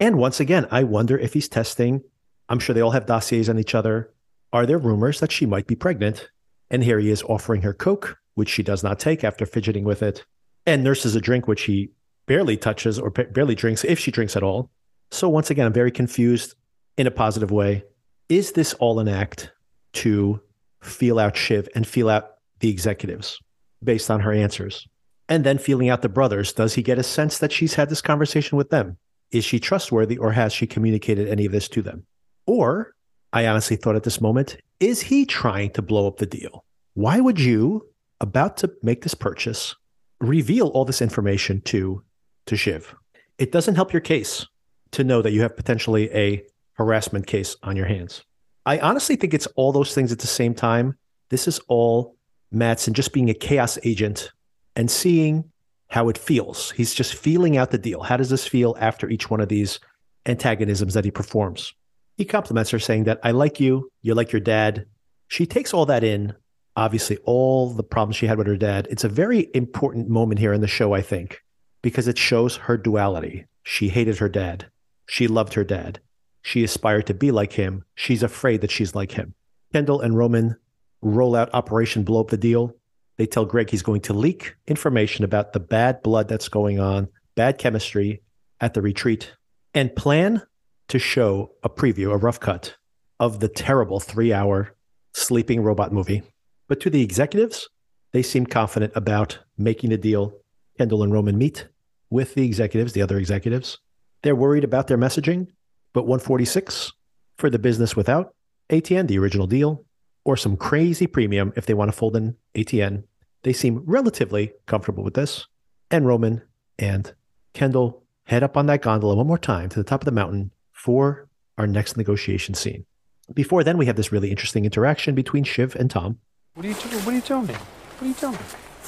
And 0.00 0.16
once 0.18 0.40
again, 0.40 0.66
I 0.70 0.84
wonder 0.84 1.18
if 1.18 1.34
he's 1.34 1.48
testing. 1.48 2.02
I'm 2.48 2.58
sure 2.58 2.74
they 2.74 2.80
all 2.80 2.90
have 2.92 3.06
dossiers 3.06 3.48
on 3.48 3.58
each 3.58 3.74
other. 3.74 4.12
Are 4.52 4.66
there 4.66 4.78
rumors 4.78 5.20
that 5.20 5.32
she 5.32 5.46
might 5.46 5.66
be 5.66 5.74
pregnant? 5.74 6.30
And 6.70 6.82
here 6.82 6.98
he 6.98 7.10
is 7.10 7.22
offering 7.22 7.62
her 7.62 7.74
Coke, 7.74 8.18
which 8.34 8.48
she 8.48 8.62
does 8.62 8.82
not 8.82 8.98
take 8.98 9.24
after 9.24 9.46
fidgeting 9.46 9.84
with 9.84 10.02
it, 10.02 10.24
and 10.66 10.82
nurses 10.82 11.14
a 11.14 11.20
drink 11.20 11.46
which 11.46 11.62
he 11.62 11.90
barely 12.26 12.56
touches 12.56 12.98
or 12.98 13.10
barely 13.10 13.54
drinks, 13.54 13.84
if 13.84 13.98
she 13.98 14.10
drinks 14.10 14.36
at 14.36 14.42
all. 14.42 14.70
So 15.10 15.28
once 15.28 15.50
again, 15.50 15.66
I'm 15.66 15.72
very 15.72 15.92
confused 15.92 16.54
in 16.96 17.06
a 17.06 17.12
positive 17.12 17.50
way. 17.50 17.84
Is 18.28 18.52
this 18.52 18.74
all 18.74 18.98
an 18.98 19.08
act 19.08 19.52
to 19.94 20.40
feel 20.82 21.18
out 21.18 21.36
Shiv 21.36 21.68
and 21.74 21.86
feel 21.86 22.08
out 22.08 22.30
the 22.60 22.68
executives 22.68 23.38
based 23.82 24.10
on 24.10 24.20
her 24.20 24.32
answers? 24.32 24.86
And 25.28 25.44
then 25.44 25.58
feeling 25.58 25.88
out 25.88 26.02
the 26.02 26.08
brothers, 26.08 26.52
does 26.52 26.74
he 26.74 26.82
get 26.82 26.98
a 26.98 27.02
sense 27.02 27.38
that 27.38 27.52
she's 27.52 27.74
had 27.74 27.88
this 27.88 28.02
conversation 28.02 28.58
with 28.58 28.70
them? 28.70 28.96
Is 29.32 29.44
she 29.44 29.58
trustworthy 29.58 30.18
or 30.18 30.32
has 30.32 30.52
she 30.52 30.66
communicated 30.66 31.28
any 31.28 31.46
of 31.46 31.52
this 31.52 31.68
to 31.70 31.82
them? 31.82 32.06
Or, 32.46 32.92
I 33.32 33.46
honestly 33.46 33.76
thought 33.76 33.96
at 33.96 34.04
this 34.04 34.20
moment, 34.20 34.56
is 34.78 35.02
he 35.02 35.26
trying 35.26 35.70
to 35.70 35.82
blow 35.82 36.06
up 36.06 36.18
the 36.18 36.26
deal? 36.26 36.64
Why 36.94 37.20
would 37.20 37.40
you, 37.40 37.88
about 38.20 38.56
to 38.58 38.72
make 38.82 39.02
this 39.02 39.14
purchase, 39.14 39.74
reveal 40.20 40.68
all 40.68 40.84
this 40.84 41.02
information 41.02 41.60
to, 41.62 42.02
to 42.46 42.56
Shiv? 42.56 42.94
It 43.38 43.52
doesn't 43.52 43.74
help 43.74 43.92
your 43.92 44.00
case 44.00 44.46
to 44.92 45.04
know 45.04 45.22
that 45.22 45.32
you 45.32 45.42
have 45.42 45.56
potentially 45.56 46.10
a 46.14 46.44
harassment 46.74 47.26
case 47.26 47.56
on 47.62 47.76
your 47.76 47.86
hands. 47.86 48.24
I 48.64 48.78
honestly 48.78 49.16
think 49.16 49.34
it's 49.34 49.46
all 49.56 49.72
those 49.72 49.94
things 49.94 50.12
at 50.12 50.18
the 50.18 50.26
same 50.26 50.54
time. 50.54 50.96
This 51.28 51.46
is 51.46 51.60
all 51.68 52.16
Matsson 52.50 52.94
just 52.94 53.12
being 53.12 53.30
a 53.30 53.34
chaos 53.34 53.78
agent 53.84 54.32
and 54.74 54.90
seeing 54.90 55.50
how 55.88 56.08
it 56.08 56.18
feels. 56.18 56.70
He's 56.72 56.94
just 56.94 57.14
feeling 57.14 57.56
out 57.56 57.70
the 57.70 57.78
deal. 57.78 58.02
How 58.02 58.16
does 58.16 58.30
this 58.30 58.46
feel 58.46 58.76
after 58.80 59.08
each 59.08 59.30
one 59.30 59.40
of 59.40 59.48
these 59.48 59.80
antagonisms 60.26 60.94
that 60.94 61.04
he 61.04 61.10
performs? 61.10 61.74
He 62.16 62.24
compliments 62.24 62.70
her, 62.70 62.78
saying 62.78 63.04
that 63.04 63.20
I 63.22 63.30
like 63.32 63.60
you, 63.60 63.90
you're 64.02 64.16
like 64.16 64.32
your 64.32 64.40
dad. 64.40 64.86
She 65.28 65.46
takes 65.46 65.74
all 65.74 65.86
that 65.86 66.02
in, 66.02 66.34
obviously, 66.76 67.16
all 67.24 67.70
the 67.70 67.82
problems 67.82 68.16
she 68.16 68.26
had 68.26 68.38
with 68.38 68.46
her 68.46 68.56
dad. 68.56 68.86
It's 68.90 69.04
a 69.04 69.08
very 69.08 69.48
important 69.54 70.08
moment 70.08 70.38
here 70.38 70.52
in 70.52 70.60
the 70.60 70.68
show, 70.68 70.92
I 70.92 71.02
think, 71.02 71.42
because 71.82 72.06
it 72.06 72.18
shows 72.18 72.56
her 72.56 72.76
duality. 72.76 73.46
She 73.62 73.88
hated 73.88 74.18
her 74.18 74.28
dad, 74.28 74.70
she 75.06 75.28
loved 75.28 75.54
her 75.54 75.64
dad. 75.64 76.00
She 76.42 76.62
aspired 76.62 77.06
to 77.06 77.14
be 77.14 77.32
like 77.32 77.54
him. 77.54 77.84
She's 77.96 78.22
afraid 78.22 78.60
that 78.60 78.70
she's 78.70 78.94
like 78.94 79.12
him. 79.12 79.34
Kendall 79.72 80.00
and 80.00 80.16
Roman 80.16 80.56
roll 81.02 81.34
out 81.34 81.50
Operation 81.52 82.04
Blow 82.04 82.20
Up 82.20 82.28
the 82.28 82.36
Deal. 82.36 82.72
They 83.16 83.26
tell 83.26 83.44
Greg 83.44 83.70
he's 83.70 83.82
going 83.82 84.02
to 84.02 84.12
leak 84.12 84.54
information 84.66 85.24
about 85.24 85.52
the 85.52 85.60
bad 85.60 86.02
blood 86.02 86.28
that's 86.28 86.48
going 86.48 86.78
on, 86.78 87.08
bad 87.34 87.58
chemistry 87.58 88.22
at 88.60 88.74
the 88.74 88.82
retreat, 88.82 89.32
and 89.74 89.94
plan 89.96 90.42
to 90.88 90.98
show 90.98 91.52
a 91.62 91.68
preview, 91.68 92.12
a 92.12 92.16
rough 92.16 92.38
cut 92.38 92.76
of 93.18 93.40
the 93.40 93.48
terrible 93.48 93.98
three 93.98 94.32
hour 94.32 94.76
sleeping 95.14 95.62
robot 95.62 95.92
movie. 95.92 96.22
But 96.68 96.80
to 96.80 96.90
the 96.90 97.02
executives, 97.02 97.68
they 98.12 98.22
seem 98.22 98.46
confident 98.46 98.92
about 98.96 99.38
making 99.56 99.90
the 99.90 99.98
deal. 99.98 100.32
Kendall 100.78 101.02
and 101.02 101.12
Roman 101.12 101.38
meet 101.38 101.68
with 102.10 102.34
the 102.34 102.44
executives, 102.44 102.92
the 102.92 103.02
other 103.02 103.18
executives. 103.18 103.78
They're 104.22 104.36
worried 104.36 104.64
about 104.64 104.86
their 104.86 104.98
messaging, 104.98 105.48
but 105.92 106.06
146 106.06 106.92
for 107.38 107.50
the 107.50 107.58
business 107.58 107.94
without 107.94 108.34
ATN, 108.70 109.08
the 109.08 109.18
original 109.18 109.46
deal, 109.46 109.84
or 110.24 110.36
some 110.36 110.56
crazy 110.56 111.06
premium 111.06 111.52
if 111.56 111.66
they 111.66 111.74
want 111.74 111.90
to 111.90 111.96
fold 111.96 112.16
in 112.16 112.36
ATN. 112.54 113.04
They 113.42 113.52
seem 113.52 113.82
relatively 113.86 114.52
comfortable 114.66 115.04
with 115.04 115.14
this. 115.14 115.46
And 115.90 116.06
Roman 116.06 116.42
and 116.78 117.14
Kendall 117.54 118.02
head 118.24 118.42
up 118.42 118.56
on 118.56 118.66
that 118.66 118.82
gondola 118.82 119.14
one 119.14 119.26
more 119.26 119.38
time 119.38 119.68
to 119.68 119.78
the 119.78 119.84
top 119.84 120.00
of 120.00 120.04
the 120.04 120.10
mountain 120.10 120.50
for 120.72 121.28
our 121.56 121.66
next 121.66 121.96
negotiation 121.96 122.54
scene. 122.54 122.84
Before 123.32 123.64
then, 123.64 123.78
we 123.78 123.86
have 123.86 123.96
this 123.96 124.12
really 124.12 124.30
interesting 124.30 124.64
interaction 124.64 125.14
between 125.14 125.44
Shiv 125.44 125.76
and 125.76 125.90
Tom. 125.90 126.18
What 126.56 126.64
are 126.64 126.70
you 126.70 126.74
doing? 126.74 127.04
What 127.04 127.08
are 127.08 127.16
you 127.16 127.20
doing? 127.20 127.46
What 127.48 128.02
are 128.02 128.06
you 128.06 128.14
doing? 128.14 128.38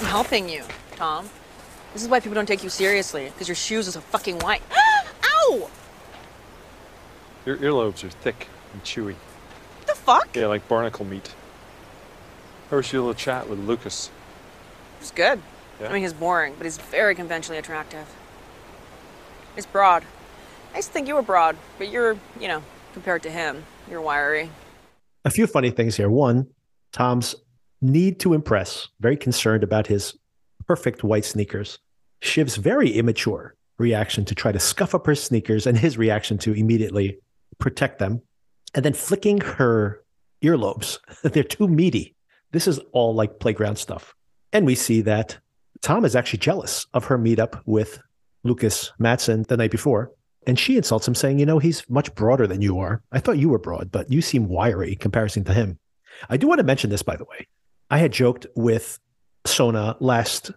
I'm 0.00 0.07
helping 0.07 0.48
you, 0.48 0.64
Tom. 0.92 1.28
This 1.92 2.02
is 2.02 2.09
why 2.09 2.18
people 2.18 2.35
don't 2.35 2.46
take 2.46 2.64
you 2.64 2.70
seriously, 2.70 3.26
because 3.26 3.46
your 3.46 3.57
shoes 3.57 3.87
are 3.87 3.90
so 3.90 4.00
fucking 4.00 4.38
white. 4.38 4.62
Ow! 5.24 5.68
Your 7.44 7.59
earlobes 7.59 8.02
are 8.04 8.09
thick 8.09 8.48
and 8.72 8.83
chewy. 8.85 9.16
What 9.16 9.87
the 9.87 9.94
fuck? 9.94 10.35
Yeah, 10.35 10.46
like 10.46 10.66
barnacle 10.66 11.04
meat. 11.04 11.35
How 12.70 12.78
was 12.78 12.90
your 12.90 13.02
little 13.02 13.12
chat 13.12 13.50
with 13.50 13.59
Lucas? 13.59 14.11
It 14.96 15.00
was 15.00 15.11
good. 15.11 15.42
Yeah? 15.78 15.90
I 15.90 15.92
mean, 15.92 16.00
he's 16.00 16.14
boring, 16.14 16.54
but 16.57 16.64
he's 16.64 16.78
very 16.78 17.14
conventionally 17.14 17.59
attractive. 17.59 18.07
He's 19.57 19.66
broad. 19.66 20.04
I 20.72 20.76
used 20.76 20.88
to 20.88 20.94
think 20.94 21.07
you 21.07 21.16
were 21.16 21.22
broad, 21.22 21.54
but 21.76 21.90
you're, 21.90 22.16
you 22.40 22.48
know, 22.48 22.62
compared 22.94 23.22
to 23.24 23.31
him, 23.31 23.64
you're 23.90 24.00
wiry. 24.00 24.48
A 25.26 25.31
few 25.31 25.46
funny 25.46 25.70
things 25.70 25.98
here. 25.98 26.09
One, 26.09 26.46
Tom's 26.92 27.35
need 27.81 28.21
to 28.21 28.35
impress, 28.35 28.88
very 29.01 29.17
concerned 29.17 29.62
about 29.62 29.87
his 29.87 30.17
perfect 30.67 31.05
white 31.05 31.25
sneakers. 31.25 31.79
Shiv's 32.21 32.57
very 32.57 32.91
immature 32.91 33.55
reaction 33.79 34.25
to 34.25 34.35
try 34.35 34.53
to 34.53 34.59
scuff 34.59 34.95
up 34.95 35.07
her 35.07 35.14
sneakers 35.14 35.67
and 35.67 35.79
his 35.79 35.97
reaction 35.97 36.38
to 36.38 36.53
immediately 36.53 37.19
protect 37.59 37.99
them. 37.99 38.23
And 38.75 38.85
then 38.85 38.93
flicking 38.93 39.41
her 39.41 40.03
earlobes. 40.43 40.99
They're 41.23 41.43
too 41.43 41.69
meaty. 41.69 42.14
This 42.53 42.67
is 42.67 42.81
all 42.93 43.14
like 43.14 43.41
playground 43.41 43.77
stuff. 43.77 44.14
And 44.53 44.67
we 44.67 44.75
see 44.75 45.01
that 45.03 45.38
Tom 45.81 46.05
is 46.05 46.17
actually 46.17 46.41
jealous 46.41 46.87
of 46.95 47.05
her 47.05 47.19
meetup 47.19 47.61
with 47.67 48.01
Lucas 48.45 48.93
Matsson 48.99 49.45
the 49.49 49.57
night 49.57 49.71
before. 49.71 50.12
And 50.47 50.59
she 50.59 50.77
insults 50.77 51.07
him, 51.07 51.14
saying, 51.14 51.38
You 51.38 51.47
know, 51.47 51.59
he's 51.59 51.88
much 51.91 52.14
broader 52.14 52.47
than 52.47 52.62
you 52.62 52.79
are. 52.79 53.03
I 53.12 53.21
thought 53.21 53.38
you 53.38 53.51
were 53.51 53.59
broad, 53.59 53.91
but 53.93 54.11
you 54.11 54.23
seem 54.23 54.49
wiry 54.49 54.93
in 54.93 54.99
comparison 54.99 55.45
to 55.45 55.53
him. 55.53 55.79
I 56.31 56.37
do 56.37 56.49
want 56.49 56.59
to 56.59 56.64
mention 56.64 56.91
this, 56.91 57.03
by 57.03 57.17
the 57.17 57.25
way. 57.25 57.47
I 57.90 57.98
had 57.98 58.12
joked 58.12 58.46
with 58.55 58.98
Sona 59.46 59.96
last 60.01 60.51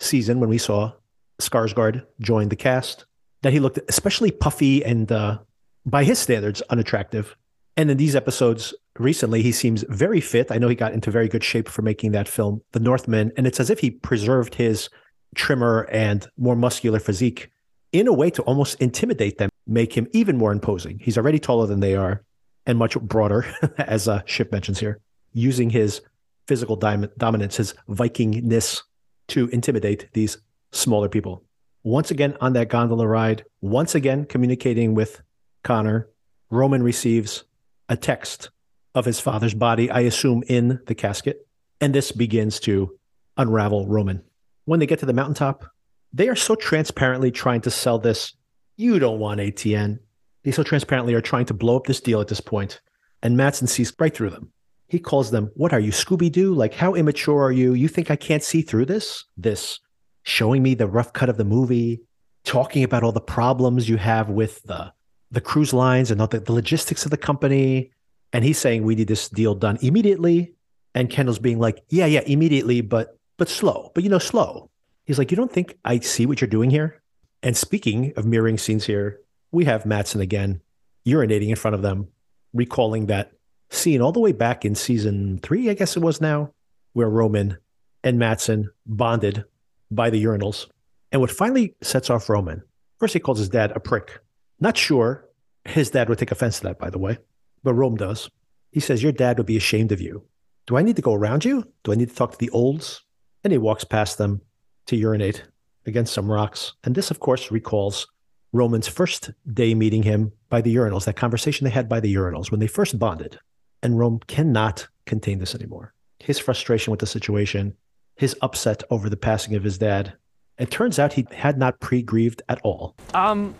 season 0.00 0.40
when 0.40 0.48
we 0.48 0.58
saw 0.58 0.92
Skarsgård 1.40 2.04
join 2.20 2.48
the 2.48 2.56
cast 2.56 3.04
that 3.42 3.52
he 3.52 3.60
looked 3.60 3.78
especially 3.88 4.30
puffy 4.30 4.84
and, 4.84 5.10
uh, 5.12 5.38
by 5.86 6.04
his 6.04 6.18
standards, 6.18 6.62
unattractive. 6.62 7.36
And 7.76 7.90
in 7.90 7.96
these 7.96 8.16
episodes 8.16 8.74
recently, 8.98 9.42
he 9.42 9.52
seems 9.52 9.84
very 9.88 10.20
fit. 10.20 10.50
I 10.50 10.58
know 10.58 10.68
he 10.68 10.74
got 10.74 10.92
into 10.92 11.10
very 11.10 11.28
good 11.28 11.44
shape 11.44 11.68
for 11.68 11.82
making 11.82 12.12
that 12.12 12.26
film, 12.26 12.62
The 12.72 12.80
Northman. 12.80 13.32
And 13.36 13.46
it's 13.46 13.60
as 13.60 13.70
if 13.70 13.78
he 13.78 13.90
preserved 13.90 14.56
his 14.56 14.88
trimmer 15.34 15.88
and 15.92 16.26
more 16.36 16.56
muscular 16.56 16.98
physique 16.98 17.50
in 17.92 18.08
a 18.08 18.12
way 18.12 18.30
to 18.30 18.42
almost 18.42 18.80
intimidate 18.80 19.38
them, 19.38 19.50
make 19.66 19.96
him 19.96 20.08
even 20.12 20.36
more 20.36 20.52
imposing. 20.52 20.98
He's 20.98 21.16
already 21.16 21.38
taller 21.38 21.66
than 21.66 21.80
they 21.80 21.94
are 21.94 22.24
and 22.66 22.78
much 22.78 22.98
broader, 23.00 23.46
as 23.78 24.08
uh, 24.08 24.22
Shiv 24.26 24.50
mentions 24.50 24.80
here, 24.80 25.00
using 25.32 25.70
his 25.70 26.02
physical 26.48 26.76
dominance, 26.76 27.58
his 27.58 27.74
Vikingness 27.88 28.82
to 29.28 29.48
intimidate 29.48 30.08
these 30.14 30.38
smaller 30.72 31.08
people. 31.08 31.44
Once 31.84 32.10
again 32.10 32.36
on 32.40 32.54
that 32.54 32.68
gondola 32.68 33.06
ride, 33.06 33.44
once 33.60 33.94
again 33.94 34.24
communicating 34.24 34.94
with 34.94 35.20
Connor, 35.62 36.08
Roman 36.50 36.82
receives 36.82 37.44
a 37.88 37.96
text 37.96 38.50
of 38.94 39.04
his 39.04 39.20
father's 39.20 39.54
body, 39.54 39.90
I 39.90 40.00
assume 40.00 40.42
in 40.48 40.80
the 40.86 40.94
casket. 40.94 41.46
And 41.80 41.94
this 41.94 42.10
begins 42.10 42.58
to 42.60 42.98
unravel 43.36 43.86
Roman. 43.86 44.22
When 44.64 44.80
they 44.80 44.86
get 44.86 44.98
to 45.00 45.06
the 45.06 45.12
mountaintop, 45.12 45.64
they 46.12 46.28
are 46.28 46.34
so 46.34 46.54
transparently 46.54 47.30
trying 47.30 47.60
to 47.62 47.70
sell 47.70 47.98
this. 47.98 48.34
You 48.76 48.98
don't 48.98 49.18
want 49.18 49.40
ATN. 49.40 49.98
They 50.42 50.50
so 50.50 50.62
transparently 50.62 51.14
are 51.14 51.20
trying 51.20 51.46
to 51.46 51.54
blow 51.54 51.76
up 51.76 51.86
this 51.86 52.00
deal 52.00 52.20
at 52.20 52.28
this 52.28 52.40
point, 52.40 52.80
and 53.22 53.36
Matsson 53.36 53.66
sees 53.66 53.92
right 53.98 54.14
through 54.14 54.30
them. 54.30 54.52
He 54.88 54.98
calls 54.98 55.30
them, 55.30 55.50
What 55.54 55.72
are 55.72 55.80
you, 55.80 55.92
Scooby 55.92 56.32
Doo? 56.32 56.54
Like, 56.54 56.74
how 56.74 56.94
immature 56.94 57.42
are 57.44 57.52
you? 57.52 57.74
You 57.74 57.88
think 57.88 58.10
I 58.10 58.16
can't 58.16 58.42
see 58.42 58.62
through 58.62 58.86
this? 58.86 59.24
This 59.36 59.80
showing 60.22 60.62
me 60.62 60.74
the 60.74 60.86
rough 60.86 61.12
cut 61.12 61.28
of 61.28 61.36
the 61.36 61.44
movie, 61.44 62.00
talking 62.44 62.82
about 62.82 63.02
all 63.02 63.12
the 63.12 63.20
problems 63.20 63.88
you 63.88 63.96
have 63.98 64.28
with 64.28 64.62
the, 64.64 64.92
the 65.30 65.40
cruise 65.40 65.72
lines 65.72 66.10
and 66.10 66.20
all 66.20 66.26
the, 66.26 66.40
the 66.40 66.52
logistics 66.52 67.04
of 67.04 67.10
the 67.10 67.16
company. 67.16 67.92
And 68.32 68.44
he's 68.44 68.58
saying, 68.58 68.82
We 68.82 68.94
need 68.94 69.08
this 69.08 69.28
deal 69.28 69.54
done 69.54 69.78
immediately. 69.82 70.54
And 70.94 71.10
Kendall's 71.10 71.38
being 71.38 71.58
like, 71.58 71.84
Yeah, 71.90 72.06
yeah, 72.06 72.22
immediately, 72.26 72.80
but 72.80 73.18
but 73.36 73.48
slow. 73.48 73.92
But 73.94 74.04
you 74.04 74.10
know, 74.10 74.18
slow. 74.18 74.70
He's 75.04 75.18
like, 75.18 75.30
You 75.30 75.36
don't 75.36 75.52
think 75.52 75.76
I 75.84 75.98
see 76.00 76.24
what 76.24 76.40
you're 76.40 76.48
doing 76.48 76.70
here? 76.70 77.02
And 77.42 77.56
speaking 77.56 78.14
of 78.16 78.24
mirroring 78.24 78.58
scenes 78.58 78.86
here, 78.86 79.20
we 79.52 79.66
have 79.66 79.86
Matsson 79.86 80.20
again 80.20 80.60
urinating 81.06 81.48
in 81.48 81.56
front 81.56 81.74
of 81.74 81.82
them, 81.82 82.08
recalling 82.52 83.06
that 83.06 83.32
scene 83.70 84.00
all 84.00 84.12
the 84.12 84.20
way 84.20 84.32
back 84.32 84.64
in 84.64 84.74
season 84.74 85.38
three, 85.38 85.70
I 85.70 85.74
guess 85.74 85.96
it 85.96 86.02
was 86.02 86.20
now, 86.20 86.52
where 86.92 87.08
Roman 87.08 87.58
and 88.02 88.18
Matsson 88.18 88.70
bonded 88.86 89.44
by 89.90 90.10
the 90.10 90.22
urinals. 90.22 90.66
And 91.12 91.20
what 91.20 91.30
finally 91.30 91.74
sets 91.82 92.10
off 92.10 92.28
Roman, 92.28 92.62
first 92.98 93.14
he 93.14 93.20
calls 93.20 93.38
his 93.38 93.48
dad 93.48 93.72
a 93.74 93.80
prick. 93.80 94.20
Not 94.60 94.76
sure 94.76 95.28
his 95.64 95.90
dad 95.90 96.08
would 96.08 96.18
take 96.18 96.32
offense 96.32 96.58
to 96.58 96.64
that, 96.64 96.78
by 96.78 96.90
the 96.90 96.98
way, 96.98 97.18
but 97.62 97.74
Rome 97.74 97.96
does. 97.96 98.30
He 98.72 98.80
says, 98.80 99.02
Your 99.02 99.12
dad 99.12 99.38
would 99.38 99.46
be 99.46 99.56
ashamed 99.56 99.92
of 99.92 100.00
you 100.00 100.26
Do 100.66 100.76
I 100.76 100.82
need 100.82 100.96
to 100.96 101.02
go 101.02 101.14
around 101.14 101.44
you? 101.44 101.64
Do 101.84 101.92
I 101.92 101.94
need 101.94 102.10
to 102.10 102.14
talk 102.14 102.32
to 102.32 102.38
the 102.38 102.50
olds? 102.50 103.02
And 103.44 103.52
he 103.52 103.58
walks 103.58 103.84
past 103.84 104.18
them 104.18 104.42
to 104.86 104.96
urinate 104.96 105.44
against 105.86 106.12
some 106.12 106.30
rocks. 106.30 106.74
And 106.84 106.94
this, 106.94 107.10
of 107.10 107.20
course, 107.20 107.50
recalls 107.50 108.06
Roman's 108.52 108.88
first 108.88 109.30
day 109.52 109.74
meeting 109.74 110.02
him 110.02 110.32
by 110.48 110.60
the 110.60 110.74
urinals, 110.74 111.04
that 111.04 111.16
conversation 111.16 111.64
they 111.64 111.70
had 111.70 111.88
by 111.88 112.00
the 112.00 112.14
urinals 112.14 112.50
when 112.50 112.60
they 112.60 112.66
first 112.66 112.98
bonded. 112.98 113.38
And 113.82 113.98
Rome 113.98 114.20
cannot 114.26 114.88
contain 115.06 115.38
this 115.38 115.54
anymore. 115.54 115.94
His 116.18 116.38
frustration 116.38 116.90
with 116.90 117.00
the 117.00 117.06
situation, 117.06 117.76
his 118.16 118.36
upset 118.42 118.82
over 118.90 119.08
the 119.08 119.16
passing 119.16 119.54
of 119.54 119.62
his 119.62 119.78
dad. 119.78 120.14
It 120.58 120.70
turns 120.70 120.98
out 120.98 121.12
he 121.12 121.26
had 121.32 121.56
not 121.58 121.78
pre 121.78 122.02
grieved 122.02 122.42
at 122.48 122.60
all. 122.64 122.96
Um, 123.14 123.54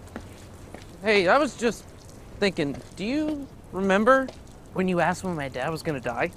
hey, 1.05 1.29
I 1.29 1.39
was 1.39 1.57
just 1.57 1.85
thinking, 2.41 2.77
do 2.97 3.05
you 3.05 3.47
remember 3.73 4.27
when 4.75 4.89
you 4.89 5.01
asked 5.01 5.23
when 5.23 5.37
my 5.37 5.49
dad 5.49 5.71
was 5.71 5.83
gonna 5.83 6.01
die? 6.01 6.33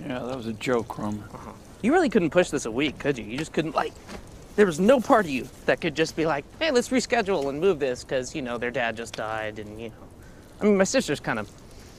Yeah, 0.00 0.20
that 0.20 0.36
was 0.36 0.46
a 0.46 0.52
joke, 0.54 0.98
Rum. 0.98 1.22
You 1.82 1.92
really 1.92 2.08
couldn't 2.08 2.30
push 2.30 2.48
this 2.48 2.64
a 2.64 2.70
week, 2.70 2.98
could 2.98 3.18
you? 3.18 3.24
You 3.24 3.36
just 3.36 3.52
couldn't, 3.52 3.74
like, 3.74 3.92
there 4.56 4.66
was 4.66 4.80
no 4.80 5.00
part 5.00 5.26
of 5.26 5.30
you 5.30 5.48
that 5.66 5.80
could 5.80 5.94
just 5.94 6.16
be 6.16 6.24
like, 6.24 6.44
hey, 6.58 6.70
let's 6.70 6.88
reschedule 6.88 7.48
and 7.48 7.60
move 7.60 7.78
this 7.78 8.04
because, 8.04 8.34
you 8.34 8.40
know, 8.42 8.56
their 8.56 8.70
dad 8.70 8.96
just 8.96 9.14
died 9.16 9.58
and, 9.58 9.80
you 9.80 9.88
know. 9.90 9.94
I 10.60 10.64
mean, 10.64 10.78
my 10.78 10.84
sister's 10.84 11.20
kind 11.20 11.38
of, 11.38 11.50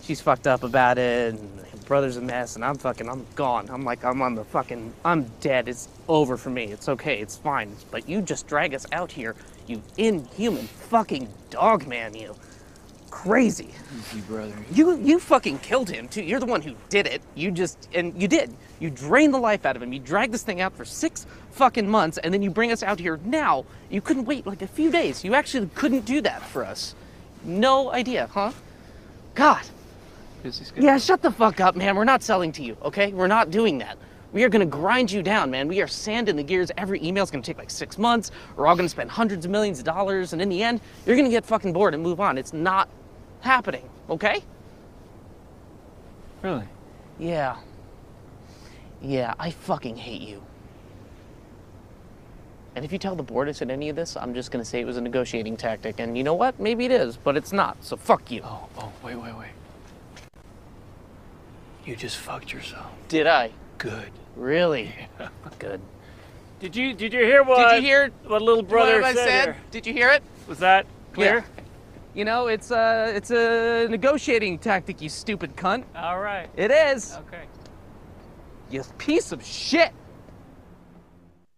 she's 0.06 0.22
fucked 0.22 0.48
up 0.48 0.64
about 0.64 0.98
it 0.98 1.34
and 1.34 1.66
brother's 1.86 2.18
a 2.18 2.22
mess 2.22 2.56
and 2.56 2.66
I'm 2.66 2.78
fucking, 2.78 3.10
I'm 3.10 3.26
gone. 3.36 3.70
I'm 3.70 3.84
like, 3.84 4.04
I'm 4.04 4.22
on 4.22 4.36
the 4.36 4.44
fucking, 4.44 4.94
I'm 5.04 5.26
dead. 5.40 5.68
It's 5.68 5.88
over 6.08 6.38
for 6.38 6.50
me. 6.50 6.66
It's 6.66 6.90
okay. 6.90 7.20
It's 7.20 7.38
fine. 7.38 7.76
But 7.92 8.08
you 8.10 8.22
just 8.22 8.48
drag 8.48 8.74
us 8.74 8.86
out 8.92 9.12
here, 9.12 9.36
you 9.68 9.82
inhuman 9.98 10.66
fucking 10.66 11.30
dog 11.50 11.88
man, 11.88 12.16
you. 12.16 12.36
Crazy. 13.12 13.70
Easy, 13.98 14.20
brother. 14.22 14.54
You 14.72 15.00
you 15.00 15.20
fucking 15.20 15.60
killed 15.60 15.90
him 15.90 16.10
too. 16.10 16.22
You're 16.22 16.42
the 16.42 16.46
one 16.46 16.62
who 16.62 16.76
did 16.90 17.08
it. 17.08 17.22
You 17.34 17.50
just 17.50 17.88
and 17.96 18.20
you 18.22 18.28
did. 18.28 18.54
You 18.80 18.90
drained 18.90 19.34
the 19.34 19.40
life 19.40 19.66
out 19.66 19.78
of 19.78 19.82
him. 19.82 19.94
You 19.94 20.00
dragged 20.00 20.34
this 20.34 20.44
thing 20.44 20.60
out 20.60 20.76
for 20.76 20.84
six 20.84 21.26
fucking 21.52 21.88
months, 21.88 22.18
and 22.18 22.34
then 22.34 22.42
you 22.42 22.50
bring 22.50 22.74
us 22.74 22.84
out 22.84 23.00
here 23.00 23.18
now. 23.24 23.64
You 23.90 24.02
couldn't 24.02 24.26
wait 24.26 24.46
like 24.46 24.62
a 24.62 24.68
few 24.68 24.92
days. 24.92 25.24
You 25.24 25.34
actually 25.34 25.70
couldn't 25.76 26.04
do 26.04 26.20
that 26.22 26.42
for 26.42 26.66
us. 26.66 26.94
No 27.46 27.90
idea, 27.90 28.28
huh? 28.34 28.52
God. 29.34 29.64
Yeah, 30.84 30.98
shut 30.98 31.22
the 31.22 31.32
fuck 31.32 31.60
up, 31.60 31.76
man. 31.76 31.96
We're 31.96 32.04
not 32.04 32.24
selling 32.24 32.52
to 32.54 32.64
you, 32.64 32.78
okay? 32.84 33.12
We're 33.14 33.28
not 33.28 33.52
doing 33.52 33.78
that. 33.80 33.98
We 34.32 34.44
are 34.44 34.50
gonna 34.50 34.66
grind 34.66 35.12
you 35.12 35.24
down, 35.24 35.50
man. 35.50 35.68
We 35.68 35.82
are 35.82 35.88
sanding 35.88 36.36
the 36.36 36.44
gears. 36.44 36.70
Every 36.78 37.02
email's 37.02 37.32
gonna 37.32 37.42
take 37.42 37.58
like 37.58 37.70
six 37.70 37.98
months. 37.98 38.32
We're 38.56 38.68
all 38.68 38.76
gonna 38.76 38.90
spend 38.90 39.10
hundreds 39.10 39.46
of 39.46 39.52
millions 39.52 39.80
of 39.80 39.86
dollars, 39.86 40.34
and 40.34 40.42
in 40.42 40.50
the 40.50 40.62
end, 40.62 40.82
you're 41.06 41.16
gonna 41.16 41.30
get 41.30 41.46
fucking 41.46 41.72
bored 41.72 41.94
and 41.94 42.04
move 42.04 42.20
on. 42.20 42.38
It's 42.38 42.52
not 42.52 42.90
happening, 43.40 43.88
okay? 44.10 44.44
Really? 46.42 46.66
Yeah. 47.18 47.56
Yeah, 49.02 49.34
I 49.40 49.52
fucking 49.52 49.96
hate 49.96 50.22
you. 50.22 50.44
And 52.76 52.84
if 52.84 52.92
you 52.92 52.98
tell 52.98 53.16
the 53.16 53.24
board 53.24 53.48
I 53.48 53.54
said 53.54 53.72
any 53.72 53.88
of 53.88 53.96
this, 53.96 54.18
I'm 54.18 54.34
just 54.34 54.52
gonna 54.52 54.66
say 54.66 54.82
it 54.82 54.86
was 54.86 54.98
a 54.98 55.02
negotiating 55.02 55.56
tactic. 55.56 56.00
And 56.00 56.18
you 56.18 56.26
know 56.26 56.34
what? 56.34 56.60
Maybe 56.60 56.84
it 56.84 56.92
is, 56.92 57.16
but 57.16 57.38
it's 57.38 57.54
not. 57.54 57.78
So 57.82 57.96
fuck 57.96 58.30
you. 58.30 58.42
Oh, 58.44 58.68
oh, 58.78 58.92
wait, 59.02 59.16
wait, 59.16 59.34
wait. 59.38 59.52
You 61.86 61.96
just 61.96 62.18
fucked 62.18 62.52
yourself. 62.52 62.88
Did 63.08 63.28
I? 63.28 63.52
Good. 63.78 64.12
Really? 64.36 64.94
Good. 65.60 65.80
Did 66.60 66.76
you 66.76 66.94
did 66.94 67.14
you 67.14 67.20
hear 67.20 67.44
what 67.44 67.72
Did 67.72 67.84
you 67.84 67.88
hear 67.88 68.10
what 68.26 68.42
little 68.42 68.64
brother 68.64 69.02
what 69.02 69.06
I 69.06 69.14
said? 69.14 69.46
said? 69.46 69.56
Did 69.72 69.86
you 69.86 69.94
hear 69.94 70.10
it? 70.10 70.24
Was 70.48 70.60
that 70.60 70.88
clear? 71.14 71.46
Yeah. 71.58 71.64
You 72.16 72.26
know, 72.26 72.48
it's 72.48 72.72
a 72.72 73.12
it's 73.16 73.30
a 73.30 73.88
negotiating 73.90 74.60
tactic, 74.60 75.02
you 75.02 75.10
stupid 75.10 75.56
cunt. 75.56 75.84
All 75.96 76.20
right. 76.20 76.50
It 76.56 76.72
is. 76.72 77.16
Okay. 77.28 77.44
You 78.72 78.84
piece 78.98 79.32
of 79.32 79.46
shit. 79.46 79.92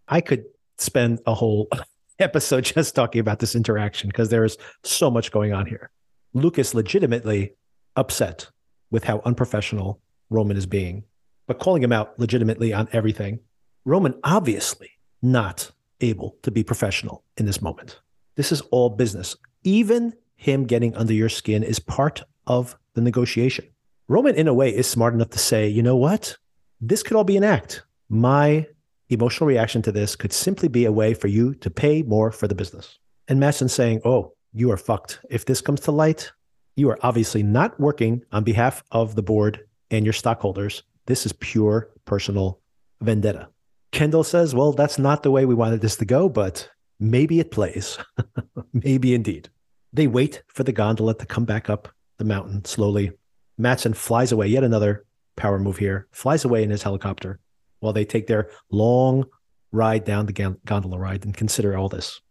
I 0.07 0.19
could 0.19 0.45
spend 0.78 1.21
a 1.25 1.34
whole 1.34 1.69
episode 2.19 2.65
just 2.65 2.95
talking 2.95 3.19
about 3.21 3.39
this 3.39 3.55
interaction 3.55 4.09
because 4.09 4.30
there 4.30 4.43
is 4.43 4.57
so 4.84 5.09
much 5.09 5.32
going 5.32 5.53
on 5.53 5.67
here. 5.67 5.89
Lucas 6.34 6.73
legitimately 6.73 7.53
upset 7.95 8.49
with 8.91 9.03
how 9.03 9.21
unprofessional 9.25 10.01
Roman 10.30 10.57
is 10.57 10.65
being, 10.65 11.03
but 11.47 11.59
calling 11.59 11.84
him 11.84 11.93
out 11.93 12.19
legitimately 12.19 12.73
on 12.73 12.88
everything. 12.91 13.39
Roman 13.86 14.19
obviously 14.23 14.91
not 15.21 15.71
able 16.01 16.36
to 16.43 16.51
be 16.51 16.63
professional 16.63 17.23
in 17.38 17.45
this 17.45 17.61
moment. 17.61 17.99
This 18.36 18.51
is 18.51 18.61
all 18.71 18.89
business. 18.89 19.36
Even 19.63 20.13
him 20.36 20.65
getting 20.65 20.95
under 20.95 21.13
your 21.13 21.30
skin 21.30 21.63
is 21.63 21.80
part 21.80 22.23
of 22.45 22.78
the 22.93 23.01
negotiation. 23.01 23.65
Roman, 24.07 24.36
in 24.36 24.47
a 24.47 24.53
way, 24.53 24.73
is 24.73 24.88
smart 24.88 25.13
enough 25.13 25.32
to 25.32 25.39
say, 25.39 25.67
you 25.67 25.84
know 25.84 25.97
what? 25.97 26.38
This 26.80 27.03
could 27.03 27.17
all 27.17 27.23
be 27.23 27.38
an 27.38 27.43
act. 27.43 27.84
My 28.09 28.67
emotional 29.09 29.47
reaction 29.47 29.82
to 29.82 29.91
this 29.91 30.15
could 30.15 30.32
simply 30.32 30.67
be 30.67 30.86
a 30.86 30.91
way 30.91 31.13
for 31.13 31.28
you 31.28 31.55
to 31.55 31.69
pay 31.69 32.03
more 32.03 32.32
for 32.32 32.47
the 32.47 32.55
business. 32.55 32.99
And 33.28 33.39
Matsson 33.39 33.67
saying, 33.67 34.01
oh, 34.05 34.34
you 34.53 34.71
are 34.71 34.78
fucked. 34.78 35.19
If 35.30 35.45
this 35.45 35.61
comes 35.61 35.82
to 35.82 35.91
light, 35.91 36.32
you 36.75 36.89
are 36.89 36.99
obviously 37.01 37.43
not 37.43 37.80
working 37.80 38.23
on 38.32 38.43
behalf 38.43 38.84
of 38.91 39.15
the 39.15 39.23
board 39.23 39.66
and 39.91 40.05
your 40.05 40.13
stockholders. 40.13 40.83
This 41.05 41.25
is 41.25 41.33
pure 41.33 41.89
personal 42.05 42.59
vendetta. 43.01 43.49
Kendall 43.91 44.23
says, 44.23 44.53
well, 44.53 44.73
that's 44.73 44.99
not 44.99 45.23
the 45.23 45.31
way 45.31 45.45
we 45.45 45.55
wanted 45.55 45.81
this 45.81 45.95
to 45.97 46.05
go, 46.05 46.27
but 46.29 46.69
maybe 46.99 47.39
it 47.39 47.51
plays. 47.51 47.97
maybe 48.73 49.13
indeed. 49.15 49.49
They 49.93 50.07
wait 50.07 50.43
for 50.47 50.63
the 50.63 50.73
gondola 50.73 51.15
to 51.15 51.25
come 51.25 51.45
back 51.45 51.69
up 51.69 51.88
the 52.17 52.25
mountain 52.25 52.65
slowly. 52.65 53.11
Matsson 53.57 53.93
flies 53.93 54.31
away, 54.31 54.47
yet 54.47 54.63
another 54.63 55.05
power 55.35 55.59
move 55.59 55.77
here, 55.77 56.07
flies 56.11 56.45
away 56.45 56.63
in 56.63 56.69
his 56.69 56.83
helicopter 56.83 57.39
while 57.79 57.93
they 57.93 58.05
take 58.05 58.27
their 58.27 58.49
long 58.69 59.25
ride 59.71 60.03
down 60.03 60.25
the 60.25 60.57
gondola 60.65 60.97
ride 60.97 61.25
and 61.25 61.35
consider 61.35 61.77
all 61.77 61.89
this. 61.89 62.21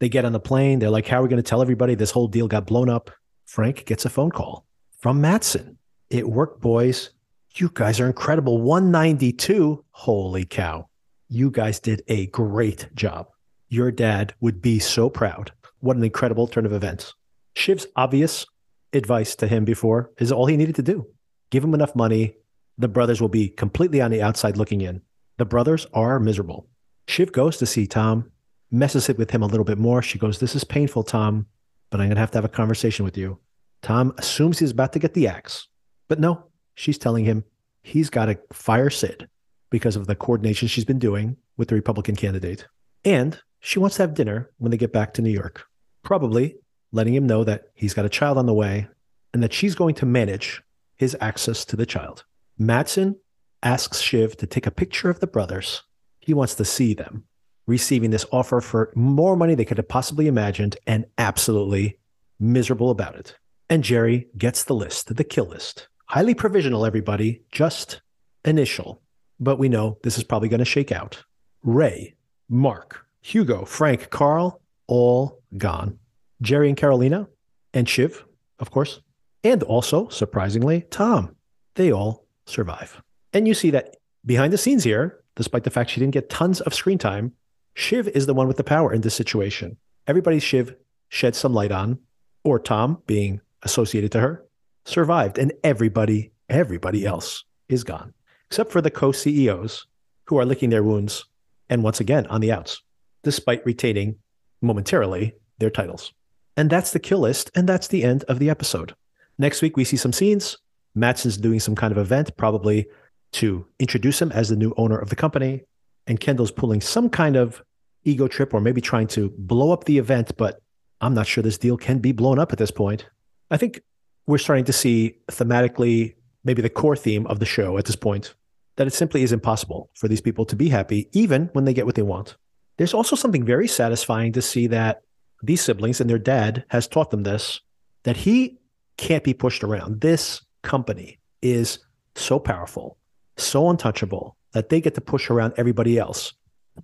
They 0.00 0.08
get 0.08 0.24
on 0.24 0.32
the 0.32 0.40
plane. 0.40 0.78
They're 0.78 0.90
like, 0.90 1.06
How 1.06 1.20
are 1.20 1.22
we 1.22 1.28
going 1.28 1.42
to 1.42 1.48
tell 1.48 1.62
everybody 1.62 1.94
this 1.94 2.10
whole 2.10 2.28
deal 2.28 2.48
got 2.48 2.66
blown 2.66 2.88
up? 2.88 3.10
Frank 3.46 3.84
gets 3.84 4.04
a 4.04 4.10
phone 4.10 4.30
call 4.30 4.66
from 5.00 5.20
Matsson. 5.20 5.78
It 6.10 6.28
worked, 6.28 6.60
boys. 6.60 7.10
You 7.56 7.70
guys 7.72 8.00
are 8.00 8.06
incredible. 8.06 8.60
192. 8.60 9.84
Holy 9.90 10.44
cow. 10.44 10.88
You 11.28 11.50
guys 11.50 11.80
did 11.80 12.02
a 12.08 12.26
great 12.26 12.88
job. 12.94 13.28
Your 13.68 13.90
dad 13.90 14.34
would 14.40 14.60
be 14.60 14.78
so 14.78 15.08
proud. 15.08 15.52
What 15.80 15.96
an 15.96 16.04
incredible 16.04 16.46
turn 16.46 16.66
of 16.66 16.72
events. 16.72 17.14
Shiv's 17.54 17.86
obvious 17.96 18.46
advice 18.92 19.34
to 19.36 19.46
him 19.46 19.64
before 19.64 20.10
is 20.18 20.32
all 20.32 20.46
he 20.46 20.56
needed 20.56 20.76
to 20.76 20.82
do. 20.82 21.06
Give 21.50 21.64
him 21.64 21.74
enough 21.74 21.94
money. 21.94 22.36
The 22.78 22.88
brothers 22.88 23.20
will 23.20 23.28
be 23.28 23.48
completely 23.48 24.00
on 24.00 24.10
the 24.10 24.22
outside 24.22 24.56
looking 24.56 24.80
in. 24.80 25.02
The 25.38 25.44
brothers 25.44 25.86
are 25.92 26.20
miserable. 26.20 26.68
Shiv 27.06 27.32
goes 27.32 27.58
to 27.58 27.66
see 27.66 27.86
Tom, 27.86 28.30
messes 28.70 29.08
it 29.08 29.18
with 29.18 29.30
him 29.30 29.42
a 29.42 29.46
little 29.46 29.64
bit 29.64 29.78
more. 29.78 30.02
She 30.02 30.18
goes, 30.18 30.38
This 30.38 30.54
is 30.54 30.64
painful, 30.64 31.02
Tom, 31.04 31.46
but 31.90 32.00
I'm 32.00 32.08
going 32.08 32.16
to 32.16 32.20
have 32.20 32.30
to 32.32 32.38
have 32.38 32.44
a 32.44 32.48
conversation 32.48 33.04
with 33.04 33.16
you. 33.16 33.38
Tom 33.82 34.14
assumes 34.18 34.58
he's 34.58 34.70
about 34.70 34.92
to 34.94 34.98
get 34.98 35.14
the 35.14 35.28
axe. 35.28 35.68
But 36.08 36.20
no, 36.20 36.44
she's 36.74 36.98
telling 36.98 37.24
him 37.24 37.44
he's 37.82 38.10
got 38.10 38.26
to 38.26 38.38
fire 38.52 38.90
Cyd 38.90 39.28
because 39.70 39.96
of 39.96 40.06
the 40.06 40.14
coordination 40.14 40.68
she's 40.68 40.84
been 40.84 40.98
doing 40.98 41.36
with 41.56 41.68
the 41.68 41.74
Republican 41.74 42.16
candidate. 42.16 42.66
And 43.04 43.40
she 43.60 43.78
wants 43.78 43.96
to 43.96 44.02
have 44.02 44.14
dinner 44.14 44.50
when 44.58 44.70
they 44.70 44.76
get 44.76 44.92
back 44.92 45.14
to 45.14 45.22
New 45.22 45.30
York, 45.30 45.64
probably 46.02 46.56
letting 46.92 47.14
him 47.14 47.26
know 47.26 47.44
that 47.44 47.64
he's 47.74 47.94
got 47.94 48.04
a 48.04 48.10
child 48.10 48.38
on 48.38 48.46
the 48.46 48.54
way 48.54 48.86
and 49.32 49.42
that 49.42 49.52
she's 49.52 49.74
going 49.74 49.94
to 49.96 50.06
manage 50.06 50.62
his 50.96 51.16
access 51.20 51.64
to 51.64 51.76
the 51.76 51.86
child. 51.86 52.24
Matsson 52.58 53.16
asks 53.62 54.00
Shiv 54.00 54.36
to 54.36 54.46
take 54.46 54.66
a 54.66 54.70
picture 54.70 55.10
of 55.10 55.20
the 55.20 55.26
brothers. 55.26 55.82
He 56.20 56.34
wants 56.34 56.54
to 56.56 56.64
see 56.64 56.94
them 56.94 57.24
receiving 57.66 58.10
this 58.10 58.26
offer 58.30 58.60
for 58.60 58.92
more 58.94 59.36
money 59.36 59.54
they 59.54 59.64
could 59.64 59.78
have 59.78 59.88
possibly 59.88 60.26
imagined 60.26 60.76
and 60.86 61.06
absolutely 61.18 61.98
miserable 62.38 62.90
about 62.90 63.16
it. 63.16 63.36
And 63.70 63.82
Gerri 63.82 64.26
gets 64.36 64.64
the 64.64 64.74
list, 64.74 65.14
the 65.16 65.24
kill 65.24 65.46
list. 65.46 65.88
Highly 66.06 66.34
provisional, 66.34 66.84
everybody, 66.84 67.42
just 67.50 68.02
initial. 68.44 69.02
But 69.40 69.58
we 69.58 69.68
know 69.68 69.98
this 70.02 70.18
is 70.18 70.24
probably 70.24 70.48
going 70.48 70.58
to 70.58 70.64
shake 70.64 70.92
out. 70.92 71.24
Ray, 71.62 72.14
Mark, 72.48 73.06
Hugo, 73.22 73.64
Frank, 73.64 74.10
Karl, 74.10 74.60
all 74.86 75.40
gone. 75.56 75.98
Gerri 76.42 76.68
and 76.68 76.76
Karolina, 76.76 77.26
and 77.72 77.88
Shiv, 77.88 78.24
of 78.58 78.70
course, 78.70 79.00
and 79.42 79.62
also, 79.62 80.08
surprisingly, 80.08 80.82
Tom. 80.90 81.34
They 81.74 81.92
all 81.92 82.26
survive. 82.46 83.02
And 83.32 83.48
you 83.48 83.54
see 83.54 83.70
that 83.70 83.96
behind 84.24 84.52
the 84.52 84.58
scenes 84.58 84.84
here, 84.84 85.22
despite 85.36 85.64
the 85.64 85.70
fact 85.70 85.90
she 85.90 86.00
didn't 86.00 86.14
get 86.14 86.30
tons 86.30 86.60
of 86.60 86.74
screen 86.74 86.98
time, 86.98 87.32
Shiv 87.74 88.08
is 88.08 88.26
the 88.26 88.34
one 88.34 88.46
with 88.46 88.56
the 88.56 88.64
power 88.64 88.92
in 88.92 89.00
this 89.00 89.14
situation. 89.14 89.76
Everybody 90.06 90.38
Shiv 90.38 90.76
sheds 91.08 91.38
some 91.38 91.54
light 91.54 91.72
on, 91.72 91.98
or 92.44 92.58
Tom 92.58 93.02
being 93.06 93.40
associated 93.62 94.12
to 94.12 94.20
her, 94.20 94.44
survived. 94.84 95.38
And 95.38 95.52
everybody, 95.62 96.32
everybody 96.48 97.04
else 97.04 97.44
is 97.68 97.84
gone, 97.84 98.14
except 98.48 98.72
for 98.72 98.80
the 98.80 98.90
co 98.90 99.12
CEOs 99.12 99.86
who 100.26 100.38
are 100.38 100.44
licking 100.44 100.70
their 100.70 100.82
wounds 100.82 101.24
and 101.68 101.82
once 101.82 102.00
again 102.00 102.26
on 102.26 102.40
the 102.40 102.52
outs, 102.52 102.82
despite 103.22 103.64
retaining 103.66 104.16
momentarily 104.62 105.34
their 105.58 105.70
titles. 105.70 106.12
And 106.56 106.70
that's 106.70 106.92
the 106.92 107.00
kill 107.00 107.20
list, 107.20 107.50
and 107.54 107.68
that's 107.68 107.88
the 107.88 108.04
end 108.04 108.24
of 108.24 108.38
the 108.38 108.50
episode. 108.50 108.94
Next 109.38 109.62
week, 109.62 109.76
we 109.76 109.84
see 109.84 109.96
some 109.96 110.12
scenes. 110.12 110.56
Matsson's 110.94 111.36
doing 111.36 111.58
some 111.58 111.74
kind 111.74 111.90
of 111.90 111.98
event, 111.98 112.36
probably 112.36 112.86
to 113.32 113.66
introduce 113.80 114.22
him 114.22 114.30
as 114.30 114.48
the 114.48 114.56
new 114.56 114.72
owner 114.76 114.96
of 114.96 115.10
the 115.10 115.16
company. 115.16 115.62
And 116.06 116.20
Kendall's 116.20 116.52
pulling 116.52 116.80
some 116.80 117.10
kind 117.10 117.34
of 117.34 117.62
ego 118.04 118.28
trip 118.28 118.54
or 118.54 118.60
maybe 118.60 118.80
trying 118.80 119.08
to 119.08 119.32
blow 119.36 119.72
up 119.72 119.84
the 119.84 119.98
event, 119.98 120.36
but 120.36 120.60
I'm 121.00 121.14
not 121.14 121.26
sure 121.26 121.42
this 121.42 121.58
deal 121.58 121.76
can 121.76 121.98
be 121.98 122.12
blown 122.12 122.38
up 122.38 122.52
at 122.52 122.58
this 122.58 122.70
point. 122.70 123.08
I 123.50 123.56
think 123.56 123.80
we're 124.26 124.38
starting 124.38 124.64
to 124.64 124.72
see 124.72 125.16
thematically 125.28 126.14
maybe 126.44 126.62
the 126.62 126.70
core 126.70 126.96
theme 126.96 127.26
of 127.26 127.40
the 127.40 127.46
show 127.46 127.78
at 127.78 127.84
this 127.84 127.96
point 127.96 128.34
that 128.76 128.86
it 128.86 128.92
simply 128.92 129.22
is 129.22 129.32
impossible 129.32 129.90
for 129.94 130.08
these 130.08 130.20
people 130.20 130.44
to 130.46 130.56
be 130.56 130.68
happy 130.68 131.08
even 131.12 131.48
when 131.52 131.64
they 131.64 131.74
get 131.74 131.86
what 131.86 131.94
they 131.94 132.02
want. 132.02 132.36
There's 132.76 132.94
also 132.94 133.14
something 133.14 133.44
very 133.44 133.68
satisfying 133.68 134.32
to 134.32 134.42
see 134.42 134.66
that 134.68 135.02
these 135.42 135.60
siblings 135.60 136.00
and 136.00 136.10
their 136.10 136.18
dad 136.18 136.64
has 136.68 136.88
taught 136.88 137.10
them 137.10 137.22
this 137.22 137.60
that 138.02 138.16
he 138.16 138.58
can't 138.96 139.24
be 139.24 139.34
pushed 139.34 139.64
around. 139.64 140.00
This 140.00 140.42
company 140.62 141.18
is 141.42 141.78
so 142.14 142.38
powerful, 142.38 142.98
so 143.36 143.70
untouchable 143.70 144.36
that 144.52 144.68
they 144.68 144.80
get 144.80 144.94
to 144.94 145.00
push 145.00 145.30
around 145.30 145.54
everybody 145.56 145.98
else. 145.98 146.34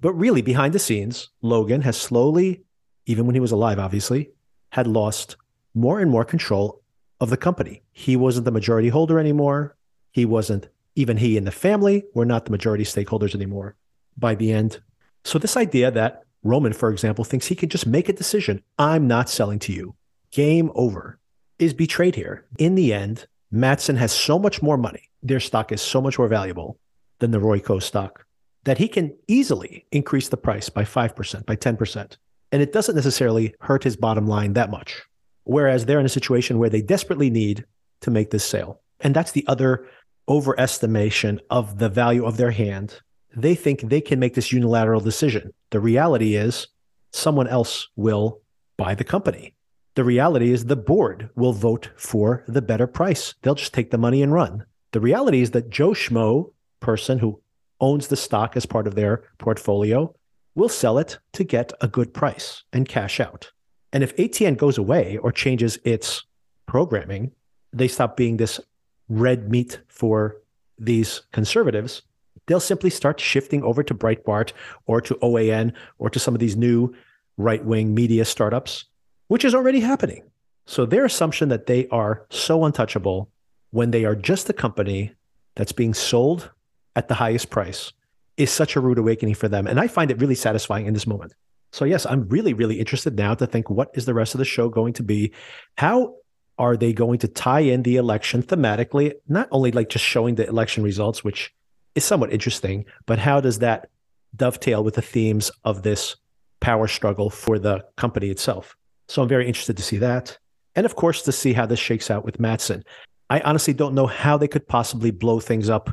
But 0.01 0.13
really, 0.15 0.43
behind 0.43 0.73
the 0.73 0.79
scenes, 0.79 1.31
Logan 1.43 1.83
has 1.83 1.97
slowly, 1.97 2.63
even 3.07 3.27
when 3.27 3.35
he 3.35 3.41
was 3.41 3.53
alive, 3.53 3.79
obviously, 3.79 4.31
had 4.71 4.87
lost 4.87 5.37
more 5.75 6.01
and 6.01 6.11
more 6.11 6.25
control 6.25 6.80
of 7.21 7.31
the 7.31 7.37
company. 7.37 7.83
He 7.93 8.17
wasn't 8.17 8.45
the 8.45 8.51
majority 8.51 8.89
holder 8.89 9.19
anymore. 9.19 9.77
He 10.13 10.25
wasn't, 10.25 10.69
even 10.97 11.19
he 11.19 11.37
and 11.37 11.47
the 11.47 11.53
family 11.53 12.05
were 12.15 12.25
not 12.25 12.45
the 12.45 12.51
majority 12.51 12.85
stakeholders 12.85 13.35
anymore 13.35 13.77
by 14.17 14.35
the 14.35 14.53
end. 14.53 14.81
So, 15.25 15.39
this 15.39 15.57
idea 15.57 15.91
that 15.91 16.25
Roman, 16.43 16.73
for 16.73 16.91
example, 16.91 17.25
thinks 17.25 17.47
he 17.47 17.55
can 17.55 17.69
just 17.69 17.87
make 17.87 18.09
a 18.09 18.15
decision 18.15 18.63
I'm 18.79 19.07
not 19.07 19.29
selling 19.29 19.59
to 19.61 19.73
you, 19.73 19.95
game 20.31 20.71
over, 20.75 21.19
is 21.59 21.75
betrayed 21.75 22.15
here. 22.15 22.47
In 22.59 22.75
the 22.75 22.93
end, 22.95 23.27
Matsson 23.51 23.97
has 23.97 24.13
so 24.13 24.39
much 24.39 24.63
more 24.63 24.79
money, 24.79 25.11
their 25.23 25.41
stock 25.41 25.73
is 25.73 25.83
so 25.83 26.01
much 26.01 26.19
more 26.19 26.29
valuable 26.29 26.79
than 27.19 27.31
the 27.31 27.39
Royco 27.39 27.83
stock 27.83 28.25
that 28.65 28.79
he 28.79 28.89
can 28.89 29.17
easily 29.27 29.87
increase 29.91 30.29
the 30.29 30.37
price 30.37 30.69
by 30.69 30.85
5%, 30.85 31.47
by 31.47 31.57
10%. 31.57 32.17
And 32.53 32.63
it 32.63 32.73
doesn't 32.73 32.97
necessarily 32.97 33.55
hurt 33.61 33.85
his 33.85 33.97
bottom 33.97 34.27
line 34.27 34.55
that 34.55 34.71
much. 34.71 35.03
Whereas 35.45 35.87
they're 35.87 36.01
in 36.01 36.07
a 36.07 36.11
situation 36.11 36.59
where 36.59 36.71
they 36.71 36.83
desperately 36.83 37.31
need 37.31 37.65
to 38.03 38.11
make 38.11 38.31
this 38.31 38.45
sale. 38.45 38.81
And 39.01 39.15
that's 39.15 39.33
the 39.33 39.45
other 39.47 39.87
overestimation 40.29 41.39
of 41.51 41.79
the 41.79 41.89
value 41.89 42.25
of 42.25 42.37
their 42.37 42.51
hand. 42.51 43.01
They 43.37 43.55
think 43.55 43.81
they 43.81 44.01
can 44.01 44.19
make 44.19 44.35
this 44.35 44.53
unilateral 44.53 45.01
decision. 45.01 45.53
The 45.71 45.81
reality 45.81 46.37
is 46.37 46.69
someone 47.13 47.49
else 47.49 47.89
will 47.97 48.41
buy 48.77 48.95
the 48.95 49.05
company. 49.05 49.55
The 49.95 50.05
reality 50.05 50.53
is 50.53 50.65
the 50.65 50.77
board 50.77 51.31
will 51.35 51.53
vote 51.53 51.91
for 51.97 52.45
the 52.47 52.63
better 52.63 52.87
price. 52.87 53.35
They'll 53.43 53.55
just 53.55 53.75
take 53.75 53.91
the 53.91 53.99
money 53.99 54.23
and 54.23 54.33
run. 54.33 54.65
The 54.93 55.01
reality 55.01 55.41
is 55.41 55.51
that 55.53 55.71
Joe 55.71 55.91
Schmo, 55.91 56.53
person 56.81 57.19
who 57.19 57.43
owns 57.81 58.09
the 58.09 58.17
stock 58.17 58.57
as 58.57 58.67
part 58.67 58.87
of 58.87 58.95
their 58.95 59.25
portfolio, 59.39 60.15
will 60.55 60.69
sell 60.69 60.99
it 60.99 61.19
to 61.33 61.45
get 61.45 61.73
a 61.81 61.89
good 61.89 62.13
price 62.15 62.65
and 62.73 62.89
cash 62.89 63.21
out. 63.21 63.51
And 63.93 64.03
if 64.05 64.17
ATN 64.17 64.57
goes 64.57 64.79
away 64.79 65.17
or 65.19 65.33
changes 65.33 65.79
its 65.85 66.25
programming, 66.67 67.33
they 67.73 67.89
stop 67.89 68.17
being 68.17 68.37
this 68.37 68.61
red 69.09 69.51
meat 69.51 69.81
for 69.89 70.37
these 70.79 71.23
conservatives. 71.33 72.03
They'll 72.47 72.61
simply 72.61 72.91
start 72.91 73.21
shifting 73.21 73.63
over 73.63 73.83
to 73.83 73.95
Breitbart 73.95 74.53
or 74.87 75.01
to 75.01 75.15
OAN 75.17 75.73
or 75.99 76.11
to 76.11 76.19
some 76.19 76.35
of 76.35 76.41
these 76.41 76.57
new 76.57 76.95
right 77.37 77.65
wing 77.65 77.95
media 77.95 78.25
startups, 78.25 78.87
which 79.29 79.45
is 79.45 79.55
already 79.55 79.81
happening. 79.81 80.23
So 80.67 80.87
their 80.87 81.05
assumption 81.05 81.49
that 81.49 81.67
they 81.67 81.89
are 81.89 82.27
so 82.31 82.65
untouchable 82.65 83.31
when 83.71 83.91
they 83.91 84.05
are 84.05 84.15
just 84.15 84.49
a 84.49 84.53
company 84.53 85.13
that's 85.57 85.73
being 85.73 85.95
sold 85.95 86.51
at 86.97 87.09
the 87.09 87.15
highest 87.15 87.51
price 87.51 87.93
is 88.37 88.51
such 88.51 88.77
a 88.77 88.81
rude 88.81 88.99
awakening 88.99 89.35
for 89.35 89.49
them. 89.49 89.67
And 89.67 89.79
I 89.79 89.89
find 89.89 90.11
it 90.11 90.21
really 90.21 90.35
satisfying 90.35 90.87
in 90.87 90.95
this 90.95 91.07
moment. 91.07 91.35
So, 91.73 91.85
yes, 91.85 92.05
I'm 92.07 92.29
really, 92.29 92.53
really 92.53 92.81
interested 92.81 93.17
now 93.17 93.35
to 93.35 93.47
think 93.47 93.71
what 93.71 93.91
is 93.95 94.05
the 94.05 94.15
rest 94.15 94.35
of 94.35 94.39
the 94.39 94.45
show 94.45 94.69
going 94.69 94.93
to 94.95 95.03
be? 95.03 95.33
How 95.77 96.17
are 96.59 96.77
they 96.77 96.93
going 96.93 97.19
to 97.21 97.29
tie 97.29 97.61
in 97.61 97.83
the 97.83 97.97
election 97.97 98.43
thematically? 98.43 99.13
Not 99.29 99.49
only 99.51 99.71
like 99.71 99.89
just 99.89 100.05
showing 100.05 100.35
the 100.35 100.49
election 100.49 100.83
results, 100.83 101.23
which 101.23 101.55
is 101.95 102.05
somewhat 102.05 102.33
interesting, 102.33 102.87
but 103.07 103.19
how 103.19 103.41
does 103.41 103.61
that 103.61 103.89
dovetail 104.35 104.83
with 104.83 104.95
the 104.95 105.03
themes 105.03 105.51
of 105.65 105.83
this 105.83 106.17
power 106.61 106.89
struggle 106.89 107.31
for 107.31 107.59
the 107.59 107.85
company 107.97 108.31
itself? 108.31 108.77
So, 109.09 109.23
I'm 109.23 109.29
very 109.29 109.47
interested 109.47 109.77
to 109.77 109.83
see 109.83 109.99
that. 109.99 110.37
And 110.75 110.87
of 110.87 110.97
course, 110.97 111.23
to 111.23 111.33
see 111.33 111.53
how 111.53 111.67
this 111.67 111.81
shakes 111.81 112.11
out 112.11 112.25
with 112.25 112.41
Matsson. 112.41 112.85
I 113.29 113.41
honestly 113.41 113.75
don't 113.75 113.95
know 113.95 114.07
how 114.07 114.37
they 114.37 114.49
could 114.49 114.67
possibly 114.67 115.13
blow 115.13 115.39
things 115.39 115.71
up 115.71 115.91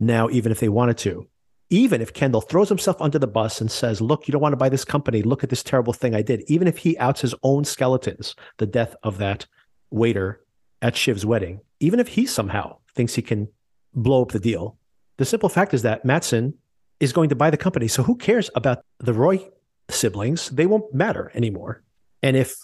now, 0.00 0.30
even 0.30 0.52
if 0.52 0.60
they 0.60 0.68
wanted 0.68 0.96
to 0.98 1.28
even 1.70 2.00
if 2.00 2.14
Kendall 2.14 2.40
throws 2.40 2.68
himself 2.68 3.00
under 3.00 3.18
the 3.18 3.26
bus 3.26 3.60
and 3.60 3.70
says, 3.70 4.00
Look, 4.00 4.26
you 4.26 4.32
don't 4.32 4.40
want 4.40 4.52
to 4.52 4.58
buy 4.58 4.68
this 4.68 4.84
company. 4.84 5.22
Look 5.22 5.44
at 5.44 5.50
this 5.50 5.62
terrible 5.62 5.92
thing 5.92 6.14
I 6.14 6.22
did. 6.22 6.42
Even 6.46 6.66
if 6.68 6.78
he 6.78 6.98
outs 6.98 7.20
his 7.20 7.34
own 7.42 7.64
skeletons, 7.64 8.34
the 8.56 8.66
death 8.66 8.94
of 9.02 9.18
that 9.18 9.46
waiter 9.90 10.40
at 10.80 10.94
Shiv's 10.94 11.26
wedding, 11.26 11.60
even 11.80 12.00
if 12.00 12.08
he 12.08 12.26
somehow 12.26 12.78
thinks 12.94 13.14
he 13.14 13.22
can 13.22 13.48
blow 13.94 14.22
up 14.22 14.32
the 14.32 14.38
deal, 14.38 14.78
the 15.18 15.24
simple 15.24 15.48
fact 15.48 15.74
is 15.74 15.82
that 15.82 16.04
Matsson 16.04 16.54
is 17.00 17.12
going 17.12 17.28
to 17.28 17.36
buy 17.36 17.50
the 17.50 17.56
company. 17.56 17.88
So 17.88 18.02
who 18.02 18.16
cares 18.16 18.50
about 18.54 18.78
the 18.98 19.12
Roy 19.12 19.46
siblings? 19.90 20.48
They 20.50 20.66
won't 20.66 20.94
matter 20.94 21.30
anymore. 21.34 21.82
And 22.22 22.36
if 22.36 22.56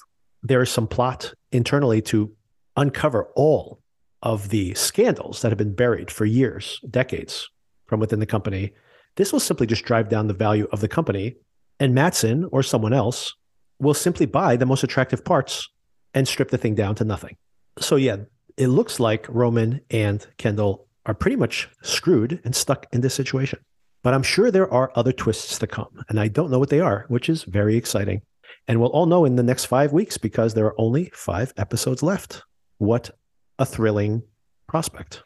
there 0.43 0.63
is 0.63 0.71
some 0.71 0.87
plot 0.87 1.35
internally 1.53 2.01
to 2.03 2.35
uncover 2.77 3.29
all 3.35 3.81
of 4.23 4.49
the 4.49 4.75
scandals 4.75 5.43
that 5.43 5.51
have 5.51 5.59
been 5.59 5.75
buried 5.75 6.11
for 6.11 6.25
years, 6.25 6.81
decades 6.91 7.51
from 7.87 8.01
within 8.01 8.21
the 8.21 8.27
company, 8.27 8.73
this 9.17 9.33
will 9.33 9.41
simply 9.41 9.67
just 9.67 9.85
drive 9.85 10.09
down 10.09 10.27
the 10.27 10.35
value 10.35 10.67
of 10.73 10.81
the 10.81 10.89
company, 10.89 11.37
and 11.81 11.95
Matsson 11.95 12.49
or 12.53 12.63
someone 12.63 12.93
else 12.93 13.35
will 13.79 13.95
simply 13.95 14.27
buy 14.27 14.57
the 14.57 14.67
most 14.67 14.85
attractive 14.85 15.25
parts 15.25 15.69
and 16.15 16.27
strip 16.27 16.51
the 16.51 16.59
thing 16.59 16.75
down 16.75 16.95
to 16.97 17.05
nothing. 17.05 17.37
So, 17.79 17.97
yeah, 17.97 18.17
it 18.57 18.69
looks 18.69 19.01
like 19.01 19.27
Roman 19.29 19.81
and 19.91 20.27
Kendall 20.39 20.87
are 21.07 21.15
pretty 21.15 21.37
much 21.37 21.69
screwed 21.83 22.41
and 22.45 22.55
stuck 22.55 22.87
in 22.93 23.01
this 23.01 23.15
situation. 23.15 23.59
But 24.03 24.15
I'm 24.15 24.23
sure 24.23 24.51
there 24.51 24.73
are 24.73 24.93
other 24.95 25.13
twists 25.13 25.59
to 25.59 25.67
come, 25.67 26.05
and 26.09 26.21
I 26.21 26.29
don't 26.29 26.51
know 26.51 26.59
what 26.59 26.71
they 26.71 26.81
are, 26.81 27.07
which 27.09 27.29
is 27.29 27.45
very 27.45 27.77
exciting. 27.77 28.23
And 28.69 28.81
we'll 28.81 28.91
all 28.91 29.07
know 29.07 29.25
in 29.25 29.37
the 29.37 29.43
next 29.43 29.67
five 29.67 29.93
weeks 29.93 30.19
because 30.19 30.55
there 30.55 30.67
are 30.67 30.81
only 30.81 31.11
five 31.15 31.53
episodes 31.57 32.03
left. 32.03 32.43
What 32.79 33.11
a 33.59 33.67
thrilling 33.67 34.23
prospect. 34.67 35.23